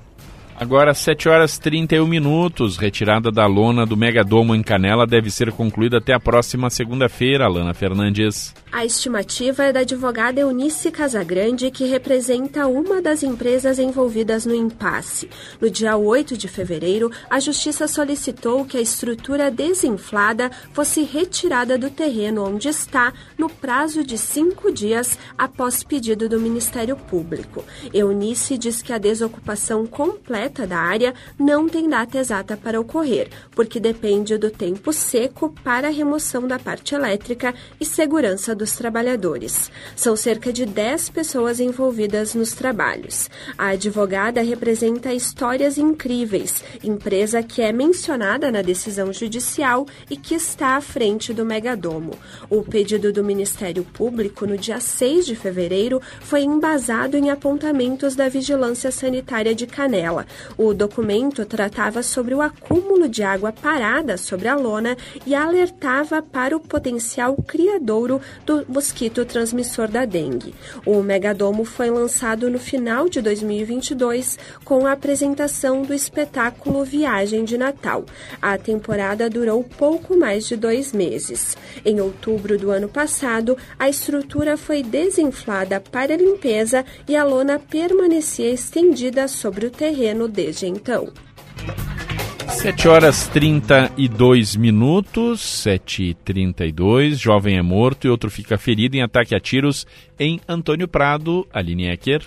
Agora, 0.57 0.95
7 0.95 1.29
horas 1.29 1.59
31 1.59 2.07
minutos. 2.07 2.77
Retirada 2.77 3.31
da 3.33 3.45
lona 3.45 3.85
do 3.85 3.97
Megadomo 3.97 4.55
em 4.55 4.63
Canela 4.63 5.05
deve 5.05 5.29
ser 5.29 5.51
concluída 5.51 5.99
até 5.99 6.13
a 6.13 6.21
próxima 6.21 6.71
segunda-feira, 6.71 7.45
Alana 7.45 7.75
Fernandes. 7.75 8.55
A 8.71 8.85
estimativa 8.85 9.65
é 9.65 9.73
da 9.73 9.81
advogada 9.81 10.41
Eunice 10.41 10.93
Casagrande, 10.93 11.73
que 11.73 11.87
representa 11.87 12.69
uma 12.69 13.03
das 13.03 13.25
empresas 13.25 13.81
envolvidas 13.81 14.47
no 14.47 14.55
impasse. 14.55 15.29
No 15.61 15.69
dia 15.69 15.97
8 15.97 16.37
de 16.37 16.47
fevereiro, 16.47 17.11
a 17.29 17.41
Justiça 17.41 17.89
solicitou 17.89 18.65
que 18.65 18.77
a 18.77 18.81
estrutura 18.81 19.51
desinflada 19.51 20.51
fosse 20.73 21.03
retirada 21.03 21.77
do 21.77 21.91
terreno 21.91 22.45
onde 22.45 22.69
está 22.69 23.13
no 23.37 23.49
prazo 23.49 24.05
de 24.05 24.17
cinco 24.17 24.73
dias 24.73 25.19
após 25.37 25.83
pedido 25.83 26.29
do 26.29 26.41
Ministério 26.41 26.97
Público. 26.97 27.65
Eunice 27.93 28.57
diz 28.57 28.83
que 28.83 28.93
a 28.93 28.99
desocupação 28.99 29.85
completa 29.87 30.44
da 30.49 30.79
área 30.79 31.15
não 31.39 31.69
tem 31.69 31.89
data 31.89 32.19
exata 32.19 32.57
para 32.57 32.81
ocorrer, 32.81 33.29
porque 33.53 33.81
depende 33.81 34.37
do 34.37 34.51
tempo 34.51 34.93
seco 34.93 35.55
para 35.65 35.89
a 35.89 35.91
remoção 35.91 36.47
da 36.47 36.59
parte 36.59 36.95
elétrica 36.95 37.55
e 37.81 37.85
segurança 37.85 38.55
dos 38.55 38.73
trabalhadores. 38.73 39.71
São 39.97 40.17
cerca 40.17 40.53
de 40.53 40.67
10 40.67 41.11
pessoas 41.11 41.61
envolvidas 41.61 42.35
nos 42.35 42.53
trabalhos. 42.53 43.31
A 43.57 43.69
advogada 43.69 44.43
representa 44.43 45.13
Histórias 45.13 45.79
Incríveis, 45.79 46.63
empresa 46.83 47.43
que 47.43 47.63
é 47.63 47.73
mencionada 47.73 48.51
na 48.51 48.63
decisão 48.63 49.13
judicial 49.13 49.87
e 50.11 50.17
que 50.17 50.35
está 50.35 50.77
à 50.77 50.81
frente 50.81 51.33
do 51.33 51.45
Megadomo. 51.45 52.13
O 52.51 52.63
pedido 52.63 53.13
do 53.13 53.25
Ministério 53.25 53.85
Público 53.85 54.47
no 54.47 54.57
dia 54.57 54.81
6 54.81 55.27
de 55.27 55.37
fevereiro 55.37 56.01
foi 56.21 56.43
embasado 56.43 57.17
em 57.17 57.31
apontamentos 57.31 58.15
da 58.15 58.29
Vigilância 58.29 58.91
Sanitária 58.91 59.55
de 59.55 59.67
Canela, 59.67 60.27
o 60.57 60.73
documento 60.73 61.45
tratava 61.45 62.03
sobre 62.03 62.35
o 62.35 62.43
acúmulo 62.43 63.09
de 63.09 63.23
água 63.23 63.53
parada 63.53 64.17
sobre 64.17 64.49
a 64.49 64.57
lona 64.57 64.97
e 65.27 65.35
alertava 65.35 66.23
para 66.23 66.57
o 66.57 66.61
potencial 66.61 67.37
criadouro 67.37 68.21
do 68.45 68.65
mosquito 68.69 69.25
transmissor 69.25 69.89
da 69.89 70.05
dengue. 70.05 70.55
O 70.85 71.03
megadomo 71.03 71.65
foi 71.65 71.91
lançado 71.91 72.51
no 72.51 72.59
final 72.59 73.09
de 73.09 73.21
2022 73.21 74.39
com 74.65 74.87
a 74.87 74.93
apresentação 74.93 75.83
do 75.83 75.95
espetáculo 75.95 76.85
Viagem 76.85 77.45
de 77.45 77.59
Natal. 77.59 78.05
A 78.41 78.57
temporada 78.57 79.29
durou 79.29 79.63
pouco 79.63 80.17
mais 80.17 80.47
de 80.47 80.57
dois 80.57 80.93
meses. 80.93 81.57
Em 81.85 82.01
outubro 82.01 82.59
do 82.59 82.71
ano 82.71 82.89
passado, 82.89 83.57
a 83.79 83.89
estrutura 83.89 84.57
foi 84.57 84.83
desinflada 84.83 85.81
para 85.81 86.17
limpeza 86.17 86.85
e 87.09 87.17
a 87.17 87.25
lona 87.25 87.59
permanecia 87.59 88.51
estendida 88.51 89.29
sobre 89.29 89.67
o 89.67 89.71
terreno 89.71 90.24
desde 90.29 90.67
então. 90.67 91.13
7 92.49 92.89
horas 92.89 93.29
32 93.29 94.57
minutos, 94.57 95.41
7 95.41 96.03
e 96.03 96.15
32 96.15 97.19
Jovem 97.19 97.59
é 97.59 97.63
morto 97.63 98.07
e 98.07 98.11
outro 98.11 98.31
fica 98.31 98.57
ferido 98.57 98.97
em 98.97 99.03
ataque 99.03 99.35
a 99.35 99.41
tiros 99.41 99.87
em 100.19 100.41
Antônio 100.49 100.89
Prado, 100.89 101.47
Aline 101.53 101.89
Ecker. 101.89 102.23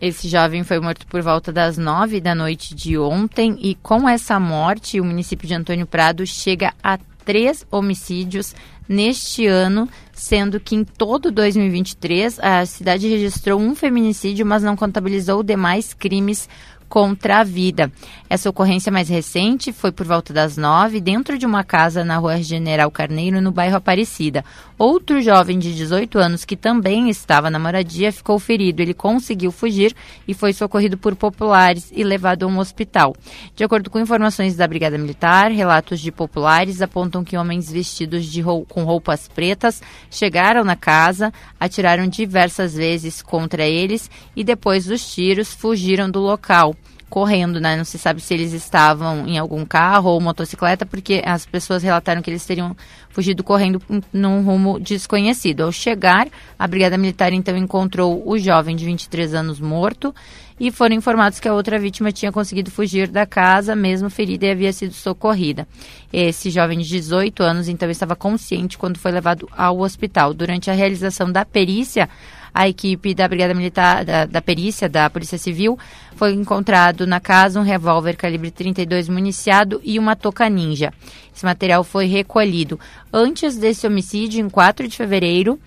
Esse 0.00 0.28
jovem 0.28 0.62
foi 0.62 0.78
morto 0.80 1.06
por 1.06 1.22
volta 1.22 1.52
das 1.52 1.78
9 1.78 2.20
da 2.20 2.34
noite 2.34 2.74
de 2.74 2.98
ontem 2.98 3.56
e 3.60 3.74
com 3.76 4.08
essa 4.08 4.38
morte 4.38 5.00
o 5.00 5.04
município 5.04 5.48
de 5.48 5.54
Antônio 5.54 5.86
Prado 5.86 6.26
chega 6.26 6.74
a 6.82 6.98
três 7.24 7.66
homicídios 7.70 8.54
neste 8.88 9.46
ano, 9.46 9.88
sendo 10.12 10.60
que 10.60 10.76
em 10.76 10.84
todo 10.84 11.32
2023 11.32 12.38
a 12.40 12.64
cidade 12.64 13.08
registrou 13.08 13.60
um 13.60 13.74
feminicídio, 13.74 14.46
mas 14.46 14.62
não 14.62 14.76
contabilizou 14.76 15.42
demais 15.42 15.92
crimes 15.92 16.48
contra 16.88 17.40
a 17.40 17.44
vida. 17.44 17.90
Essa 18.28 18.50
ocorrência 18.50 18.90
mais 18.90 19.08
recente 19.08 19.72
foi 19.72 19.92
por 19.92 20.06
volta 20.06 20.32
das 20.32 20.56
nove, 20.56 21.00
dentro 21.00 21.38
de 21.38 21.46
uma 21.46 21.62
casa 21.62 22.04
na 22.04 22.16
rua 22.18 22.42
General 22.42 22.90
Carneiro, 22.90 23.40
no 23.40 23.52
bairro 23.52 23.76
Aparecida. 23.76 24.44
Outro 24.78 25.22
jovem 25.22 25.58
de 25.58 25.74
18 25.74 26.18
anos, 26.18 26.44
que 26.44 26.56
também 26.56 27.08
estava 27.08 27.48
na 27.48 27.58
moradia, 27.58 28.12
ficou 28.12 28.38
ferido. 28.38 28.82
Ele 28.82 28.92
conseguiu 28.92 29.50
fugir 29.50 29.94
e 30.26 30.34
foi 30.34 30.52
socorrido 30.52 30.98
por 30.98 31.14
populares 31.14 31.90
e 31.94 32.02
levado 32.04 32.44
a 32.44 32.46
um 32.46 32.58
hospital. 32.58 33.14
De 33.54 33.64
acordo 33.64 33.88
com 33.88 33.98
informações 33.98 34.56
da 34.56 34.66
Brigada 34.66 34.98
Militar, 34.98 35.50
relatos 35.50 36.00
de 36.00 36.12
populares 36.12 36.82
apontam 36.82 37.24
que 37.24 37.36
homens 37.36 37.70
vestidos 37.70 38.26
rou 38.38 38.66
com 38.66 38.84
roupas 38.84 39.28
pretas 39.28 39.82
chegaram 40.10 40.64
na 40.64 40.76
casa, 40.76 41.32
atiraram 41.58 42.06
diversas 42.06 42.74
vezes 42.74 43.22
contra 43.22 43.64
eles 43.66 44.10
e 44.34 44.44
depois 44.44 44.86
dos 44.86 45.14
tiros 45.14 45.54
fugiram 45.54 46.10
do 46.10 46.20
local 46.20 46.74
correndo, 47.08 47.60
né? 47.60 47.76
Não 47.76 47.84
se 47.84 47.98
sabe 47.98 48.20
se 48.20 48.34
eles 48.34 48.52
estavam 48.52 49.26
em 49.26 49.38
algum 49.38 49.64
carro 49.64 50.10
ou 50.10 50.20
motocicleta, 50.20 50.84
porque 50.84 51.22
as 51.24 51.46
pessoas 51.46 51.82
relataram 51.82 52.20
que 52.20 52.30
eles 52.30 52.44
teriam 52.44 52.76
fugido 53.10 53.42
correndo 53.44 53.80
num 54.12 54.42
rumo 54.42 54.78
desconhecido. 54.80 55.62
Ao 55.62 55.72
chegar, 55.72 56.28
a 56.58 56.66
Brigada 56.66 56.98
Militar 56.98 57.32
então 57.32 57.56
encontrou 57.56 58.22
o 58.28 58.36
jovem 58.38 58.76
de 58.76 58.84
23 58.84 59.34
anos 59.34 59.60
morto 59.60 60.14
e 60.58 60.70
foram 60.70 60.94
informados 60.94 61.38
que 61.38 61.46
a 61.46 61.54
outra 61.54 61.78
vítima 61.78 62.10
tinha 62.10 62.32
conseguido 62.32 62.70
fugir 62.70 63.08
da 63.08 63.26
casa, 63.26 63.76
mesmo 63.76 64.08
ferida, 64.08 64.46
e 64.46 64.50
havia 64.50 64.72
sido 64.72 64.92
socorrida. 64.92 65.68
Esse 66.10 66.50
jovem 66.50 66.78
de 66.78 66.88
18 66.88 67.42
anos 67.42 67.68
então 67.68 67.90
estava 67.90 68.16
consciente 68.16 68.78
quando 68.78 68.98
foi 68.98 69.12
levado 69.12 69.46
ao 69.54 69.80
hospital. 69.80 70.32
Durante 70.32 70.70
a 70.70 70.74
realização 70.74 71.30
da 71.30 71.44
perícia, 71.44 72.08
a 72.56 72.66
equipe 72.66 73.12
da 73.12 73.28
Brigada 73.28 73.52
Militar, 73.52 74.02
da, 74.02 74.24
da 74.24 74.40
perícia 74.40 74.88
da 74.88 75.10
Polícia 75.10 75.36
Civil, 75.36 75.78
foi 76.14 76.32
encontrado 76.32 77.06
na 77.06 77.20
casa 77.20 77.60
um 77.60 77.62
revólver 77.62 78.16
calibre 78.16 78.50
32 78.50 79.10
municiado 79.10 79.78
e 79.84 79.98
uma 79.98 80.16
toca 80.16 80.48
ninja. 80.48 80.90
Esse 81.34 81.44
material 81.44 81.84
foi 81.84 82.06
recolhido. 82.06 82.80
Antes 83.12 83.58
desse 83.58 83.86
homicídio, 83.86 84.40
em 84.40 84.48
4 84.48 84.88
de 84.88 84.96
fevereiro, 84.96 85.60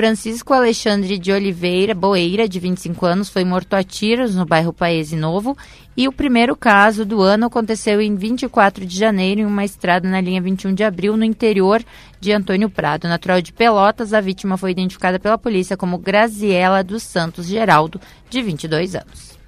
Francisco 0.00 0.54
Alexandre 0.54 1.18
de 1.18 1.30
Oliveira 1.30 1.94
Boeira, 1.94 2.48
de 2.48 2.58
25 2.58 3.04
anos, 3.04 3.28
foi 3.28 3.44
morto 3.44 3.74
a 3.74 3.82
tiros 3.82 4.34
no 4.34 4.46
bairro 4.46 4.72
Paese 4.72 5.14
Novo. 5.14 5.54
E 5.94 6.08
o 6.08 6.12
primeiro 6.12 6.56
caso 6.56 7.04
do 7.04 7.20
ano 7.20 7.44
aconteceu 7.44 8.00
em 8.00 8.14
24 8.16 8.86
de 8.86 8.96
janeiro, 8.96 9.42
em 9.42 9.44
uma 9.44 9.62
estrada 9.62 10.08
na 10.08 10.18
linha 10.18 10.40
21 10.40 10.72
de 10.72 10.82
abril, 10.82 11.18
no 11.18 11.24
interior 11.26 11.84
de 12.18 12.32
Antônio 12.32 12.70
Prado. 12.70 13.08
Natural 13.08 13.42
de 13.42 13.52
Pelotas, 13.52 14.14
a 14.14 14.22
vítima 14.22 14.56
foi 14.56 14.70
identificada 14.70 15.20
pela 15.20 15.36
polícia 15.36 15.76
como 15.76 15.98
Graziela 15.98 16.82
dos 16.82 17.02
Santos 17.02 17.46
Geraldo, 17.46 18.00
de 18.30 18.40
22 18.40 18.94
anos. 18.94 19.39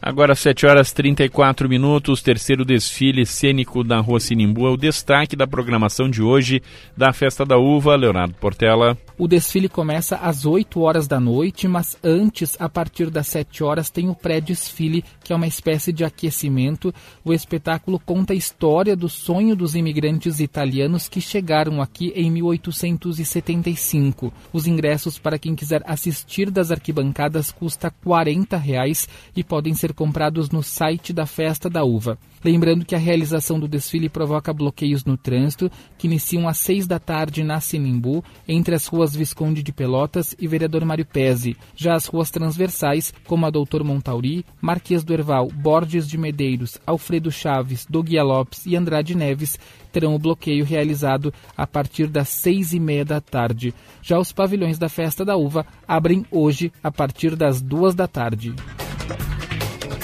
Agora 0.00 0.36
7 0.36 0.64
horas 0.64 0.92
34 0.92 1.68
minutos, 1.68 2.22
terceiro 2.22 2.64
desfile 2.64 3.26
cênico 3.26 3.82
da 3.82 3.98
Rua 3.98 4.20
Sinimbu 4.20 4.68
é 4.68 4.70
o 4.70 4.76
destaque 4.76 5.34
da 5.34 5.44
programação 5.44 6.08
de 6.08 6.22
hoje 6.22 6.62
da 6.96 7.12
Festa 7.12 7.44
da 7.44 7.58
Uva, 7.58 7.96
Leonardo 7.96 8.34
Portela. 8.34 8.96
O 9.18 9.26
desfile 9.26 9.68
começa 9.68 10.14
às 10.14 10.46
8 10.46 10.80
horas 10.80 11.08
da 11.08 11.18
noite, 11.18 11.66
mas 11.66 11.98
antes, 12.04 12.56
a 12.60 12.68
partir 12.68 13.10
das 13.10 13.26
7 13.26 13.64
horas, 13.64 13.90
tem 13.90 14.08
o 14.08 14.14
pré-desfile, 14.14 15.04
que 15.24 15.32
é 15.32 15.36
uma 15.36 15.48
espécie 15.48 15.92
de 15.92 16.04
aquecimento. 16.04 16.94
O 17.24 17.32
espetáculo 17.32 17.98
conta 17.98 18.32
a 18.32 18.36
história 18.36 18.94
do 18.94 19.08
sonho 19.08 19.56
dos 19.56 19.74
imigrantes 19.74 20.38
italianos 20.38 21.08
que 21.08 21.20
chegaram 21.20 21.82
aqui 21.82 22.12
em 22.14 22.30
1875. 22.30 24.32
Os 24.52 24.68
ingressos 24.68 25.18
para 25.18 25.40
quem 25.40 25.56
quiser 25.56 25.82
assistir 25.84 26.48
das 26.48 26.70
arquibancadas 26.70 27.50
custa 27.50 27.90
40 27.90 28.56
reais 28.56 29.08
e 29.34 29.42
podem 29.42 29.74
ser 29.74 29.87
comprados 29.94 30.50
no 30.50 30.62
site 30.62 31.12
da 31.12 31.26
Festa 31.26 31.68
da 31.68 31.84
Uva. 31.84 32.18
Lembrando 32.44 32.84
que 32.84 32.94
a 32.94 32.98
realização 32.98 33.58
do 33.58 33.66
desfile 33.66 34.08
provoca 34.08 34.52
bloqueios 34.52 35.04
no 35.04 35.16
trânsito, 35.16 35.70
que 35.96 36.06
iniciam 36.06 36.48
às 36.48 36.58
6 36.58 36.86
da 36.86 36.98
tarde 36.98 37.42
na 37.42 37.60
Sinimbu, 37.60 38.22
entre 38.46 38.74
as 38.74 38.86
ruas 38.86 39.14
Visconde 39.14 39.62
de 39.62 39.72
Pelotas 39.72 40.36
e 40.38 40.46
Vereador 40.46 40.84
Mário 40.84 41.04
Pese. 41.04 41.56
Já 41.74 41.94
as 41.94 42.06
ruas 42.06 42.30
transversais, 42.30 43.12
como 43.26 43.44
a 43.44 43.50
Doutor 43.50 43.82
Montauri, 43.82 44.44
Marquês 44.60 45.02
do 45.02 45.12
Erval, 45.12 45.48
Borges 45.48 46.06
de 46.06 46.16
Medeiros, 46.16 46.78
Alfredo 46.86 47.30
Chaves, 47.30 47.86
Doguia 47.88 48.22
Lopes 48.22 48.66
e 48.66 48.76
Andrade 48.76 49.16
Neves, 49.16 49.58
terão 49.92 50.14
o 50.14 50.18
bloqueio 50.18 50.64
realizado 50.64 51.32
a 51.56 51.66
partir 51.66 52.06
das 52.06 52.28
seis 52.28 52.72
e 52.72 52.78
meia 52.78 53.04
da 53.04 53.20
tarde. 53.20 53.74
Já 54.02 54.18
os 54.18 54.32
pavilhões 54.32 54.78
da 54.78 54.88
Festa 54.88 55.24
da 55.24 55.36
Uva 55.36 55.66
abrem 55.86 56.24
hoje 56.30 56.72
a 56.82 56.90
partir 56.90 57.34
das 57.34 57.60
duas 57.60 57.94
da 57.94 58.06
tarde. 58.06 58.54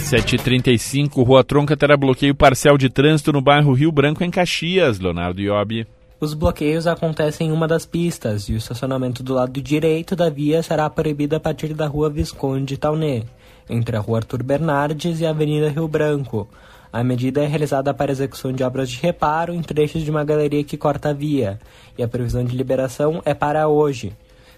7h35, 0.04 1.24
Rua 1.24 1.42
Tronca 1.42 1.74
terá 1.74 1.96
bloqueio 1.96 2.34
parcial 2.34 2.76
de 2.76 2.90
trânsito 2.90 3.32
no 3.32 3.40
bairro 3.40 3.72
Rio 3.72 3.90
Branco, 3.90 4.22
em 4.22 4.30
Caxias. 4.30 4.98
Leonardo 4.98 5.40
Iobi. 5.40 5.86
Os 6.20 6.34
bloqueios 6.34 6.86
acontecem 6.86 7.48
em 7.48 7.52
uma 7.52 7.66
das 7.66 7.86
pistas 7.86 8.50
e 8.50 8.52
o 8.52 8.58
estacionamento 8.58 9.22
do 9.22 9.32
lado 9.32 9.62
direito 9.62 10.14
da 10.14 10.28
via 10.28 10.62
será 10.62 10.90
proibido 10.90 11.34
a 11.34 11.40
partir 11.40 11.72
da 11.72 11.86
Rua 11.86 12.10
Visconde 12.10 12.76
Taunê, 12.76 13.22
entre 13.68 13.96
a 13.96 14.00
Rua 14.00 14.18
Arthur 14.18 14.42
Bernardes 14.42 15.20
e 15.20 15.26
a 15.26 15.30
Avenida 15.30 15.70
Rio 15.70 15.88
Branco. 15.88 16.46
A 16.92 17.02
medida 17.02 17.42
é 17.42 17.46
realizada 17.46 17.94
para 17.94 18.12
execução 18.12 18.52
de 18.52 18.62
obras 18.62 18.90
de 18.90 19.00
reparo 19.00 19.54
em 19.54 19.62
trechos 19.62 20.02
de 20.02 20.10
uma 20.10 20.22
galeria 20.22 20.62
que 20.62 20.76
corta 20.76 21.10
a 21.10 21.12
via, 21.14 21.58
e 21.96 22.02
a 22.02 22.08
previsão 22.08 22.44
de 22.44 22.54
liberação 22.54 23.22
é 23.24 23.32
para 23.32 23.68
hoje. 23.68 24.12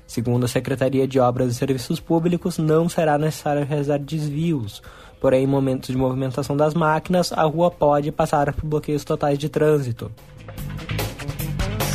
Segundo 0.06 0.44
a 0.44 0.48
Secretaria 0.48 1.06
de 1.06 1.18
Obras 1.18 1.50
e 1.50 1.54
Serviços 1.54 1.98
Públicos, 1.98 2.58
não 2.58 2.88
será 2.88 3.18
necessário 3.18 3.64
realizar 3.64 3.98
desvios, 3.98 4.80
Porém, 5.20 5.44
em 5.44 5.46
momentos 5.46 5.88
de 5.88 5.96
movimentação 5.96 6.56
das 6.56 6.74
máquinas, 6.74 7.32
a 7.32 7.42
rua 7.42 7.70
pode 7.70 8.12
passar 8.12 8.52
por 8.52 8.66
bloqueios 8.66 9.04
totais 9.04 9.38
de 9.38 9.48
trânsito. 9.48 10.10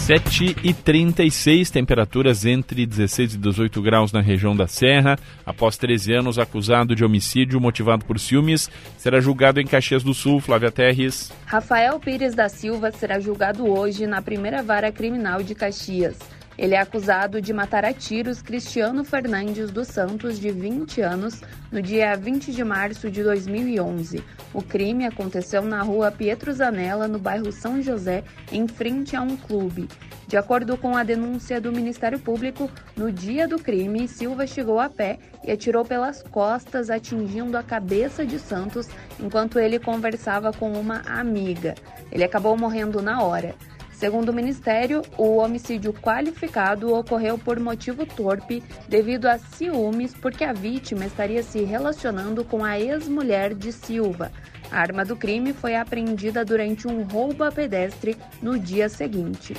7 0.01 0.57
e 0.63 0.73
36, 0.73 1.69
temperaturas 1.69 2.43
entre 2.43 2.85
16 2.85 3.35
e 3.35 3.37
18 3.37 3.81
graus 3.81 4.11
na 4.11 4.19
região 4.19 4.53
da 4.55 4.67
Serra. 4.67 5.17
Após 5.45 5.77
13 5.77 6.13
anos, 6.13 6.39
acusado 6.39 6.95
de 6.95 7.05
homicídio 7.05 7.61
motivado 7.61 8.03
por 8.03 8.19
ciúmes, 8.19 8.69
será 8.97 9.21
julgado 9.21 9.61
em 9.61 9.65
Caxias 9.65 10.03
do 10.03 10.13
Sul. 10.13 10.41
Flávia 10.41 10.71
Terres. 10.71 11.31
Rafael 11.45 11.99
Pires 11.99 12.33
da 12.33 12.49
Silva 12.49 12.91
será 12.91 13.19
julgado 13.19 13.65
hoje 13.65 14.07
na 14.07 14.21
primeira 14.21 14.63
vara 14.63 14.91
criminal 14.91 15.43
de 15.43 15.53
Caxias. 15.53 16.17
Ele 16.61 16.75
é 16.75 16.79
acusado 16.79 17.41
de 17.41 17.51
matar 17.51 17.83
a 17.83 17.91
tiros 17.91 18.39
Cristiano 18.39 19.03
Fernandes 19.03 19.71
dos 19.71 19.87
Santos, 19.87 20.39
de 20.39 20.51
20 20.51 21.01
anos, 21.01 21.41
no 21.71 21.81
dia 21.81 22.15
20 22.15 22.51
de 22.51 22.63
março 22.63 23.09
de 23.09 23.23
2011. 23.23 24.23
O 24.53 24.61
crime 24.61 25.07
aconteceu 25.07 25.63
na 25.63 25.81
rua 25.81 26.11
Pietro 26.11 26.53
Zanella, 26.53 27.07
no 27.07 27.17
bairro 27.17 27.51
São 27.51 27.81
José, 27.81 28.23
em 28.51 28.67
frente 28.67 29.15
a 29.15 29.23
um 29.23 29.35
clube. 29.35 29.87
De 30.27 30.37
acordo 30.37 30.77
com 30.77 30.95
a 30.95 31.01
denúncia 31.01 31.59
do 31.59 31.71
Ministério 31.71 32.19
Público, 32.19 32.69
no 32.95 33.11
dia 33.11 33.47
do 33.47 33.57
crime, 33.57 34.07
Silva 34.07 34.45
chegou 34.45 34.79
a 34.79 34.87
pé 34.87 35.17
e 35.43 35.51
atirou 35.51 35.83
pelas 35.83 36.21
costas, 36.21 36.91
atingindo 36.91 37.57
a 37.57 37.63
cabeça 37.63 38.23
de 38.23 38.37
Santos 38.37 38.87
enquanto 39.19 39.57
ele 39.57 39.79
conversava 39.79 40.53
com 40.53 40.71
uma 40.73 41.01
amiga. 41.07 41.73
Ele 42.11 42.23
acabou 42.23 42.55
morrendo 42.55 43.01
na 43.01 43.23
hora. 43.23 43.55
Segundo 44.01 44.29
o 44.29 44.33
Ministério, 44.33 45.03
o 45.15 45.37
homicídio 45.37 45.93
qualificado 45.93 46.91
ocorreu 46.91 47.37
por 47.37 47.59
motivo 47.59 48.03
torpe 48.03 48.63
devido 48.89 49.27
a 49.27 49.37
ciúmes, 49.37 50.11
porque 50.15 50.43
a 50.43 50.51
vítima 50.51 51.05
estaria 51.05 51.43
se 51.43 51.61
relacionando 51.63 52.43
com 52.43 52.65
a 52.65 52.79
ex-mulher 52.79 53.53
de 53.53 53.71
Silva. 53.71 54.31
A 54.71 54.79
arma 54.79 55.05
do 55.05 55.15
crime 55.15 55.53
foi 55.53 55.75
apreendida 55.75 56.43
durante 56.43 56.87
um 56.87 57.03
roubo 57.03 57.43
a 57.43 57.51
pedestre 57.51 58.17
no 58.41 58.57
dia 58.57 58.89
seguinte. 58.89 59.53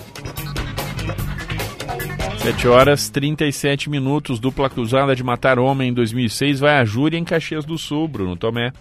7 2.38 2.66
horas 2.66 3.08
37 3.10 3.88
minutos. 3.88 4.40
Dupla 4.40 4.66
acusada 4.66 5.14
de 5.14 5.22
matar 5.22 5.60
homem 5.60 5.90
em 5.90 5.94
2006 5.94 6.58
vai 6.58 6.78
à 6.78 6.84
júri 6.84 7.16
em 7.16 7.22
Caxias 7.22 7.64
do 7.64 7.78
Sul. 7.78 8.08
Bruno 8.08 8.36
Tomé. 8.36 8.72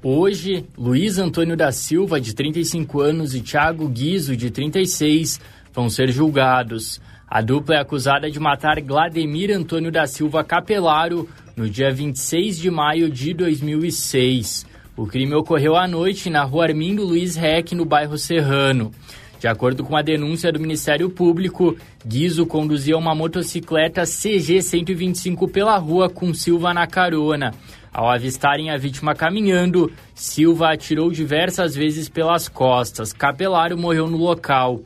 Hoje, 0.00 0.64
Luiz 0.78 1.18
Antônio 1.18 1.56
da 1.56 1.72
Silva, 1.72 2.20
de 2.20 2.32
35 2.32 3.00
anos, 3.00 3.34
e 3.34 3.40
Thiago 3.40 3.88
Guizo, 3.88 4.36
de 4.36 4.48
36, 4.48 5.40
vão 5.74 5.90
ser 5.90 6.12
julgados. 6.12 7.00
A 7.26 7.40
dupla 7.40 7.74
é 7.74 7.80
acusada 7.80 8.30
de 8.30 8.38
matar 8.38 8.80
Glademir 8.80 9.50
Antônio 9.50 9.90
da 9.90 10.06
Silva 10.06 10.44
Capelaro 10.44 11.28
no 11.56 11.68
dia 11.68 11.90
26 11.90 12.58
de 12.58 12.70
maio 12.70 13.10
de 13.10 13.34
2006. 13.34 14.64
O 14.96 15.04
crime 15.04 15.34
ocorreu 15.34 15.74
à 15.74 15.88
noite 15.88 16.30
na 16.30 16.44
rua 16.44 16.66
Armindo 16.66 17.04
Luiz 17.04 17.34
Reck, 17.34 17.74
no 17.74 17.84
bairro 17.84 18.16
Serrano. 18.16 18.92
De 19.40 19.48
acordo 19.48 19.82
com 19.82 19.96
a 19.96 20.02
denúncia 20.02 20.52
do 20.52 20.60
Ministério 20.60 21.10
Público, 21.10 21.76
Guizo 22.06 22.46
conduzia 22.46 22.96
uma 22.96 23.16
motocicleta 23.16 24.04
CG 24.04 24.62
125 24.62 25.48
pela 25.48 25.76
rua 25.76 26.08
com 26.08 26.32
Silva 26.32 26.72
na 26.72 26.86
carona. 26.86 27.52
Ao 27.92 28.08
avistarem 28.08 28.70
a 28.70 28.76
vítima 28.76 29.14
caminhando, 29.14 29.90
Silva 30.14 30.72
atirou 30.72 31.10
diversas 31.10 31.74
vezes 31.74 32.08
pelas 32.08 32.48
costas. 32.48 33.12
Capelaro 33.12 33.76
morreu 33.76 34.08
no 34.08 34.16
local. 34.16 34.80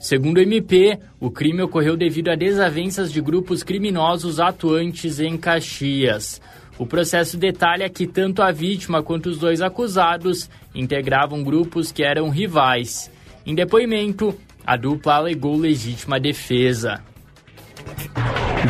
Segundo 0.00 0.38
o 0.38 0.40
MP, 0.40 0.98
o 1.18 1.30
crime 1.30 1.62
ocorreu 1.62 1.96
devido 1.96 2.28
a 2.28 2.36
desavenças 2.36 3.12
de 3.12 3.20
grupos 3.20 3.62
criminosos 3.62 4.38
atuantes 4.38 5.18
em 5.18 5.36
Caxias. 5.36 6.40
O 6.78 6.86
processo 6.86 7.36
detalha 7.36 7.88
que 7.88 8.06
tanto 8.06 8.40
a 8.40 8.52
vítima 8.52 9.02
quanto 9.02 9.28
os 9.28 9.38
dois 9.38 9.60
acusados 9.60 10.48
integravam 10.72 11.42
grupos 11.42 11.90
que 11.90 12.04
eram 12.04 12.28
rivais. 12.28 13.10
Em 13.44 13.54
depoimento, 13.54 14.38
a 14.64 14.76
dupla 14.76 15.14
alegou 15.14 15.56
legítima 15.56 16.20
defesa. 16.20 17.02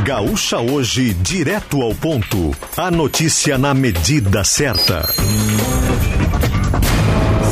Gaúcha 0.09 0.59
hoje, 0.59 1.13
direto 1.13 1.83
ao 1.83 1.95
ponto. 1.95 2.57
A 2.79 2.91
notícia 2.91 3.59
na 3.59 3.75
medida 3.75 4.43
certa. 4.43 5.07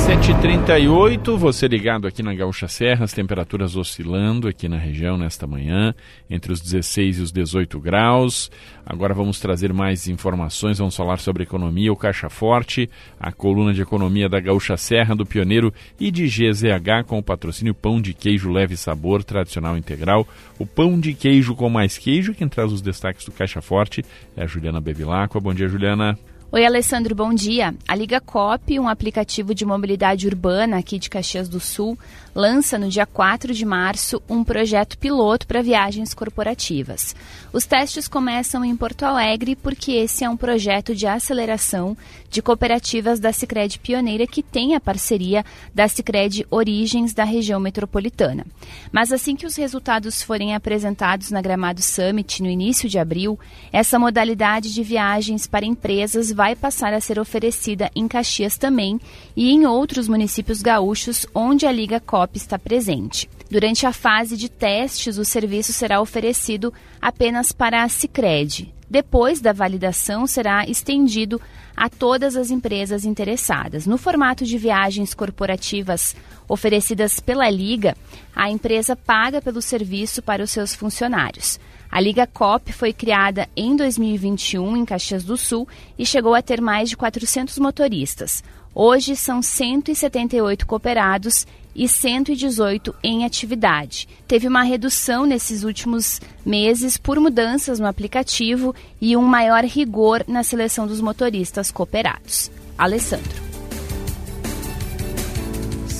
7h38, 0.06 1.36
você 1.36 1.66
ligado 1.66 2.06
aqui 2.06 2.22
na 2.22 2.32
Gaúcha 2.32 2.68
Serra, 2.68 3.04
as 3.04 3.12
temperaturas 3.12 3.74
oscilando 3.74 4.46
aqui 4.46 4.68
na 4.68 4.78
região 4.78 5.18
nesta 5.18 5.48
manhã, 5.48 5.92
entre 6.30 6.52
os 6.52 6.60
16 6.60 7.18
e 7.18 7.22
os 7.22 7.32
18 7.32 7.80
graus. 7.80 8.48
Agora 8.86 9.12
vamos 9.12 9.40
trazer 9.40 9.72
mais 9.72 10.06
informações, 10.06 10.78
vamos 10.78 10.94
falar 10.94 11.18
sobre 11.18 11.42
economia, 11.42 11.92
o 11.92 11.96
Caixa 11.96 12.30
Forte, 12.30 12.88
a 13.18 13.32
coluna 13.32 13.74
de 13.74 13.82
economia 13.82 14.28
da 14.28 14.38
Gaúcha 14.38 14.76
Serra, 14.76 15.16
do 15.16 15.26
Pioneiro 15.26 15.74
e 15.98 16.12
de 16.12 16.28
GZH 16.28 17.04
com 17.04 17.18
o 17.18 17.22
patrocínio 17.22 17.74
Pão 17.74 18.00
de 18.00 18.14
Queijo 18.14 18.48
Leve 18.48 18.76
Sabor 18.76 19.24
Tradicional 19.24 19.76
Integral. 19.76 20.24
O 20.56 20.64
Pão 20.64 21.00
de 21.00 21.14
Queijo 21.14 21.56
com 21.56 21.68
mais 21.68 21.98
queijo, 21.98 22.32
quem 22.32 22.48
traz 22.48 22.72
os 22.72 22.80
destaques 22.80 23.24
do 23.24 23.32
Caixa 23.32 23.60
Forte 23.60 24.04
é 24.36 24.44
a 24.44 24.46
Juliana 24.46 24.80
Bevilacqua. 24.80 25.40
Bom 25.40 25.52
dia, 25.52 25.66
Juliana. 25.66 26.16
Oi, 26.52 26.64
Alessandro, 26.64 27.12
bom 27.12 27.34
dia. 27.34 27.74
A 27.88 27.96
Liga 27.96 28.20
Cop, 28.20 28.78
um 28.78 28.88
aplicativo 28.88 29.52
de 29.52 29.64
mobilidade 29.64 30.28
urbana 30.28 30.78
aqui 30.78 30.96
de 30.96 31.10
Caxias 31.10 31.48
do 31.48 31.58
Sul, 31.58 31.98
lança 32.32 32.78
no 32.78 32.88
dia 32.88 33.04
4 33.04 33.52
de 33.52 33.64
março 33.64 34.22
um 34.28 34.44
projeto 34.44 34.96
piloto 34.96 35.44
para 35.44 35.60
viagens 35.60 36.14
corporativas. 36.14 37.16
Os 37.52 37.66
testes 37.66 38.06
começam 38.06 38.64
em 38.64 38.76
Porto 38.76 39.02
Alegre 39.02 39.56
porque 39.56 39.90
esse 39.90 40.22
é 40.22 40.30
um 40.30 40.36
projeto 40.36 40.94
de 40.94 41.04
aceleração 41.04 41.96
de 42.36 42.42
cooperativas 42.42 43.18
da 43.18 43.32
Sicredi 43.32 43.78
Pioneira 43.78 44.26
que 44.26 44.42
tem 44.42 44.74
a 44.74 44.80
parceria 44.80 45.42
da 45.74 45.88
Sicredi 45.88 46.46
Origens 46.50 47.14
da 47.14 47.24
região 47.24 47.58
metropolitana. 47.58 48.44
Mas 48.92 49.10
assim 49.10 49.34
que 49.34 49.46
os 49.46 49.56
resultados 49.56 50.22
forem 50.22 50.54
apresentados 50.54 51.30
na 51.30 51.40
Gramado 51.40 51.80
Summit 51.80 52.42
no 52.42 52.50
início 52.50 52.90
de 52.90 52.98
abril, 52.98 53.40
essa 53.72 53.98
modalidade 53.98 54.74
de 54.74 54.82
viagens 54.82 55.46
para 55.46 55.64
empresas 55.64 56.30
vai 56.30 56.54
passar 56.54 56.92
a 56.92 57.00
ser 57.00 57.18
oferecida 57.18 57.90
em 57.96 58.06
Caxias 58.06 58.58
também 58.58 59.00
e 59.34 59.50
em 59.50 59.64
outros 59.64 60.06
municípios 60.06 60.60
gaúchos 60.60 61.26
onde 61.34 61.64
a 61.64 61.72
Liga 61.72 61.98
COP 62.00 62.36
está 62.36 62.58
presente. 62.58 63.30
Durante 63.50 63.86
a 63.86 63.94
fase 63.94 64.36
de 64.36 64.50
testes, 64.50 65.16
o 65.16 65.24
serviço 65.24 65.72
será 65.72 66.02
oferecido 66.02 66.70
apenas 67.00 67.50
para 67.50 67.82
a 67.82 67.88
Sicredi. 67.88 68.74
Depois 68.88 69.40
da 69.40 69.52
validação, 69.52 70.26
será 70.26 70.64
estendido 70.64 71.40
a 71.76 71.88
todas 71.88 72.36
as 72.36 72.50
empresas 72.50 73.04
interessadas. 73.04 73.86
No 73.86 73.98
formato 73.98 74.44
de 74.44 74.56
viagens 74.56 75.12
corporativas 75.12 76.16
oferecidas 76.48 77.20
pela 77.20 77.50
Liga, 77.50 77.96
a 78.34 78.50
empresa 78.50 78.96
paga 78.96 79.42
pelo 79.42 79.60
serviço 79.60 80.22
para 80.22 80.42
os 80.42 80.50
seus 80.50 80.74
funcionários. 80.74 81.60
A 81.90 82.00
Liga 82.00 82.26
COP 82.26 82.72
foi 82.72 82.92
criada 82.92 83.48
em 83.56 83.76
2021 83.76 84.76
em 84.76 84.84
Caxias 84.84 85.24
do 85.24 85.36
Sul 85.36 85.68
e 85.98 86.04
chegou 86.04 86.34
a 86.34 86.42
ter 86.42 86.60
mais 86.60 86.88
de 86.88 86.96
400 86.96 87.58
motoristas. 87.58 88.42
Hoje 88.74 89.16
são 89.16 89.40
178 89.40 90.66
cooperados 90.66 91.46
e 91.76 91.86
118 91.86 92.94
em 93.02 93.24
atividade. 93.24 94.08
Teve 94.26 94.48
uma 94.48 94.62
redução 94.62 95.26
nesses 95.26 95.62
últimos 95.62 96.20
meses 96.44 96.96
por 96.96 97.20
mudanças 97.20 97.78
no 97.78 97.86
aplicativo 97.86 98.74
e 99.00 99.16
um 99.16 99.22
maior 99.22 99.62
rigor 99.64 100.24
na 100.26 100.42
seleção 100.42 100.86
dos 100.86 101.00
motoristas 101.00 101.70
cooperados. 101.70 102.50
Alessandro. 102.78 103.46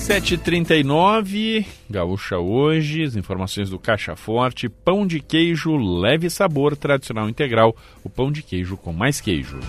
7h39, 0.07 1.65
Gaúcha 1.89 2.37
hoje, 2.37 3.03
as 3.03 3.17
informações 3.17 3.69
do 3.69 3.77
Caixa 3.77 4.15
Forte, 4.15 4.69
pão 4.69 5.05
de 5.05 5.19
queijo 5.19 5.75
leve 5.75 6.29
sabor 6.29 6.77
tradicional 6.77 7.27
integral, 7.27 7.75
o 8.05 8.09
pão 8.09 8.31
de 8.31 8.41
queijo 8.41 8.77
com 8.77 8.93
mais 8.93 9.19
queijo. 9.19 9.59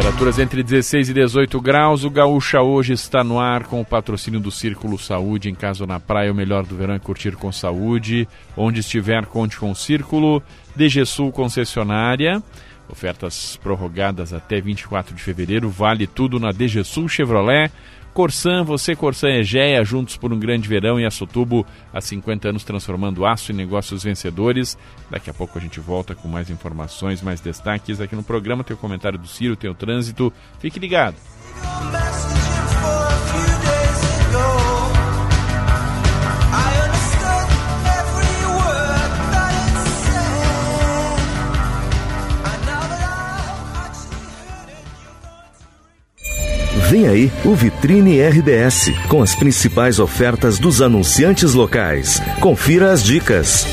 Temperaturas 0.00 0.38
entre 0.38 0.62
16 0.62 1.10
e 1.10 1.12
18 1.12 1.60
graus. 1.60 2.04
O 2.04 2.10
Gaúcha 2.10 2.62
hoje 2.62 2.94
está 2.94 3.22
no 3.22 3.38
ar 3.38 3.64
com 3.64 3.82
o 3.82 3.84
patrocínio 3.84 4.40
do 4.40 4.50
Círculo 4.50 4.98
Saúde. 4.98 5.50
Em 5.50 5.54
casa 5.54 5.84
ou 5.84 5.86
na 5.86 6.00
praia, 6.00 6.32
o 6.32 6.34
melhor 6.34 6.64
do 6.64 6.74
verão 6.74 6.94
é 6.94 6.98
curtir 6.98 7.32
com 7.32 7.52
saúde. 7.52 8.26
Onde 8.56 8.80
estiver, 8.80 9.26
conte 9.26 9.58
com 9.58 9.70
o 9.70 9.76
Círculo. 9.76 10.42
DG 10.74 11.04
Sul 11.04 11.30
Concessionária. 11.30 12.42
Ofertas 12.88 13.58
prorrogadas 13.62 14.32
até 14.32 14.58
24 14.58 15.14
de 15.14 15.22
fevereiro. 15.22 15.68
Vale 15.68 16.06
tudo 16.06 16.40
na 16.40 16.50
DG 16.50 16.82
Sul 16.82 17.06
Chevrolet. 17.06 17.70
Corsan, 18.12 18.64
você, 18.64 18.96
Corsan 18.96 19.28
Egea, 19.28 19.84
juntos 19.84 20.16
por 20.16 20.32
um 20.32 20.38
grande 20.38 20.68
verão 20.68 20.98
e 20.98 21.06
a 21.06 21.10
Sotubo 21.10 21.64
há 21.92 22.00
50 22.00 22.48
anos 22.48 22.64
transformando 22.64 23.24
aço 23.24 23.52
em 23.52 23.54
negócios 23.54 24.02
vencedores. 24.02 24.76
Daqui 25.10 25.30
a 25.30 25.34
pouco 25.34 25.58
a 25.58 25.60
gente 25.60 25.80
volta 25.80 26.14
com 26.14 26.28
mais 26.28 26.50
informações, 26.50 27.22
mais 27.22 27.40
destaques 27.40 28.00
aqui 28.00 28.16
no 28.16 28.22
programa. 28.22 28.64
Tem 28.64 28.74
o 28.74 28.78
comentário 28.78 29.18
do 29.18 29.26
Ciro, 29.26 29.56
tem 29.56 29.70
o 29.70 29.74
trânsito. 29.74 30.32
Fique 30.58 30.78
ligado. 30.78 31.16
Vem 46.90 47.06
aí 47.06 47.30
o 47.44 47.54
Vitrine 47.54 48.20
RBS, 48.20 48.90
com 49.06 49.22
as 49.22 49.32
principais 49.32 50.00
ofertas 50.00 50.58
dos 50.58 50.82
anunciantes 50.82 51.54
locais. 51.54 52.20
Confira 52.40 52.90
as 52.90 53.04
dicas. 53.04 53.64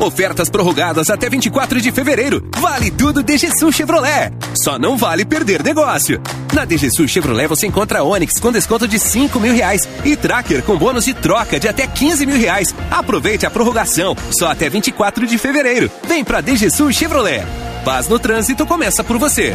Ofertas 0.00 0.48
prorrogadas 0.48 1.10
até 1.10 1.28
24 1.28 1.80
de 1.80 1.90
fevereiro. 1.90 2.48
Vale 2.58 2.90
tudo 2.90 3.22
DGSU 3.22 3.72
Chevrolet. 3.72 4.32
Só 4.54 4.78
não 4.78 4.96
vale 4.96 5.24
perder 5.24 5.62
negócio. 5.62 6.20
Na 6.54 6.64
DGSU 6.64 7.08
Chevrolet 7.08 7.48
você 7.48 7.66
encontra 7.66 8.04
Onix 8.04 8.38
com 8.38 8.52
desconto 8.52 8.86
de 8.86 8.98
5 8.98 9.40
mil 9.40 9.52
reais 9.52 9.88
e 10.04 10.16
Tracker 10.16 10.62
com 10.62 10.78
bônus 10.78 11.04
de 11.04 11.14
troca 11.14 11.58
de 11.58 11.66
até 11.66 11.86
15 11.86 12.26
mil 12.26 12.38
reais. 12.38 12.74
Aproveite 12.90 13.44
a 13.44 13.50
prorrogação. 13.50 14.16
Só 14.30 14.48
até 14.48 14.68
24 14.68 15.26
de 15.26 15.36
fevereiro. 15.36 15.90
Vem 16.06 16.24
pra 16.24 16.40
DGSU 16.40 16.92
Chevrolet. 16.92 17.44
Paz 17.84 18.08
no 18.08 18.18
trânsito 18.18 18.64
começa 18.66 19.02
por 19.02 19.18
você. 19.18 19.54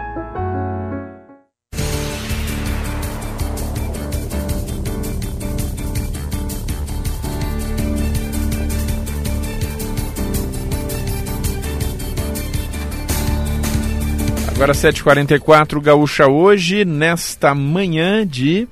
Agora 14.61 14.73
7h44, 14.73 15.81
Gaúcha 15.81 16.27
hoje, 16.27 16.85
nesta 16.85 17.55
manhã 17.55 18.23
de 18.27 18.67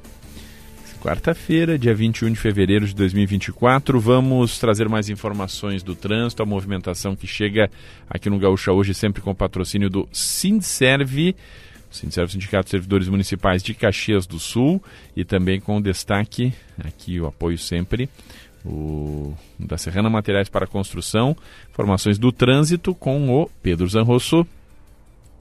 quarta-feira, 1.01 1.79
dia 1.79 1.95
21 1.95 2.31
de 2.31 2.39
fevereiro 2.39 2.85
de 2.85 2.93
2024. 2.93 3.99
Vamos 3.99 4.59
trazer 4.59 4.87
mais 4.87 5.09
informações 5.09 5.81
do 5.81 5.95
trânsito, 5.95 6.43
a 6.43 6.45
movimentação 6.45 7.15
que 7.15 7.25
chega 7.25 7.71
aqui 8.07 8.29
no 8.29 8.37
Gaúcha 8.37 8.71
hoje, 8.71 8.93
sempre 8.93 9.19
com 9.19 9.33
patrocínio 9.33 9.89
do 9.89 10.07
Sindserve, 10.11 11.35
Sindserve 11.89 12.33
Sindicato 12.33 12.65
de 12.65 12.69
Servidores 12.69 13.07
Municipais 13.07 13.63
de 13.63 13.73
Caxias 13.73 14.27
do 14.27 14.37
Sul, 14.37 14.79
e 15.15 15.25
também 15.25 15.59
com 15.59 15.81
destaque, 15.81 16.53
aqui 16.77 17.19
o 17.19 17.25
apoio 17.25 17.57
sempre, 17.57 18.07
o 18.63 19.33
da 19.57 19.75
Serrana 19.75 20.07
Materiais 20.07 20.49
para 20.49 20.67
Construção, 20.67 21.35
informações 21.71 22.19
do 22.19 22.31
trânsito 22.31 22.93
com 22.93 23.41
o 23.41 23.49
Pedro 23.63 23.87
Zanrosso. 23.87 24.45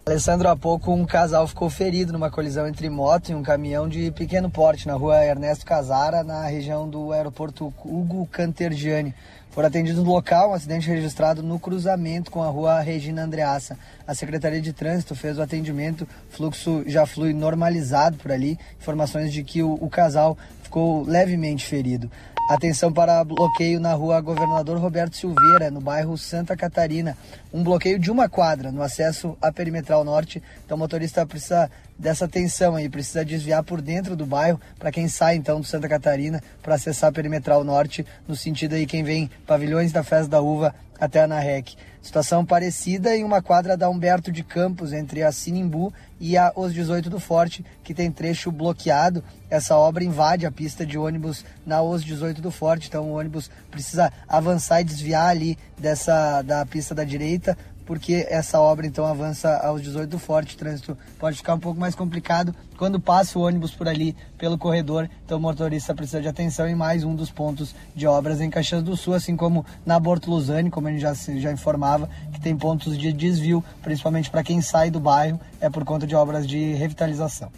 Alessandro, 0.08 0.48
há 0.48 0.56
pouco 0.56 0.90
um 0.90 1.04
casal 1.04 1.46
ficou 1.46 1.68
ferido 1.68 2.14
numa 2.14 2.30
colisão 2.30 2.66
entre 2.66 2.88
moto 2.88 3.28
e 3.28 3.34
um 3.34 3.42
caminhão 3.42 3.86
de 3.86 4.10
pequeno 4.10 4.48
porte 4.48 4.86
na 4.86 4.94
rua 4.94 5.22
Ernesto 5.22 5.66
Casara, 5.66 6.24
na 6.24 6.46
região 6.46 6.88
do 6.88 7.12
aeroporto 7.12 7.66
Hugo 7.84 8.26
Cantergiani. 8.32 9.14
Foram 9.50 9.68
atendidos 9.68 10.02
no 10.02 10.10
local 10.10 10.50
um 10.50 10.54
acidente 10.54 10.88
registrado 10.88 11.42
no 11.42 11.58
cruzamento 11.58 12.30
com 12.30 12.42
a 12.42 12.48
rua 12.48 12.80
Regina 12.80 13.22
Andreassa. 13.22 13.78
A 14.06 14.14
Secretaria 14.14 14.62
de 14.62 14.72
Trânsito 14.72 15.14
fez 15.14 15.36
o 15.36 15.42
atendimento, 15.42 16.08
fluxo 16.30 16.84
já 16.86 17.04
flui 17.04 17.34
normalizado 17.34 18.16
por 18.16 18.32
ali. 18.32 18.58
Informações 18.80 19.30
de 19.30 19.44
que 19.44 19.62
o, 19.62 19.74
o 19.74 19.90
casal 19.90 20.38
ficou 20.62 21.02
levemente 21.02 21.66
ferido. 21.66 22.10
Atenção 22.48 22.90
para 22.90 23.22
bloqueio 23.24 23.78
na 23.78 23.92
rua 23.92 24.22
Governador 24.22 24.78
Roberto 24.78 25.14
Silveira, 25.14 25.70
no 25.70 25.82
bairro 25.82 26.16
Santa 26.16 26.56
Catarina. 26.56 27.14
Um 27.52 27.62
bloqueio 27.62 27.98
de 27.98 28.10
uma 28.10 28.26
quadra 28.26 28.72
no 28.72 28.80
acesso 28.80 29.36
à 29.38 29.52
Perimetral 29.52 30.02
Norte. 30.02 30.42
Então 30.64 30.74
o 30.74 30.78
motorista 30.78 31.26
precisa 31.26 31.70
dessa 31.98 32.24
atenção 32.24 32.74
aí, 32.74 32.88
precisa 32.88 33.22
desviar 33.22 33.62
por 33.62 33.82
dentro 33.82 34.16
do 34.16 34.24
bairro 34.24 34.58
para 34.78 34.90
quem 34.90 35.08
sai 35.08 35.36
então 35.36 35.60
do 35.60 35.66
Santa 35.66 35.90
Catarina 35.90 36.42
para 36.62 36.76
acessar 36.76 37.10
a 37.10 37.12
Perimetral 37.12 37.62
Norte, 37.62 38.06
no 38.26 38.34
sentido 38.34 38.76
aí 38.76 38.86
quem 38.86 39.04
vem 39.04 39.30
pavilhões 39.46 39.92
da 39.92 40.02
Festa 40.02 40.30
da 40.30 40.40
Uva 40.40 40.74
até 40.98 41.20
a 41.20 41.24
Anarrec. 41.24 41.76
Situação 42.08 42.42
parecida 42.42 43.14
em 43.14 43.22
uma 43.22 43.42
quadra 43.42 43.76
da 43.76 43.90
Humberto 43.90 44.32
de 44.32 44.42
Campos, 44.42 44.94
entre 44.94 45.22
a 45.22 45.30
Sinimbu 45.30 45.92
e 46.18 46.38
a 46.38 46.50
Os 46.56 46.72
18 46.72 47.10
do 47.10 47.20
Forte, 47.20 47.62
que 47.84 47.92
tem 47.92 48.10
trecho 48.10 48.50
bloqueado. 48.50 49.22
Essa 49.50 49.76
obra 49.76 50.02
invade 50.02 50.46
a 50.46 50.50
pista 50.50 50.86
de 50.86 50.96
ônibus 50.96 51.44
na 51.66 51.82
Os 51.82 52.02
18 52.02 52.40
do 52.40 52.50
Forte, 52.50 52.88
então 52.88 53.10
o 53.10 53.18
ônibus 53.18 53.50
precisa 53.70 54.10
avançar 54.26 54.80
e 54.80 54.84
desviar 54.84 55.28
ali 55.28 55.58
dessa 55.78 56.40
da 56.40 56.64
pista 56.64 56.94
da 56.94 57.04
direita 57.04 57.58
porque 57.88 58.26
essa 58.28 58.60
obra 58.60 58.86
então 58.86 59.06
avança 59.06 59.56
aos 59.60 59.80
18 59.80 60.10
do 60.10 60.18
Forte, 60.18 60.54
o 60.54 60.58
trânsito 60.58 60.94
pode 61.18 61.38
ficar 61.38 61.54
um 61.54 61.58
pouco 61.58 61.80
mais 61.80 61.94
complicado 61.94 62.54
quando 62.76 63.00
passa 63.00 63.38
o 63.38 63.42
ônibus 63.42 63.70
por 63.70 63.88
ali 63.88 64.14
pelo 64.36 64.58
corredor, 64.58 65.08
então 65.24 65.38
o 65.38 65.40
motorista 65.40 65.94
precisa 65.94 66.20
de 66.20 66.28
atenção 66.28 66.68
em 66.68 66.74
mais 66.74 67.02
um 67.02 67.14
dos 67.14 67.30
pontos 67.30 67.74
de 67.96 68.06
obras 68.06 68.42
em 68.42 68.50
Caxias 68.50 68.82
do 68.82 68.94
Sul, 68.94 69.14
assim 69.14 69.36
como 69.36 69.64
na 69.86 69.98
Bortoluzane, 69.98 70.70
como 70.70 70.86
a 70.86 70.90
gente 70.90 71.00
já, 71.00 71.14
já 71.14 71.50
informava, 71.50 72.10
que 72.30 72.38
tem 72.38 72.54
pontos 72.54 72.98
de 72.98 73.10
desvio, 73.10 73.64
principalmente 73.82 74.28
para 74.30 74.44
quem 74.44 74.60
sai 74.60 74.90
do 74.90 75.00
bairro, 75.00 75.40
é 75.58 75.70
por 75.70 75.82
conta 75.82 76.06
de 76.06 76.14
obras 76.14 76.46
de 76.46 76.74
revitalização. 76.74 77.50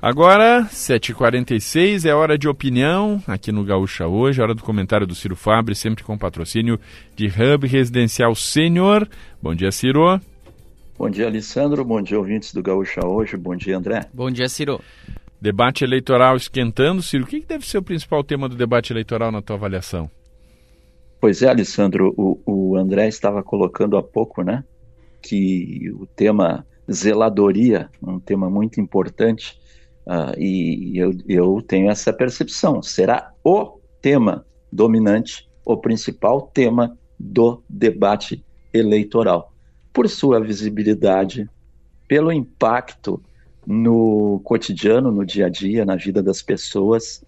Agora, 0.00 0.62
7h46, 0.70 2.08
é 2.08 2.14
hora 2.14 2.38
de 2.38 2.48
opinião 2.48 3.20
aqui 3.26 3.50
no 3.50 3.64
Gaúcha 3.64 4.06
hoje, 4.06 4.40
hora 4.40 4.54
do 4.54 4.62
comentário 4.62 5.04
do 5.04 5.14
Ciro 5.14 5.34
Fabre, 5.34 5.74
sempre 5.74 6.04
com 6.04 6.16
patrocínio 6.16 6.78
de 7.16 7.26
Hub 7.26 7.66
Residencial 7.66 8.32
Sênior. 8.36 9.08
Bom 9.42 9.56
dia, 9.56 9.72
Ciro. 9.72 10.20
Bom 10.96 11.10
dia, 11.10 11.26
Alessandro. 11.26 11.84
Bom 11.84 12.00
dia, 12.00 12.16
ouvintes 12.16 12.54
do 12.54 12.62
Gaúcha 12.62 13.04
hoje. 13.04 13.36
Bom 13.36 13.56
dia, 13.56 13.76
André. 13.76 14.06
Bom 14.14 14.30
dia, 14.30 14.48
Ciro. 14.48 14.80
Debate 15.40 15.82
eleitoral 15.82 16.36
esquentando. 16.36 17.02
Ciro, 17.02 17.24
o 17.24 17.26
que 17.26 17.40
deve 17.40 17.66
ser 17.66 17.78
o 17.78 17.82
principal 17.82 18.22
tema 18.22 18.48
do 18.48 18.54
debate 18.54 18.92
eleitoral 18.92 19.32
na 19.32 19.42
tua 19.42 19.56
avaliação? 19.56 20.08
Pois 21.20 21.42
é, 21.42 21.48
Alessandro, 21.48 22.14
o, 22.16 22.40
o 22.46 22.76
André 22.76 23.08
estava 23.08 23.42
colocando 23.42 23.96
há 23.96 24.02
pouco, 24.02 24.44
né, 24.44 24.62
que 25.20 25.90
o 25.98 26.06
tema 26.06 26.64
zeladoria, 26.88 27.90
um 28.00 28.20
tema 28.20 28.48
muito 28.48 28.80
importante, 28.80 29.58
Uh, 30.08 30.40
e 30.40 30.96
eu, 30.96 31.12
eu 31.28 31.60
tenho 31.60 31.90
essa 31.90 32.10
percepção. 32.14 32.82
Será 32.82 33.30
o 33.44 33.78
tema 34.00 34.46
dominante, 34.72 35.46
o 35.66 35.76
principal 35.76 36.50
tema 36.54 36.96
do 37.20 37.62
debate 37.68 38.42
eleitoral, 38.72 39.52
por 39.92 40.08
sua 40.08 40.40
visibilidade, 40.40 41.46
pelo 42.06 42.32
impacto 42.32 43.22
no 43.66 44.40
cotidiano, 44.44 45.12
no 45.12 45.26
dia 45.26 45.44
a 45.44 45.48
dia, 45.50 45.84
na 45.84 45.94
vida 45.94 46.22
das 46.22 46.40
pessoas, 46.40 47.22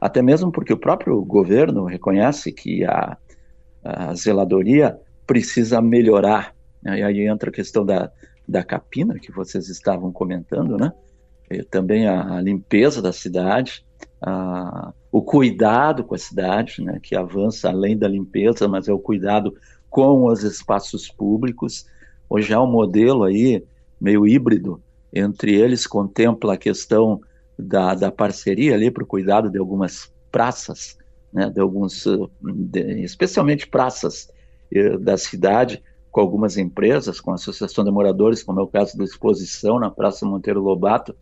até 0.00 0.20
mesmo 0.20 0.50
porque 0.50 0.72
o 0.72 0.78
próprio 0.78 1.24
governo 1.24 1.84
reconhece 1.84 2.50
que 2.50 2.84
a, 2.84 3.16
a 3.84 4.14
zeladoria 4.14 4.98
precisa 5.24 5.80
melhorar. 5.80 6.56
Né? 6.82 6.98
E 6.98 7.02
aí 7.04 7.20
entra 7.28 7.50
a 7.50 7.52
questão 7.52 7.86
da, 7.86 8.10
da 8.48 8.64
capina, 8.64 9.16
que 9.18 9.30
vocês 9.30 9.68
estavam 9.68 10.10
comentando, 10.10 10.76
né? 10.76 10.92
Também 11.70 12.06
a, 12.06 12.36
a, 12.36 12.40
limpeza 12.40 13.00
da 13.00 13.12
cidade, 13.12 13.84
a, 14.20 14.92
o 15.10 15.22
cuidado 15.22 16.04
com 16.04 16.14
a 16.14 16.18
cidade, 16.18 16.82
né, 16.82 16.98
que 17.02 17.14
avança 17.14 17.68
além 17.68 17.96
da 17.96 18.08
limpeza, 18.08 18.66
mas 18.66 18.88
é 18.88 18.92
o 18.92 18.98
cuidado 18.98 19.54
com 19.88 20.24
os 20.24 20.42
espaços 20.42 21.08
públicos. 21.08 21.86
Hoje 22.28 22.52
há 22.52 22.60
um 22.60 22.70
modelo 22.70 23.24
aí 23.24 23.64
meio 24.00 24.26
híbrido, 24.26 24.82
entre 25.12 25.54
eles 25.54 25.86
contempla 25.86 26.54
a 26.54 26.58
questão 26.58 27.20
da, 27.58 27.94
da 27.94 28.10
parceria 28.10 28.74
ali 28.74 28.90
para 28.90 29.04
o 29.04 29.06
cuidado 29.06 29.48
de 29.48 29.58
algumas 29.58 30.12
praças, 30.30 30.98
né, 31.32 31.48
de 31.48 31.60
alguns, 31.60 32.04
de, 32.42 33.02
especialmente 33.02 33.66
praças 33.66 34.28
eh, 34.72 34.98
da 34.98 35.16
cidade, 35.16 35.82
com 36.10 36.20
algumas 36.20 36.56
empresas, 36.56 37.20
com 37.20 37.30
a 37.30 37.34
Associação 37.34 37.84
de 37.84 37.90
Moradores, 37.90 38.42
como 38.42 38.58
é 38.58 38.62
o 38.62 38.66
caso 38.66 38.96
da 38.96 39.04
exposição 39.04 39.78
na 39.78 39.90
Praça 39.90 40.24
Monteiro 40.24 40.62
Lobato, 40.62 41.14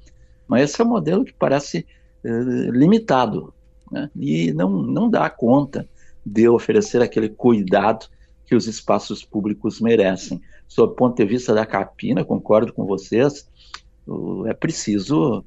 mas 0.46 0.70
esse 0.70 0.80
é 0.80 0.84
um 0.84 0.88
modelo 0.88 1.24
que 1.24 1.32
parece 1.32 1.86
eh, 2.24 2.70
limitado 2.70 3.52
né? 3.90 4.10
e 4.16 4.52
não, 4.52 4.70
não 4.70 5.08
dá 5.08 5.28
conta 5.30 5.88
de 6.24 6.48
oferecer 6.48 7.02
aquele 7.02 7.28
cuidado 7.28 8.06
que 8.46 8.54
os 8.54 8.66
espaços 8.66 9.24
públicos 9.24 9.80
merecem. 9.80 10.40
Sob 10.68 10.92
o 10.92 10.96
ponto 10.96 11.16
de 11.16 11.24
vista 11.24 11.54
da 11.54 11.66
capina, 11.66 12.24
concordo 12.24 12.72
com 12.72 12.86
vocês, 12.86 13.48
é 14.46 14.54
preciso 14.54 15.44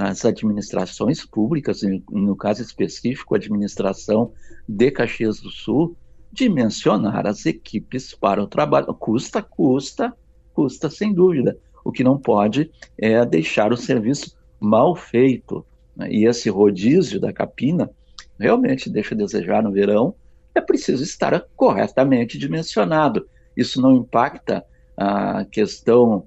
as 0.00 0.24
administrações 0.24 1.24
públicas, 1.24 1.80
no 2.10 2.36
caso 2.36 2.62
específico, 2.62 3.34
a 3.34 3.38
administração 3.38 4.32
de 4.68 4.90
Caxias 4.90 5.40
do 5.40 5.50
Sul, 5.50 5.96
dimensionar 6.30 7.26
as 7.26 7.46
equipes 7.46 8.14
para 8.14 8.42
o 8.42 8.46
trabalho. 8.46 8.92
Custa, 8.94 9.42
custa, 9.42 10.14
custa 10.52 10.90
sem 10.90 11.12
dúvida. 11.14 11.58
O 11.84 11.92
que 11.92 12.04
não 12.04 12.18
pode 12.18 12.70
é 12.98 13.24
deixar 13.24 13.72
o 13.72 13.76
serviço 13.76 14.36
mal 14.60 14.94
feito. 14.94 15.64
Né? 15.96 16.08
E 16.10 16.26
esse 16.26 16.48
rodízio 16.48 17.20
da 17.20 17.32
capina 17.32 17.90
realmente 18.38 18.90
deixa 18.90 19.14
a 19.14 19.18
desejar 19.18 19.62
no 19.62 19.72
verão. 19.72 20.14
É 20.54 20.60
preciso 20.60 21.02
estar 21.02 21.46
corretamente 21.56 22.38
dimensionado. 22.38 23.26
Isso 23.56 23.80
não 23.80 23.96
impacta 23.96 24.64
a 24.96 25.44
questão 25.44 26.26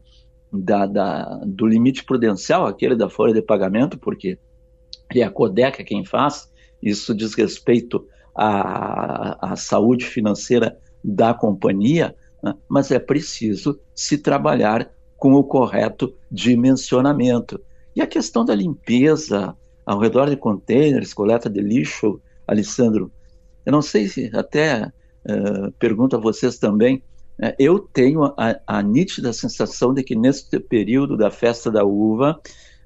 da, 0.52 0.86
da, 0.86 1.42
do 1.46 1.66
limite 1.66 2.04
prudencial, 2.04 2.66
aquele 2.66 2.96
da 2.96 3.10
folha 3.10 3.34
de 3.34 3.42
pagamento, 3.42 3.98
porque 3.98 4.38
é 5.14 5.22
a 5.24 5.30
Codeca 5.30 5.84
quem 5.84 6.04
faz. 6.06 6.52
Isso 6.82 7.14
diz 7.14 7.34
respeito 7.34 8.08
à, 8.36 9.54
à 9.54 9.56
saúde 9.56 10.06
financeira 10.06 10.78
da 11.04 11.34
companhia, 11.34 12.16
né? 12.42 12.56
mas 12.68 12.92
é 12.92 13.00
preciso 13.00 13.80
se 13.94 14.18
trabalhar 14.18 14.90
com 15.26 15.34
o 15.34 15.44
correto 15.44 16.14
dimensionamento. 16.32 17.60
E 17.96 18.02
a 18.02 18.06
questão 18.06 18.46
da 18.46 18.54
limpeza 18.54 19.58
ao 19.84 19.98
redor 19.98 20.30
de 20.30 20.38
containers, 20.38 21.16
coleta 21.16 21.50
de 21.50 21.62
lixo, 21.62 22.22
Alessandro, 22.48 23.12
eu 23.66 23.72
não 23.72 23.82
sei 23.82 24.08
se 24.08 24.30
até 24.36 24.86
uh, 24.86 25.72
pergunto 25.80 26.16
a 26.16 26.20
vocês 26.20 26.60
também, 26.60 27.02
uh, 27.42 27.52
eu 27.58 27.80
tenho 27.80 28.24
a, 28.38 28.56
a, 28.68 28.84
nítida 28.84 29.34
sensação 29.34 29.96
de 29.96 30.04
que 30.04 30.16
nesse 30.16 30.60
período 30.60 31.18
da 31.18 31.32
festa 31.32 31.72
da 31.72 31.84
uva 31.84 32.40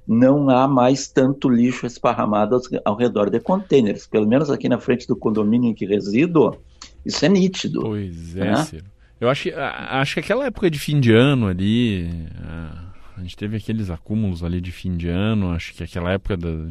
não 0.08 0.50
há 0.50 0.66
mais 0.66 1.10
tanto 1.10 1.50
lixo 1.50 1.86
esparramado 1.86 2.56
ao, 2.56 2.62
ao 2.86 2.96
redor 2.96 3.30
de 3.30 3.42
containers, 3.42 4.08
pelo 4.08 4.26
menos 4.26 4.50
aqui 4.50 4.70
na 4.70 4.80
frente 4.80 5.06
do 5.06 5.16
condomínio 5.18 5.72
em 5.72 5.74
que 5.74 5.86
resido, 5.86 6.58
isso 7.06 7.26
é 7.26 7.28
nítido. 7.28 7.82
Pois 7.82 8.38
é, 8.38 8.46
né? 8.46 8.66
Eu 9.20 9.30
acho, 9.30 9.50
acho 9.56 10.14
que 10.14 10.20
aquela 10.22 10.46
época 10.46 10.70
de 10.70 10.80
fim 10.80 11.00
de 11.00 11.14
ano 11.14 11.48
ali, 11.48 12.10
a 13.18 13.22
gente 13.22 13.36
teve 13.36 13.58
aqueles 13.58 13.90
acúmulos 13.90 14.44
ali 14.44 14.62
de 14.62 14.72
fim 14.72 14.96
de 14.96 15.10
ano, 15.10 15.52
acho 15.52 15.74
que 15.74 15.84
aquela 15.84 16.14
época 16.14 16.38
da, 16.38 16.70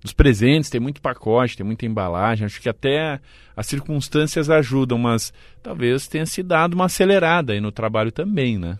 dos 0.00 0.12
presentes, 0.12 0.68
tem 0.68 0.80
muito 0.80 1.00
pacote, 1.00 1.56
tem 1.56 1.64
muita 1.64 1.86
embalagem, 1.86 2.44
acho 2.44 2.60
que 2.60 2.68
até 2.68 3.20
as 3.56 3.66
circunstâncias 3.66 4.50
ajudam, 4.50 4.98
mas 4.98 5.32
talvez 5.62 6.08
tenha 6.08 6.26
se 6.26 6.42
dado 6.42 6.74
uma 6.74 6.86
acelerada 6.86 7.52
aí 7.52 7.60
no 7.60 7.70
trabalho 7.70 8.10
também, 8.10 8.58
né? 8.58 8.78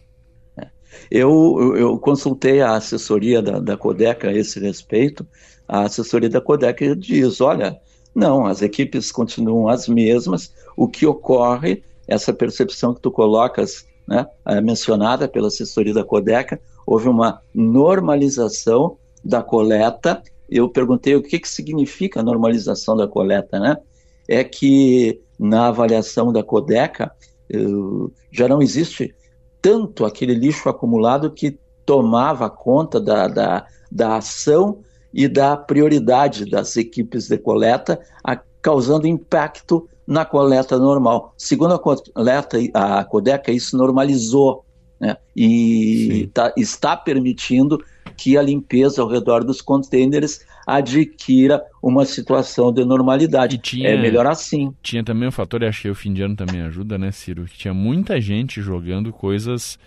É. 0.57 0.69
Eu, 1.11 1.75
eu 1.77 1.99
consultei 1.99 2.61
a 2.61 2.75
assessoria 2.75 3.41
da, 3.41 3.61
da 3.61 3.77
Codeca 3.77 4.29
a 4.29 4.33
esse 4.33 4.59
respeito, 4.59 5.25
a 5.69 5.83
assessoria 5.83 6.29
da 6.29 6.41
Codeca 6.41 6.95
diz, 6.97 7.41
olha, 7.41 7.79
não, 8.13 8.47
as 8.47 8.63
equipes 8.63 9.13
continuam 9.13 9.69
as 9.69 9.87
mesmas, 9.87 10.53
o 10.77 10.89
que 10.89 11.07
ocorre 11.07 11.85
essa 12.07 12.33
percepção 12.33 12.95
que 12.95 13.01
tu 13.01 13.11
colocas, 13.11 13.87
né, 14.07 14.27
mencionada 14.63 15.29
pela 15.29 15.49
assessoria 15.49 15.93
da 15.93 16.05
Codeca, 16.05 16.61
houve 16.87 17.09
uma 17.09 17.41
normalização 17.55 18.97
da 19.25 19.43
coleta. 19.43 20.23
Eu 20.49 20.69
perguntei 20.69 21.17
o 21.17 21.23
que, 21.23 21.39
que 21.39 21.49
significa 21.49 22.23
normalização 22.23 22.97
da 22.97 23.09
coleta, 23.09 23.59
né? 23.59 23.77
É 24.29 24.45
que 24.45 25.21
na 25.39 25.69
avaliação 25.69 26.33
da 26.33 26.43
Codeca 26.43 27.13
eu, 27.49 28.13
já 28.31 28.49
não 28.49 28.63
existe 28.63 29.15
tanto 29.61 30.05
aquele 30.05 30.35
lixo 30.35 30.69
acumulado 30.69 31.31
que 31.31 31.59
tomava 31.85 32.49
conta 32.49 33.01
da, 33.01 33.29
da, 33.29 33.67
da 33.91 34.17
ação 34.17 34.81
e 35.13 35.29
da 35.29 35.57
prioridade 35.57 36.45
das 36.45 36.77
equipes 36.77 37.29
de 37.29 37.39
coleta, 37.39 37.99
a, 38.23 38.37
causando 38.61 39.07
impacto 39.07 39.89
na 40.07 40.25
coleta 40.25 40.79
normal. 40.79 41.35
Segundo 41.37 41.75
a 41.75 41.79
coleta, 41.79 42.59
a 42.73 43.05
Codeca, 43.05 43.51
isso 43.51 43.77
normalizou 43.77 44.65
né? 45.01 45.17
e 45.35 46.31
tá, 46.33 46.53
está 46.57 46.97
permitindo 46.97 47.83
que 48.17 48.39
a 48.39 48.43
limpeza 48.43 49.03
ao 49.03 49.09
redor 49.09 49.45
dos 49.45 49.61
contêineres 49.61 50.47
adquira 50.67 51.63
uma 51.83 52.05
situação 52.05 52.73
de 52.73 52.85
normalidade. 52.85 53.59
Tinha, 53.59 53.91
é 53.91 54.01
melhor 54.01 54.27
assim. 54.27 54.73
Tinha 54.83 55.05
também 55.05 55.29
um 55.29 55.33
fator, 55.33 55.63
e 55.63 55.67
achei 55.67 55.91
o 55.91 55.95
fim 55.95 56.13
de 56.13 56.23
ano 56.23 56.35
também 56.35 56.63
ajuda, 56.63 56.97
né, 56.97 57.13
Ciro? 57.13 57.45
Que 57.45 57.59
tinha 57.59 57.75
muita 57.75 58.21
gente 58.21 58.61
jogando 58.61 59.13
coisas, 59.13 59.79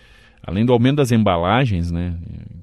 além 0.44 0.66
do 0.66 0.72
aumento 0.72 0.98
das 0.98 1.12
embalagens, 1.12 1.92
né? 1.92 2.16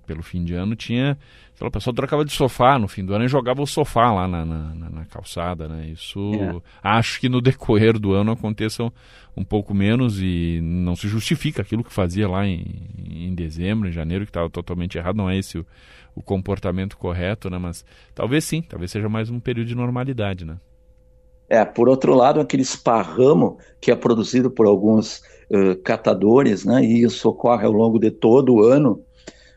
Pelo 0.07 0.23
fim 0.23 0.45
de 0.45 0.55
ano, 0.55 0.77
tinha 0.77 1.19
o 1.61 1.71
pessoal 1.71 1.95
trocava 1.95 2.25
de 2.25 2.33
sofá 2.33 2.79
no 2.79 2.87
fim 2.87 3.05
do 3.05 3.15
ano 3.15 3.25
e 3.25 3.29
jogava 3.29 3.63
o 3.63 3.67
sofá 3.67 4.13
lá 4.13 4.29
na, 4.29 4.45
na, 4.45 4.75
na 4.75 5.05
calçada, 5.07 5.67
né? 5.67 5.87
Isso 5.87 6.33
é. 6.35 6.61
acho 6.83 7.19
que 7.19 7.31
no 7.31 7.41
decorrer 7.41 7.99
do 7.99 8.13
ano 8.13 8.33
aconteça 8.33 8.85
um, 8.85 8.91
um, 9.35 9.45
pouco 9.45 9.73
menos 9.73 10.21
e 10.21 10.61
não 10.63 10.95
se 10.95 11.09
justifica 11.09 11.63
aquilo 11.63 11.83
que 11.83 11.93
fazia 11.93 12.29
lá 12.29 12.47
em, 12.47 12.65
em 13.09 13.35
dezembro, 13.35 13.89
em 13.89 13.93
janeiro, 13.93 14.27
que 14.27 14.31
estava 14.31 14.51
totalmente 14.51 14.99
errado. 14.99 15.17
Não 15.17 15.31
é 15.31 15.39
esse 15.39 15.59
o, 15.59 15.67
o, 16.15 16.23
comportamento 16.23 16.99
correto, 16.99 17.49
né? 17.49 17.57
Mas 17.57 17.87
talvez 18.15 18.45
sim, 18.45 18.61
talvez 18.61 18.91
seja 18.91 19.09
mais 19.09 19.31
um 19.31 19.41
período 19.41 19.69
de 19.69 19.75
normalidade, 19.75 20.45
né? 20.45 20.59
É, 21.49 21.65
por 21.65 21.89
outro 21.89 22.15
lado, 22.15 22.41
aquele 22.41 22.63
esparramo 22.63 23.57
que 23.81 23.91
é 23.91 23.97
produzido 23.97 24.51
por 24.51 24.67
alguns 24.67 25.23
uh, 25.51 25.77
catadores, 25.83 26.65
né, 26.65 26.83
e 26.85 27.03
isso 27.05 27.29
ocorre 27.29 27.65
ao 27.65 27.73
longo 27.73 28.01
de 28.01 28.11
todo 28.11 28.55
o 28.55 28.65
ano, 28.65 29.06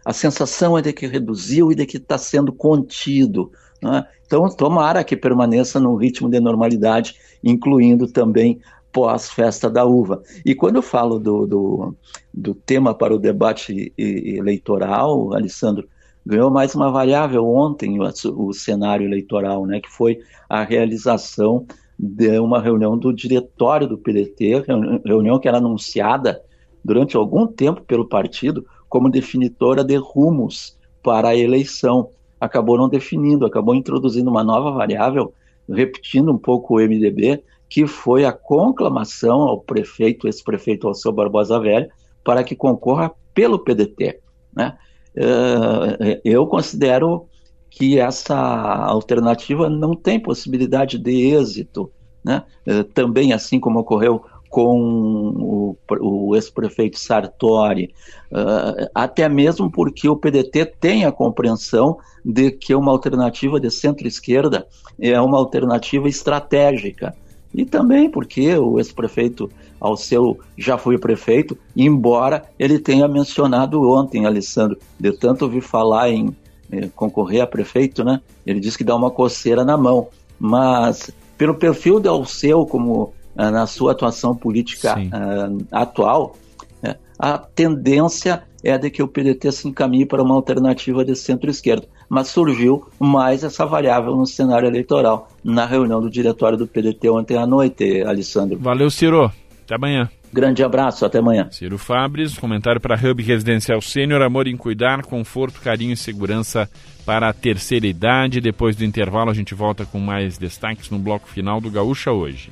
a 0.10 0.14
sensação 0.14 0.76
é 0.76 0.82
de 0.82 0.92
que 0.92 1.06
reduziu 1.06 1.72
e 1.72 1.76
de 1.76 1.86
que 1.86 1.98
está 1.98 2.18
sendo 2.18 2.52
contido. 2.52 3.52
Né? 3.80 4.04
Então, 4.26 4.50
tomara 4.50 5.04
que 5.04 5.16
permaneça 5.16 5.80
num 5.80 5.94
ritmo 5.94 6.28
de 6.28 6.40
normalidade, 6.40 7.14
incluindo 7.44 8.08
também 8.08 8.60
pós-festa 8.92 9.70
da 9.70 9.86
uva. 9.86 10.24
E 10.44 10.56
quando 10.56 10.78
eu 10.78 10.82
falo 10.82 11.20
do, 11.20 11.46
do, 11.46 11.96
do 12.34 12.56
tema 12.56 12.92
para 12.96 13.14
o 13.14 13.20
debate 13.20 13.94
eleitoral, 13.96 15.32
Alessandro, 15.36 15.88
ganhou 16.26 16.50
mais 16.50 16.74
uma 16.74 16.90
variável 16.90 17.48
ontem 17.48 18.00
o, 18.00 18.04
o, 18.36 18.52
cenário 18.52 19.06
eleitoral, 19.06 19.68
né, 19.68 19.80
que 19.80 19.92
foi 19.92 20.18
a 20.50 20.64
realização 20.64 21.68
de 22.00 22.40
uma 22.40 22.60
reunião 22.60 22.98
do 22.98 23.14
diretório 23.14 23.88
do 23.88 23.96
PDT, 23.96 24.66
reunião 25.06 25.38
que 25.38 25.48
era 25.48 25.58
anunciada 25.58 26.42
durante 26.84 27.16
algum 27.16 27.46
tempo 27.46 27.82
pelo 27.82 28.10
partido 28.10 28.66
como 28.90 29.10
definitora 29.10 29.84
de 29.84 29.96
rumos 29.96 30.78
para 31.02 31.30
a 31.30 31.36
eleição. 31.36 32.10
Acabou 32.42 32.78
não 32.78 32.90
definindo, 32.90 33.46
acabou 33.46 33.76
introduzindo 33.76 34.30
uma 34.30 34.44
nova 34.44 34.72
variável, 34.72 35.34
repetindo 35.70 36.32
um 36.32 36.38
pouco 36.38 36.76
o 36.76 36.80
MDB, 36.80 37.44
que 37.70 37.86
foi 37.86 38.26
a 38.26 38.32
conclamação 38.32 39.42
ao 39.42 39.62
prefeito, 39.62 40.28
ex-prefeito 40.28 40.88
Alceu 40.88 41.12
Barbosa 41.12 41.60
Velho, 41.60 41.90
para 42.24 42.44
que 42.44 42.56
concorra 42.56 43.12
pelo 43.34 43.60
PDT. 43.60 44.20
Né? 44.54 44.76
Eh, 45.16 46.22
eu 46.26 46.48
considero 46.48 47.28
que 47.70 48.00
essa 48.00 48.36
alternativa 48.36 49.70
não 49.70 49.96
tem 49.96 50.20
possibilidade 50.20 50.98
de 50.98 51.28
êxito. 51.28 51.92
Né? 52.24 52.44
Eh, 52.66 52.84
também, 52.84 53.32
assim 53.32 53.60
como 53.60 53.80
ocorreu 53.80 54.24
com 54.50 54.80
o, 54.80 55.78
o 56.00 56.36
ex-prefeito 56.36 57.00
Sartori, 57.00 57.94
uh, 58.32 58.90
até 58.94 59.30
mesmo 59.30 59.72
porque 59.72 60.10
o 60.10 60.16
PDT 60.16 60.66
tem 60.80 61.06
a 61.06 61.12
compreensão 61.12 61.98
de 62.26 62.52
que 62.52 62.74
uma 62.74 62.92
alternativa 62.92 63.60
de 63.60 63.70
centro-esquerda 63.70 64.68
é 65.00 65.20
uma 65.22 65.38
alternativa 65.38 66.08
estratégica. 66.08 67.16
E 67.54 67.66
também 67.66 68.10
porque 68.10 68.56
o 68.56 68.80
ex-prefeito 68.80 69.50
Alceu 69.80 70.40
já 70.58 70.78
foi 70.78 70.98
prefeito, 70.98 71.58
embora 71.76 72.44
ele 72.60 72.78
tenha 72.78 73.08
mencionado 73.08 73.90
ontem, 73.90 74.26
Alessandro, 74.26 74.78
de 75.00 75.12
tanto 75.14 75.46
ouvir 75.46 75.62
falar 75.62 76.10
em 76.10 76.36
eh, 76.72 76.90
concorrer 76.96 77.42
a 77.42 77.48
prefeito, 77.48 78.04
né? 78.04 78.22
Ele 78.46 78.60
disse 78.60 78.78
que 78.78 78.84
dá 78.84 78.96
uma 78.96 79.10
coceira 79.10 79.64
na 79.64 79.78
mão. 79.78 80.10
Mas 80.38 81.12
pelo 81.38 81.56
perfil 81.56 82.00
de 82.00 82.08
Alceu 82.08 82.66
como 82.66 83.14
na 83.52 83.66
sua 83.66 83.94
atuação 83.94 84.36
política 84.36 84.98
uh, 84.98 85.66
atual, 85.72 86.36
né, 86.82 86.96
a 87.18 87.38
tendência 87.38 88.44
é 88.64 88.78
de 88.78 88.90
que 88.90 89.02
o 89.02 89.08
PDT 89.08 89.52
se 89.52 89.68
encaminhe 89.68 90.06
para 90.06 90.22
uma 90.22 90.36
alternativa 90.36 91.06
de 91.06 91.16
centro-esquerda. 91.16 91.88
Mas 92.10 92.28
surgiu 92.28 92.88
mais 93.00 93.44
essa 93.44 93.66
variável 93.66 94.16
no 94.16 94.26
cenário 94.26 94.68
eleitoral, 94.68 95.30
na 95.44 95.66
reunião 95.66 96.02
do 96.02 96.10
diretório 96.10 96.58
do 96.58 96.68
PDT 96.68 97.10
ontem 97.10 97.38
à 97.38 97.46
noite, 97.46 98.02
Alessandro. 98.02 98.58
Valeu, 98.60 98.90
Ciro. 98.90 99.32
Até 99.64 99.76
amanhã. 99.76 100.10
Grande 100.32 100.64
abraço, 100.64 101.06
até 101.06 101.20
amanhã. 101.20 101.48
Ciro 101.52 101.78
Fabres, 101.78 102.38
comentário 102.38 102.80
para 102.80 102.96
Hub 102.96 103.22
Residencial 103.24 103.82
Sênior, 103.82 104.22
amor 104.22 104.48
em 104.48 104.56
cuidar, 104.56 105.04
conforto, 105.04 105.60
carinho 105.60 105.94
e 105.94 105.98
segurança 105.98 106.70
para 107.06 107.30
a 107.30 107.34
terceira 107.34 107.88
idade. 107.88 108.42
Depois 108.42 108.76
do 108.76 108.86
intervalo, 108.86 109.32
a 109.32 109.34
gente 109.34 109.56
volta 109.56 109.86
com 109.86 110.00
mais 110.00 110.38
destaques 110.38 110.90
no 110.90 111.00
bloco 111.00 111.28
final 111.28 111.60
do 111.60 111.72
Gaúcha 111.72 112.12
hoje. 112.12 112.52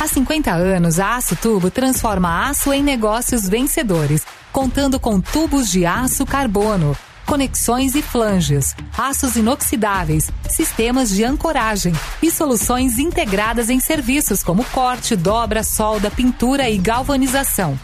Há 0.00 0.06
50 0.06 0.50
anos, 0.50 0.98
a 0.98 1.16
Aço 1.16 1.36
Tubo 1.36 1.70
transforma 1.70 2.48
aço 2.48 2.72
em 2.72 2.82
negócios 2.82 3.46
vencedores, 3.46 4.24
contando 4.50 4.98
com 4.98 5.20
tubos 5.20 5.70
de 5.70 5.84
aço 5.84 6.24
carbono, 6.24 6.96
conexões 7.26 7.94
e 7.94 8.00
flanges, 8.00 8.74
aços 8.96 9.36
inoxidáveis, 9.36 10.30
sistemas 10.48 11.10
de 11.10 11.22
ancoragem 11.22 11.92
e 12.22 12.30
soluções 12.30 12.98
integradas 12.98 13.68
em 13.68 13.78
serviços 13.78 14.42
como 14.42 14.64
corte, 14.72 15.14
dobra, 15.14 15.62
solda, 15.62 16.10
pintura 16.10 16.70
e 16.70 16.78
galvanização. 16.78 17.78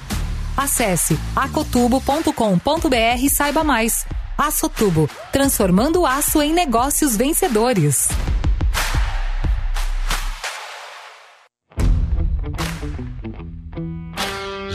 Acesse 0.56 1.18
acotubo.com.br 1.36 3.22
e 3.22 3.28
saiba 3.28 3.62
mais. 3.62 4.06
Açotubo, 4.38 5.06
transformando 5.30 6.06
aço 6.06 6.40
em 6.40 6.54
negócios 6.54 7.14
vencedores. 7.14 8.08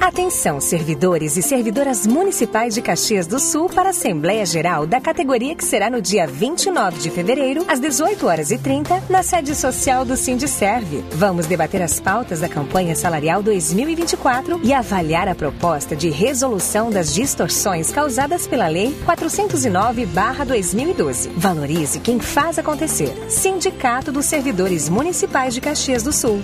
Atenção, 0.00 0.60
servidores 0.60 1.36
e 1.36 1.42
servidoras 1.42 2.06
municipais 2.06 2.74
de 2.74 2.80
Caxias 2.80 3.26
do 3.26 3.38
Sul 3.38 3.68
para 3.68 3.88
a 3.88 3.90
Assembleia 3.90 4.46
Geral 4.46 4.86
da 4.86 4.98
categoria 5.00 5.54
que 5.54 5.64
será 5.64 5.90
no 5.90 6.00
dia 6.00 6.26
29 6.26 6.98
de 6.98 7.10
fevereiro, 7.10 7.66
às 7.68 7.78
18 7.78 8.26
horas 8.26 8.50
e 8.50 8.56
30, 8.56 9.02
na 9.10 9.22
sede 9.22 9.54
social 9.54 10.06
do 10.06 10.16
Sindicerve. 10.16 11.04
Vamos 11.12 11.44
debater 11.46 11.82
as 11.82 12.00
pautas 12.00 12.40
da 12.40 12.48
campanha 12.48 12.96
salarial 12.96 13.42
2024 13.42 14.60
e 14.64 14.72
avaliar 14.72 15.28
a 15.28 15.34
proposta 15.34 15.94
de 15.94 16.08
resolução 16.08 16.90
das 16.90 17.12
distorções 17.12 17.90
causadas 17.90 18.46
pela 18.46 18.66
Lei 18.66 18.96
409/2012. 19.04 21.28
Valorize 21.36 22.00
quem 22.00 22.18
faz 22.18 22.58
acontecer. 22.58 23.12
Sindicato 23.28 24.10
dos 24.10 24.24
Servidores 24.24 24.88
Municipais 24.88 25.52
de 25.52 25.60
Caxias 25.60 26.02
do 26.02 26.14
Sul. 26.14 26.40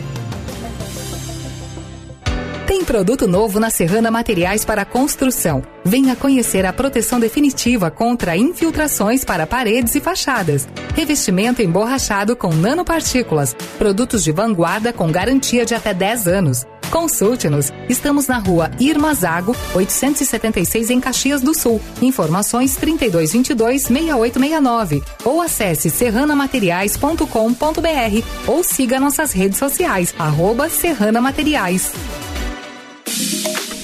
Tem 2.75 2.85
produto 2.85 3.29
novo 3.29 3.61
na 3.61 3.71
Serrana 3.71 4.11
Materiais 4.11 4.65
para 4.65 4.85
Construção. 4.85 5.63
Venha 5.85 6.17
conhecer 6.17 6.67
a 6.67 6.73
proteção 6.73 7.21
definitiva 7.21 7.89
contra 7.89 8.37
infiltrações 8.37 9.25
para 9.25 9.47
paredes 9.47 9.95
e 9.95 10.01
fachadas. 10.01 10.67
Revestimento 10.93 11.63
emborrachado 11.63 12.35
com 12.35 12.53
nanopartículas. 12.53 13.55
Produtos 13.79 14.25
de 14.25 14.33
vanguarda 14.33 14.93
com 14.93 15.09
garantia 15.09 15.65
de 15.65 15.73
até 15.73 15.95
10 15.95 16.27
anos. 16.27 16.67
Consulte-nos. 16.91 17.73
Estamos 17.89 18.27
na 18.27 18.39
rua 18.39 18.73
Irma 18.81 19.15
Zago, 19.15 19.55
876 19.73 20.91
em 20.91 20.99
Caxias 20.99 21.43
do 21.43 21.55
Sul. 21.55 21.81
Informações 22.03 22.77
3222-6869. 22.77 25.01
Ou 25.25 25.41
acesse 25.41 25.91
serranamateriais.com.br 25.91 28.25
ou 28.49 28.65
siga 28.65 28.99
nossas 28.99 29.31
redes 29.31 29.61
sociais, 29.61 30.13
arroba 30.19 30.69
Serrana 30.69 31.21
Materiais. 31.21 31.93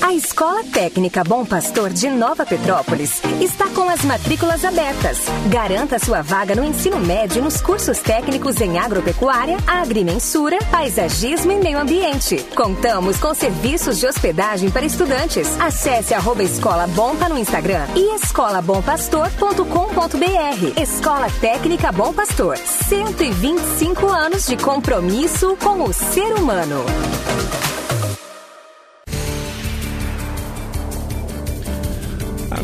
A 0.02 0.14
Escola 0.14 0.64
Técnica 0.64 1.22
Bom 1.22 1.44
Pastor 1.44 1.90
de 1.90 2.08
Nova 2.08 2.46
Petrópolis 2.46 3.20
está 3.40 3.68
com 3.68 3.88
as 3.88 4.04
matrículas 4.04 4.64
abertas. 4.64 5.18
Garanta 5.48 5.98
sua 5.98 6.22
vaga 6.22 6.54
no 6.54 6.64
ensino 6.64 6.98
médio 6.98 7.42
nos 7.42 7.60
cursos 7.60 7.98
técnicos 7.98 8.60
em 8.60 8.78
agropecuária, 8.78 9.58
agrimensura, 9.66 10.58
paisagismo 10.70 11.52
e 11.52 11.56
meio 11.56 11.78
ambiente. 11.78 12.36
Contamos 12.54 13.18
com 13.18 13.34
serviços 13.34 13.98
de 13.98 14.06
hospedagem 14.06 14.70
para 14.70 14.86
estudantes. 14.86 15.48
Acesse 15.60 16.14
arroba 16.14 16.42
Escola 16.42 16.86
Bompa 16.86 17.28
no 17.28 17.38
Instagram 17.38 17.86
e 17.94 18.14
escolabompastor.com.br. 18.16 20.80
Escola 20.80 21.28
Técnica 21.40 21.92
Bom 21.92 22.12
Pastor. 22.12 22.56
125 22.56 24.08
anos 24.08 24.46
de 24.46 24.56
compromisso 24.56 25.56
com 25.62 25.84
o 25.84 25.92
ser 25.92 26.32
humano. 26.34 26.84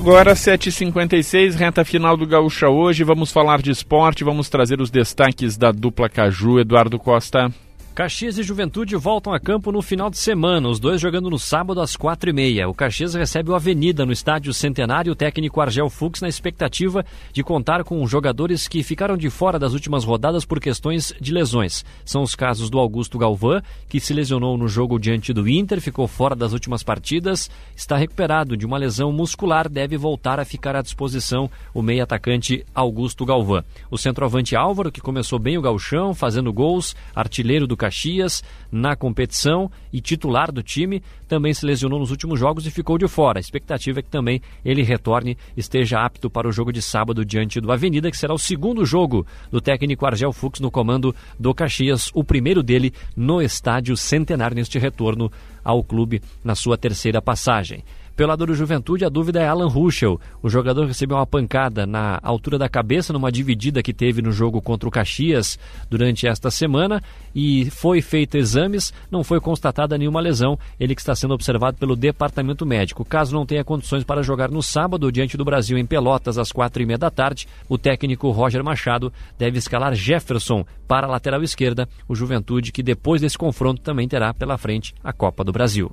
Agora 0.06 0.34
7h56, 0.34 1.56
reta 1.56 1.84
final 1.84 2.16
do 2.16 2.24
Gaúcha 2.24 2.68
hoje. 2.68 3.02
Vamos 3.02 3.32
falar 3.32 3.60
de 3.60 3.72
esporte, 3.72 4.22
vamos 4.22 4.48
trazer 4.48 4.80
os 4.80 4.88
destaques 4.88 5.56
da 5.56 5.72
dupla 5.72 6.08
Caju. 6.08 6.60
Eduardo 6.60 6.96
Costa. 6.96 7.52
Caxias 7.96 8.36
e 8.36 8.42
Juventude 8.42 8.94
voltam 8.94 9.32
a 9.32 9.40
campo 9.40 9.72
no 9.72 9.80
final 9.80 10.10
de 10.10 10.18
semana, 10.18 10.68
os 10.68 10.78
dois 10.78 11.00
jogando 11.00 11.30
no 11.30 11.38
sábado 11.38 11.80
às 11.80 11.96
quatro 11.96 12.28
e 12.28 12.32
meia. 12.32 12.68
O 12.68 12.74
Caxias 12.74 13.14
recebe 13.14 13.50
o 13.50 13.54
Avenida 13.54 14.04
no 14.04 14.12
estádio 14.12 14.52
Centenário, 14.52 15.12
o 15.12 15.16
técnico 15.16 15.62
Argel 15.62 15.88
Fux 15.88 16.20
na 16.20 16.28
expectativa 16.28 17.06
de 17.32 17.42
contar 17.42 17.84
com 17.84 18.06
jogadores 18.06 18.68
que 18.68 18.82
ficaram 18.82 19.16
de 19.16 19.30
fora 19.30 19.58
das 19.58 19.72
últimas 19.72 20.04
rodadas 20.04 20.44
por 20.44 20.60
questões 20.60 21.14
de 21.18 21.32
lesões. 21.32 21.86
São 22.04 22.20
os 22.20 22.34
casos 22.34 22.68
do 22.68 22.78
Augusto 22.78 23.16
Galvão, 23.16 23.62
que 23.88 23.98
se 23.98 24.12
lesionou 24.12 24.58
no 24.58 24.68
jogo 24.68 24.98
diante 24.98 25.32
do 25.32 25.48
Inter, 25.48 25.80
ficou 25.80 26.06
fora 26.06 26.36
das 26.36 26.52
últimas 26.52 26.82
partidas, 26.82 27.50
está 27.74 27.96
recuperado 27.96 28.58
de 28.58 28.66
uma 28.66 28.76
lesão 28.76 29.10
muscular, 29.10 29.70
deve 29.70 29.96
voltar 29.96 30.38
a 30.38 30.44
ficar 30.44 30.76
à 30.76 30.82
disposição 30.82 31.50
o 31.72 31.80
meio 31.80 32.02
atacante 32.02 32.62
Augusto 32.74 33.24
Galvão. 33.24 33.64
O 33.90 33.96
centroavante 33.96 34.54
Álvaro, 34.54 34.92
que 34.92 35.00
começou 35.00 35.38
bem 35.38 35.56
o 35.56 35.62
gauchão, 35.62 36.12
fazendo 36.12 36.52
gols, 36.52 36.94
artilheiro 37.14 37.66
do 37.66 37.85
Caxias 37.86 38.42
na 38.70 38.96
competição 38.96 39.70
e 39.92 40.00
titular 40.00 40.50
do 40.50 40.62
time, 40.62 41.02
também 41.28 41.54
se 41.54 41.64
lesionou 41.64 41.98
nos 41.98 42.10
últimos 42.10 42.38
jogos 42.38 42.66
e 42.66 42.70
ficou 42.70 42.98
de 42.98 43.06
fora. 43.06 43.38
A 43.38 43.40
expectativa 43.40 44.00
é 44.00 44.02
que 44.02 44.10
também 44.10 44.40
ele 44.64 44.82
retorne, 44.82 45.38
esteja 45.56 46.04
apto 46.04 46.28
para 46.28 46.48
o 46.48 46.52
jogo 46.52 46.72
de 46.72 46.82
sábado 46.82 47.24
diante 47.24 47.60
do 47.60 47.70
Avenida, 47.70 48.10
que 48.10 48.16
será 48.16 48.34
o 48.34 48.38
segundo 48.38 48.84
jogo 48.84 49.26
do 49.50 49.60
técnico 49.60 50.04
Argel 50.04 50.32
Fux 50.32 50.60
no 50.60 50.70
comando 50.70 51.14
do 51.38 51.54
Caxias, 51.54 52.10
o 52.12 52.24
primeiro 52.24 52.62
dele 52.62 52.92
no 53.16 53.40
estádio 53.40 53.96
Centenário 53.96 54.56
neste 54.56 54.78
retorno 54.78 55.30
ao 55.64 55.82
clube 55.82 56.20
na 56.44 56.54
sua 56.54 56.76
terceira 56.76 57.22
passagem. 57.22 57.84
Pelo 58.16 58.30
lado 58.30 58.46
do 58.46 58.54
Juventude, 58.54 59.04
a 59.04 59.10
dúvida 59.10 59.42
é 59.42 59.46
Alan 59.46 59.68
Ruschel. 59.68 60.18
O 60.42 60.48
jogador 60.48 60.86
recebeu 60.86 61.18
uma 61.18 61.26
pancada 61.26 61.84
na 61.84 62.18
altura 62.22 62.56
da 62.56 62.66
cabeça 62.66 63.12
numa 63.12 63.30
dividida 63.30 63.82
que 63.82 63.92
teve 63.92 64.22
no 64.22 64.32
jogo 64.32 64.62
contra 64.62 64.88
o 64.88 64.90
Caxias 64.90 65.58
durante 65.90 66.26
esta 66.26 66.50
semana 66.50 67.02
e 67.34 67.70
foi 67.70 68.00
feito 68.00 68.38
exames, 68.38 68.90
não 69.10 69.22
foi 69.22 69.38
constatada 69.38 69.98
nenhuma 69.98 70.22
lesão. 70.22 70.58
Ele 70.80 70.94
que 70.94 71.00
está 71.02 71.14
sendo 71.14 71.34
observado 71.34 71.76
pelo 71.76 71.94
departamento 71.94 72.64
médico. 72.64 73.04
Caso 73.04 73.36
não 73.36 73.44
tenha 73.44 73.62
condições 73.62 74.02
para 74.02 74.22
jogar 74.22 74.50
no 74.50 74.62
sábado 74.62 75.12
diante 75.12 75.36
do 75.36 75.44
Brasil 75.44 75.76
em 75.76 75.84
Pelotas 75.84 76.38
às 76.38 76.50
quatro 76.50 76.82
e 76.82 76.86
meia 76.86 76.96
da 76.96 77.10
tarde, 77.10 77.46
o 77.68 77.76
técnico 77.76 78.30
Roger 78.30 78.64
Machado 78.64 79.12
deve 79.38 79.58
escalar 79.58 79.94
Jefferson 79.94 80.64
para 80.88 81.06
a 81.06 81.10
lateral 81.10 81.42
esquerda. 81.42 81.86
O 82.08 82.14
Juventude 82.14 82.72
que 82.72 82.82
depois 82.82 83.20
desse 83.20 83.36
confronto 83.36 83.82
também 83.82 84.08
terá 84.08 84.32
pela 84.32 84.56
frente 84.56 84.94
a 85.04 85.12
Copa 85.12 85.44
do 85.44 85.52
Brasil. 85.52 85.92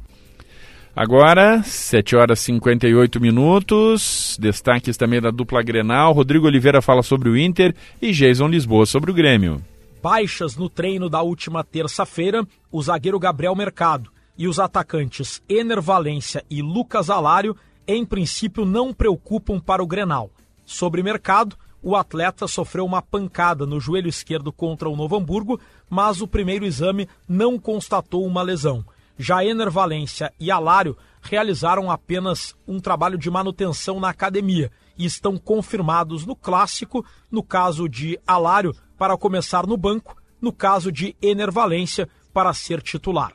Agora, 0.95 1.63
7 1.63 2.15
horas 2.15 2.39
e 2.41 2.43
58 2.43 3.19
minutos. 3.19 4.37
Destaques 4.39 4.95
também 4.95 5.19
da 5.19 5.31
dupla 5.31 5.63
Grenal. 5.63 6.13
Rodrigo 6.13 6.45
Oliveira 6.45 6.83
fala 6.83 7.01
sobre 7.01 7.29
o 7.29 7.37
Inter 7.37 7.75
e 7.99 8.11
Jason 8.11 8.47
Lisboa 8.47 8.85
sobre 8.85 9.09
o 9.09 9.13
Grêmio. 9.13 9.59
Baixas 10.03 10.55
no 10.55 10.69
treino 10.69 11.09
da 11.09 11.23
última 11.23 11.63
terça-feira, 11.63 12.45
o 12.71 12.79
zagueiro 12.79 13.17
Gabriel 13.17 13.55
Mercado 13.55 14.11
e 14.37 14.47
os 14.47 14.59
atacantes 14.59 15.41
Ener 15.49 15.81
Valência 15.81 16.45
e 16.47 16.61
Lucas 16.61 17.09
Alário, 17.09 17.55
em 17.87 18.05
princípio, 18.05 18.63
não 18.63 18.93
preocupam 18.93 19.59
para 19.59 19.81
o 19.81 19.87
Grenal. 19.87 20.29
Sobre 20.63 21.01
Mercado, 21.01 21.55
o 21.81 21.95
atleta 21.95 22.47
sofreu 22.47 22.85
uma 22.85 23.01
pancada 23.01 23.65
no 23.65 23.79
joelho 23.79 24.07
esquerdo 24.07 24.51
contra 24.51 24.87
o 24.87 24.95
Novo 24.95 25.15
Hamburgo, 25.15 25.59
mas 25.89 26.21
o 26.21 26.27
primeiro 26.27 26.65
exame 26.65 27.09
não 27.27 27.57
constatou 27.57 28.25
uma 28.27 28.43
lesão. 28.43 28.85
Já 29.17 29.45
Ener 29.45 29.69
Valência 29.69 30.33
e 30.39 30.49
Alário 30.49 30.97
realizaram 31.21 31.91
apenas 31.91 32.55
um 32.67 32.79
trabalho 32.79 33.17
de 33.17 33.29
manutenção 33.29 33.99
na 33.99 34.09
academia 34.09 34.71
e 34.97 35.05
estão 35.05 35.37
confirmados 35.37 36.25
no 36.25 36.35
clássico, 36.35 37.05
no 37.31 37.43
caso 37.43 37.87
de 37.87 38.19
Alário, 38.25 38.75
para 38.97 39.17
começar 39.17 39.65
no 39.67 39.77
banco, 39.77 40.15
no 40.41 40.51
caso 40.51 40.91
de 40.91 41.15
Ener 41.21 41.51
Valência, 41.51 42.09
para 42.33 42.53
ser 42.53 42.81
titular. 42.81 43.33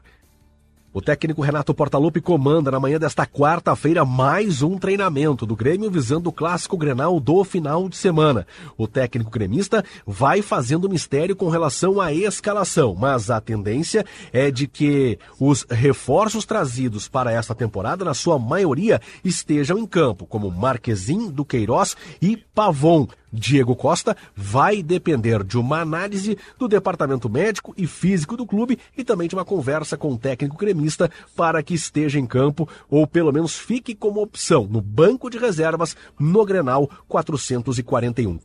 O 0.90 1.02
técnico 1.02 1.42
Renato 1.42 1.74
Portaluppi 1.74 2.18
comanda 2.18 2.70
na 2.70 2.80
manhã 2.80 2.98
desta 2.98 3.26
quarta-feira 3.26 4.06
mais 4.06 4.62
um 4.62 4.78
treinamento 4.78 5.44
do 5.44 5.54
Grêmio 5.54 5.90
visando 5.90 6.30
o 6.30 6.32
clássico 6.32 6.78
Grenal 6.78 7.20
do 7.20 7.44
final 7.44 7.90
de 7.90 7.96
semana. 7.96 8.46
O 8.74 8.88
técnico 8.88 9.30
gremista 9.30 9.84
vai 10.06 10.40
fazendo 10.40 10.88
mistério 10.88 11.36
com 11.36 11.50
relação 11.50 12.00
à 12.00 12.10
escalação, 12.14 12.96
mas 12.98 13.30
a 13.30 13.38
tendência 13.38 14.02
é 14.32 14.50
de 14.50 14.66
que 14.66 15.18
os 15.38 15.66
reforços 15.68 16.46
trazidos 16.46 17.06
para 17.06 17.32
esta 17.32 17.54
temporada, 17.54 18.02
na 18.02 18.14
sua 18.14 18.38
maioria, 18.38 18.98
estejam 19.22 19.78
em 19.78 19.86
campo, 19.86 20.26
como 20.26 20.50
Marquezin, 20.50 21.30
Duqueiroz 21.30 21.96
e 22.22 22.34
Pavon. 22.54 23.06
Diego 23.32 23.76
Costa 23.76 24.16
vai 24.34 24.82
depender 24.82 25.44
de 25.44 25.58
uma 25.58 25.80
análise 25.80 26.38
do 26.58 26.68
departamento 26.68 27.28
médico 27.28 27.74
e 27.76 27.86
físico 27.86 28.36
do 28.36 28.46
clube 28.46 28.78
e 28.96 29.04
também 29.04 29.28
de 29.28 29.34
uma 29.34 29.44
conversa 29.44 29.96
com 29.96 30.12
o 30.12 30.18
técnico 30.18 30.56
gremista 30.56 31.10
para 31.36 31.62
que 31.62 31.74
esteja 31.74 32.18
em 32.18 32.26
campo 32.26 32.68
ou 32.88 33.06
pelo 33.06 33.32
menos 33.32 33.56
fique 33.56 33.94
como 33.94 34.22
opção 34.22 34.66
no 34.70 34.80
banco 34.80 35.30
de 35.30 35.38
reservas 35.38 35.96
no 36.18 36.44
Grenal 36.44 36.88
441. 37.08 38.38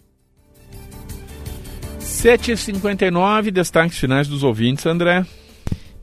7h59, 2.00 3.52
destaques 3.52 3.98
finais 3.98 4.28
dos 4.28 4.44
ouvintes, 4.44 4.86
André. 4.86 5.26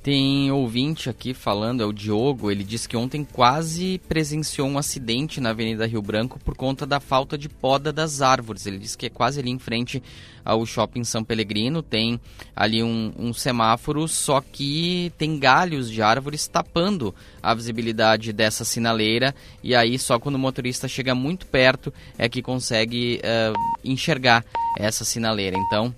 Tem 0.02 0.51
ouvinte 0.51 1.10
aqui 1.10 1.35
falando, 1.35 1.82
é 1.82 1.86
o 1.86 1.93
Diogo, 1.93 2.51
ele 2.51 2.64
disse 2.64 2.89
que 2.89 2.97
ontem 2.97 3.22
quase 3.22 4.01
presenciou 4.09 4.66
um 4.66 4.78
acidente 4.78 5.43
na 5.43 5.51
Avenida 5.51 5.86
Rio 5.86 6.01
Branco 6.01 6.39
por 6.43 6.56
conta 6.56 6.86
da 6.86 6.98
falta 6.98 7.36
de 7.36 7.51
poda 7.51 7.93
das 7.93 8.22
árvores. 8.22 8.64
Ele 8.64 8.78
disse 8.78 8.97
que 8.97 9.05
é 9.05 9.10
quase 9.10 9.40
ali 9.40 9.51
em 9.51 9.59
frente 9.59 10.02
ao 10.43 10.64
shopping 10.64 11.05
São 11.05 11.22
Pelegrino, 11.22 11.82
tem 11.82 12.18
ali 12.56 12.82
um, 12.82 13.12
um 13.18 13.35
semáforo, 13.35 14.09
só 14.09 14.40
que 14.40 15.12
tem 15.18 15.39
galhos 15.39 15.90
de 15.90 16.01
árvores 16.01 16.48
tapando 16.48 17.14
a 17.43 17.52
visibilidade 17.52 18.32
dessa 18.32 18.64
sinaleira 18.64 19.35
e 19.62 19.74
aí 19.74 19.98
só 19.98 20.18
quando 20.18 20.36
o 20.36 20.39
motorista 20.39 20.89
chega 20.89 21.14
muito 21.14 21.44
perto 21.44 21.93
é 22.16 22.27
que 22.27 22.40
consegue 22.40 23.20
uh, 23.20 23.52
enxergar 23.85 24.47
essa 24.78 25.05
sinaleira. 25.05 25.59
Então, 25.59 25.94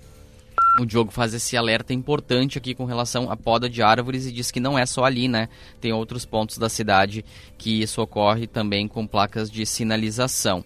o 0.79 0.85
Diogo 0.85 1.11
faz 1.11 1.33
esse 1.33 1.55
alerta 1.55 1.93
importante 1.93 2.57
aqui 2.57 2.73
com 2.73 2.85
relação 2.85 3.31
à 3.31 3.37
poda 3.37 3.69
de 3.69 3.81
árvores 3.81 4.25
e 4.25 4.31
diz 4.31 4.49
que 4.49 4.59
não 4.59 4.77
é 4.77 4.85
só 4.85 5.03
ali, 5.03 5.27
né? 5.27 5.47
Tem 5.79 5.93
outros 5.93 6.25
pontos 6.25 6.57
da 6.57 6.67
cidade 6.67 7.23
que 7.57 7.81
isso 7.81 8.01
ocorre 8.01 8.47
também 8.47 8.87
com 8.87 9.05
placas 9.05 9.51
de 9.51 9.65
sinalização. 9.65 10.63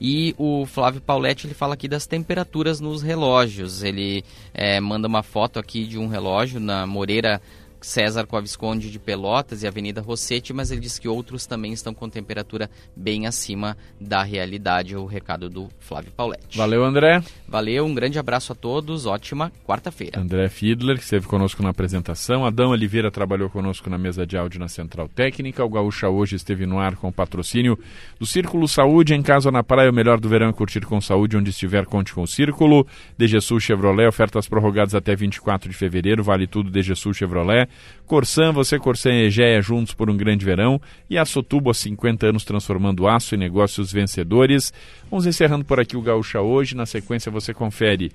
E 0.00 0.34
o 0.38 0.64
Flávio 0.64 1.00
Pauletti 1.00 1.46
ele 1.46 1.54
fala 1.54 1.74
aqui 1.74 1.88
das 1.88 2.06
temperaturas 2.06 2.78
nos 2.80 3.02
relógios. 3.02 3.82
Ele 3.82 4.24
é, 4.54 4.80
manda 4.80 5.08
uma 5.08 5.24
foto 5.24 5.58
aqui 5.58 5.86
de 5.86 5.98
um 5.98 6.06
relógio 6.06 6.60
na 6.60 6.86
Moreira 6.86 7.40
César 7.80 8.26
com 8.26 8.36
a 8.36 8.40
Visconde 8.40 8.90
de 8.90 8.98
Pelotas 8.98 9.62
e 9.62 9.66
Avenida 9.66 10.00
Rossetti, 10.00 10.52
mas 10.52 10.70
ele 10.70 10.80
diz 10.80 10.98
que 10.98 11.08
outros 11.08 11.46
também 11.46 11.72
estão 11.72 11.94
com 11.94 12.08
temperatura 12.08 12.70
bem 12.96 13.26
acima 13.26 13.76
da 14.00 14.22
realidade. 14.22 14.96
O 14.96 15.06
recado 15.06 15.48
do 15.48 15.68
Flávio 15.78 16.12
Pauletti. 16.12 16.58
Valeu, 16.58 16.84
André. 16.84 17.22
Valeu, 17.46 17.84
um 17.84 17.94
grande 17.94 18.18
abraço 18.18 18.52
a 18.52 18.54
todos, 18.54 19.06
ótima 19.06 19.52
quarta-feira. 19.66 20.20
André 20.20 20.48
Fiedler, 20.48 20.96
que 20.96 21.04
esteve 21.04 21.26
conosco 21.26 21.62
na 21.62 21.70
apresentação. 21.70 22.44
Adão 22.44 22.70
Oliveira 22.70 23.10
trabalhou 23.10 23.48
conosco 23.48 23.88
na 23.88 23.98
mesa 23.98 24.26
de 24.26 24.36
áudio 24.36 24.60
na 24.60 24.68
Central 24.68 25.08
Técnica. 25.08 25.64
O 25.64 25.68
Gaúcha 25.68 26.08
hoje 26.08 26.36
esteve 26.36 26.66
no 26.66 26.78
ar 26.78 26.96
com 26.96 27.08
o 27.08 27.12
patrocínio 27.12 27.78
do 28.18 28.26
Círculo 28.26 28.66
Saúde. 28.66 29.14
Em 29.14 29.22
casa 29.22 29.48
ou 29.48 29.52
na 29.52 29.62
praia, 29.62 29.90
o 29.90 29.94
melhor 29.94 30.18
do 30.18 30.28
verão 30.28 30.48
é 30.48 30.52
curtir 30.52 30.80
com 30.80 31.00
saúde. 31.00 31.36
Onde 31.36 31.50
estiver, 31.50 31.86
conte 31.86 32.12
com 32.12 32.22
o 32.22 32.26
Círculo. 32.26 32.86
DG 33.16 33.40
Sul 33.40 33.60
Chevrolet, 33.60 34.06
ofertas 34.06 34.48
prorrogadas 34.48 34.94
até 34.94 35.14
24 35.14 35.70
de 35.70 35.76
fevereiro. 35.76 36.22
Vale 36.22 36.46
tudo 36.46 36.70
DG 36.70 36.94
Sul 36.94 37.14
Chevrolet. 37.14 37.67
Corsan, 38.06 38.52
você 38.52 38.78
Corsan 38.78 39.12
e 39.12 39.26
Egea 39.26 39.60
juntos 39.60 39.94
por 39.94 40.08
um 40.08 40.16
grande 40.16 40.44
verão. 40.44 40.80
E 41.08 41.18
a 41.18 41.24
Sotubo 41.24 41.70
há 41.70 41.74
50 41.74 42.26
anos 42.26 42.44
transformando 42.44 43.06
aço 43.06 43.34
em 43.34 43.38
negócios 43.38 43.92
vencedores. 43.92 44.72
Vamos 45.10 45.26
encerrando 45.26 45.64
por 45.64 45.78
aqui 45.78 45.96
o 45.96 46.02
Gaúcha 46.02 46.40
hoje. 46.40 46.74
Na 46.74 46.86
sequência 46.86 47.30
você 47.30 47.52
confere 47.52 48.10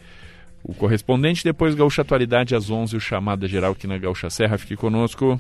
o 0.64 0.74
correspondente, 0.74 1.44
depois 1.44 1.76
Gaúcha 1.76 2.02
Atualidade 2.02 2.56
às 2.56 2.70
11, 2.70 2.96
o 2.96 3.00
chamada 3.00 3.48
geral 3.48 3.74
aqui 3.74 3.86
na 3.86 3.98
Gaúcha 3.98 4.30
Serra. 4.30 4.58
Fique 4.58 4.76
conosco. 4.76 5.40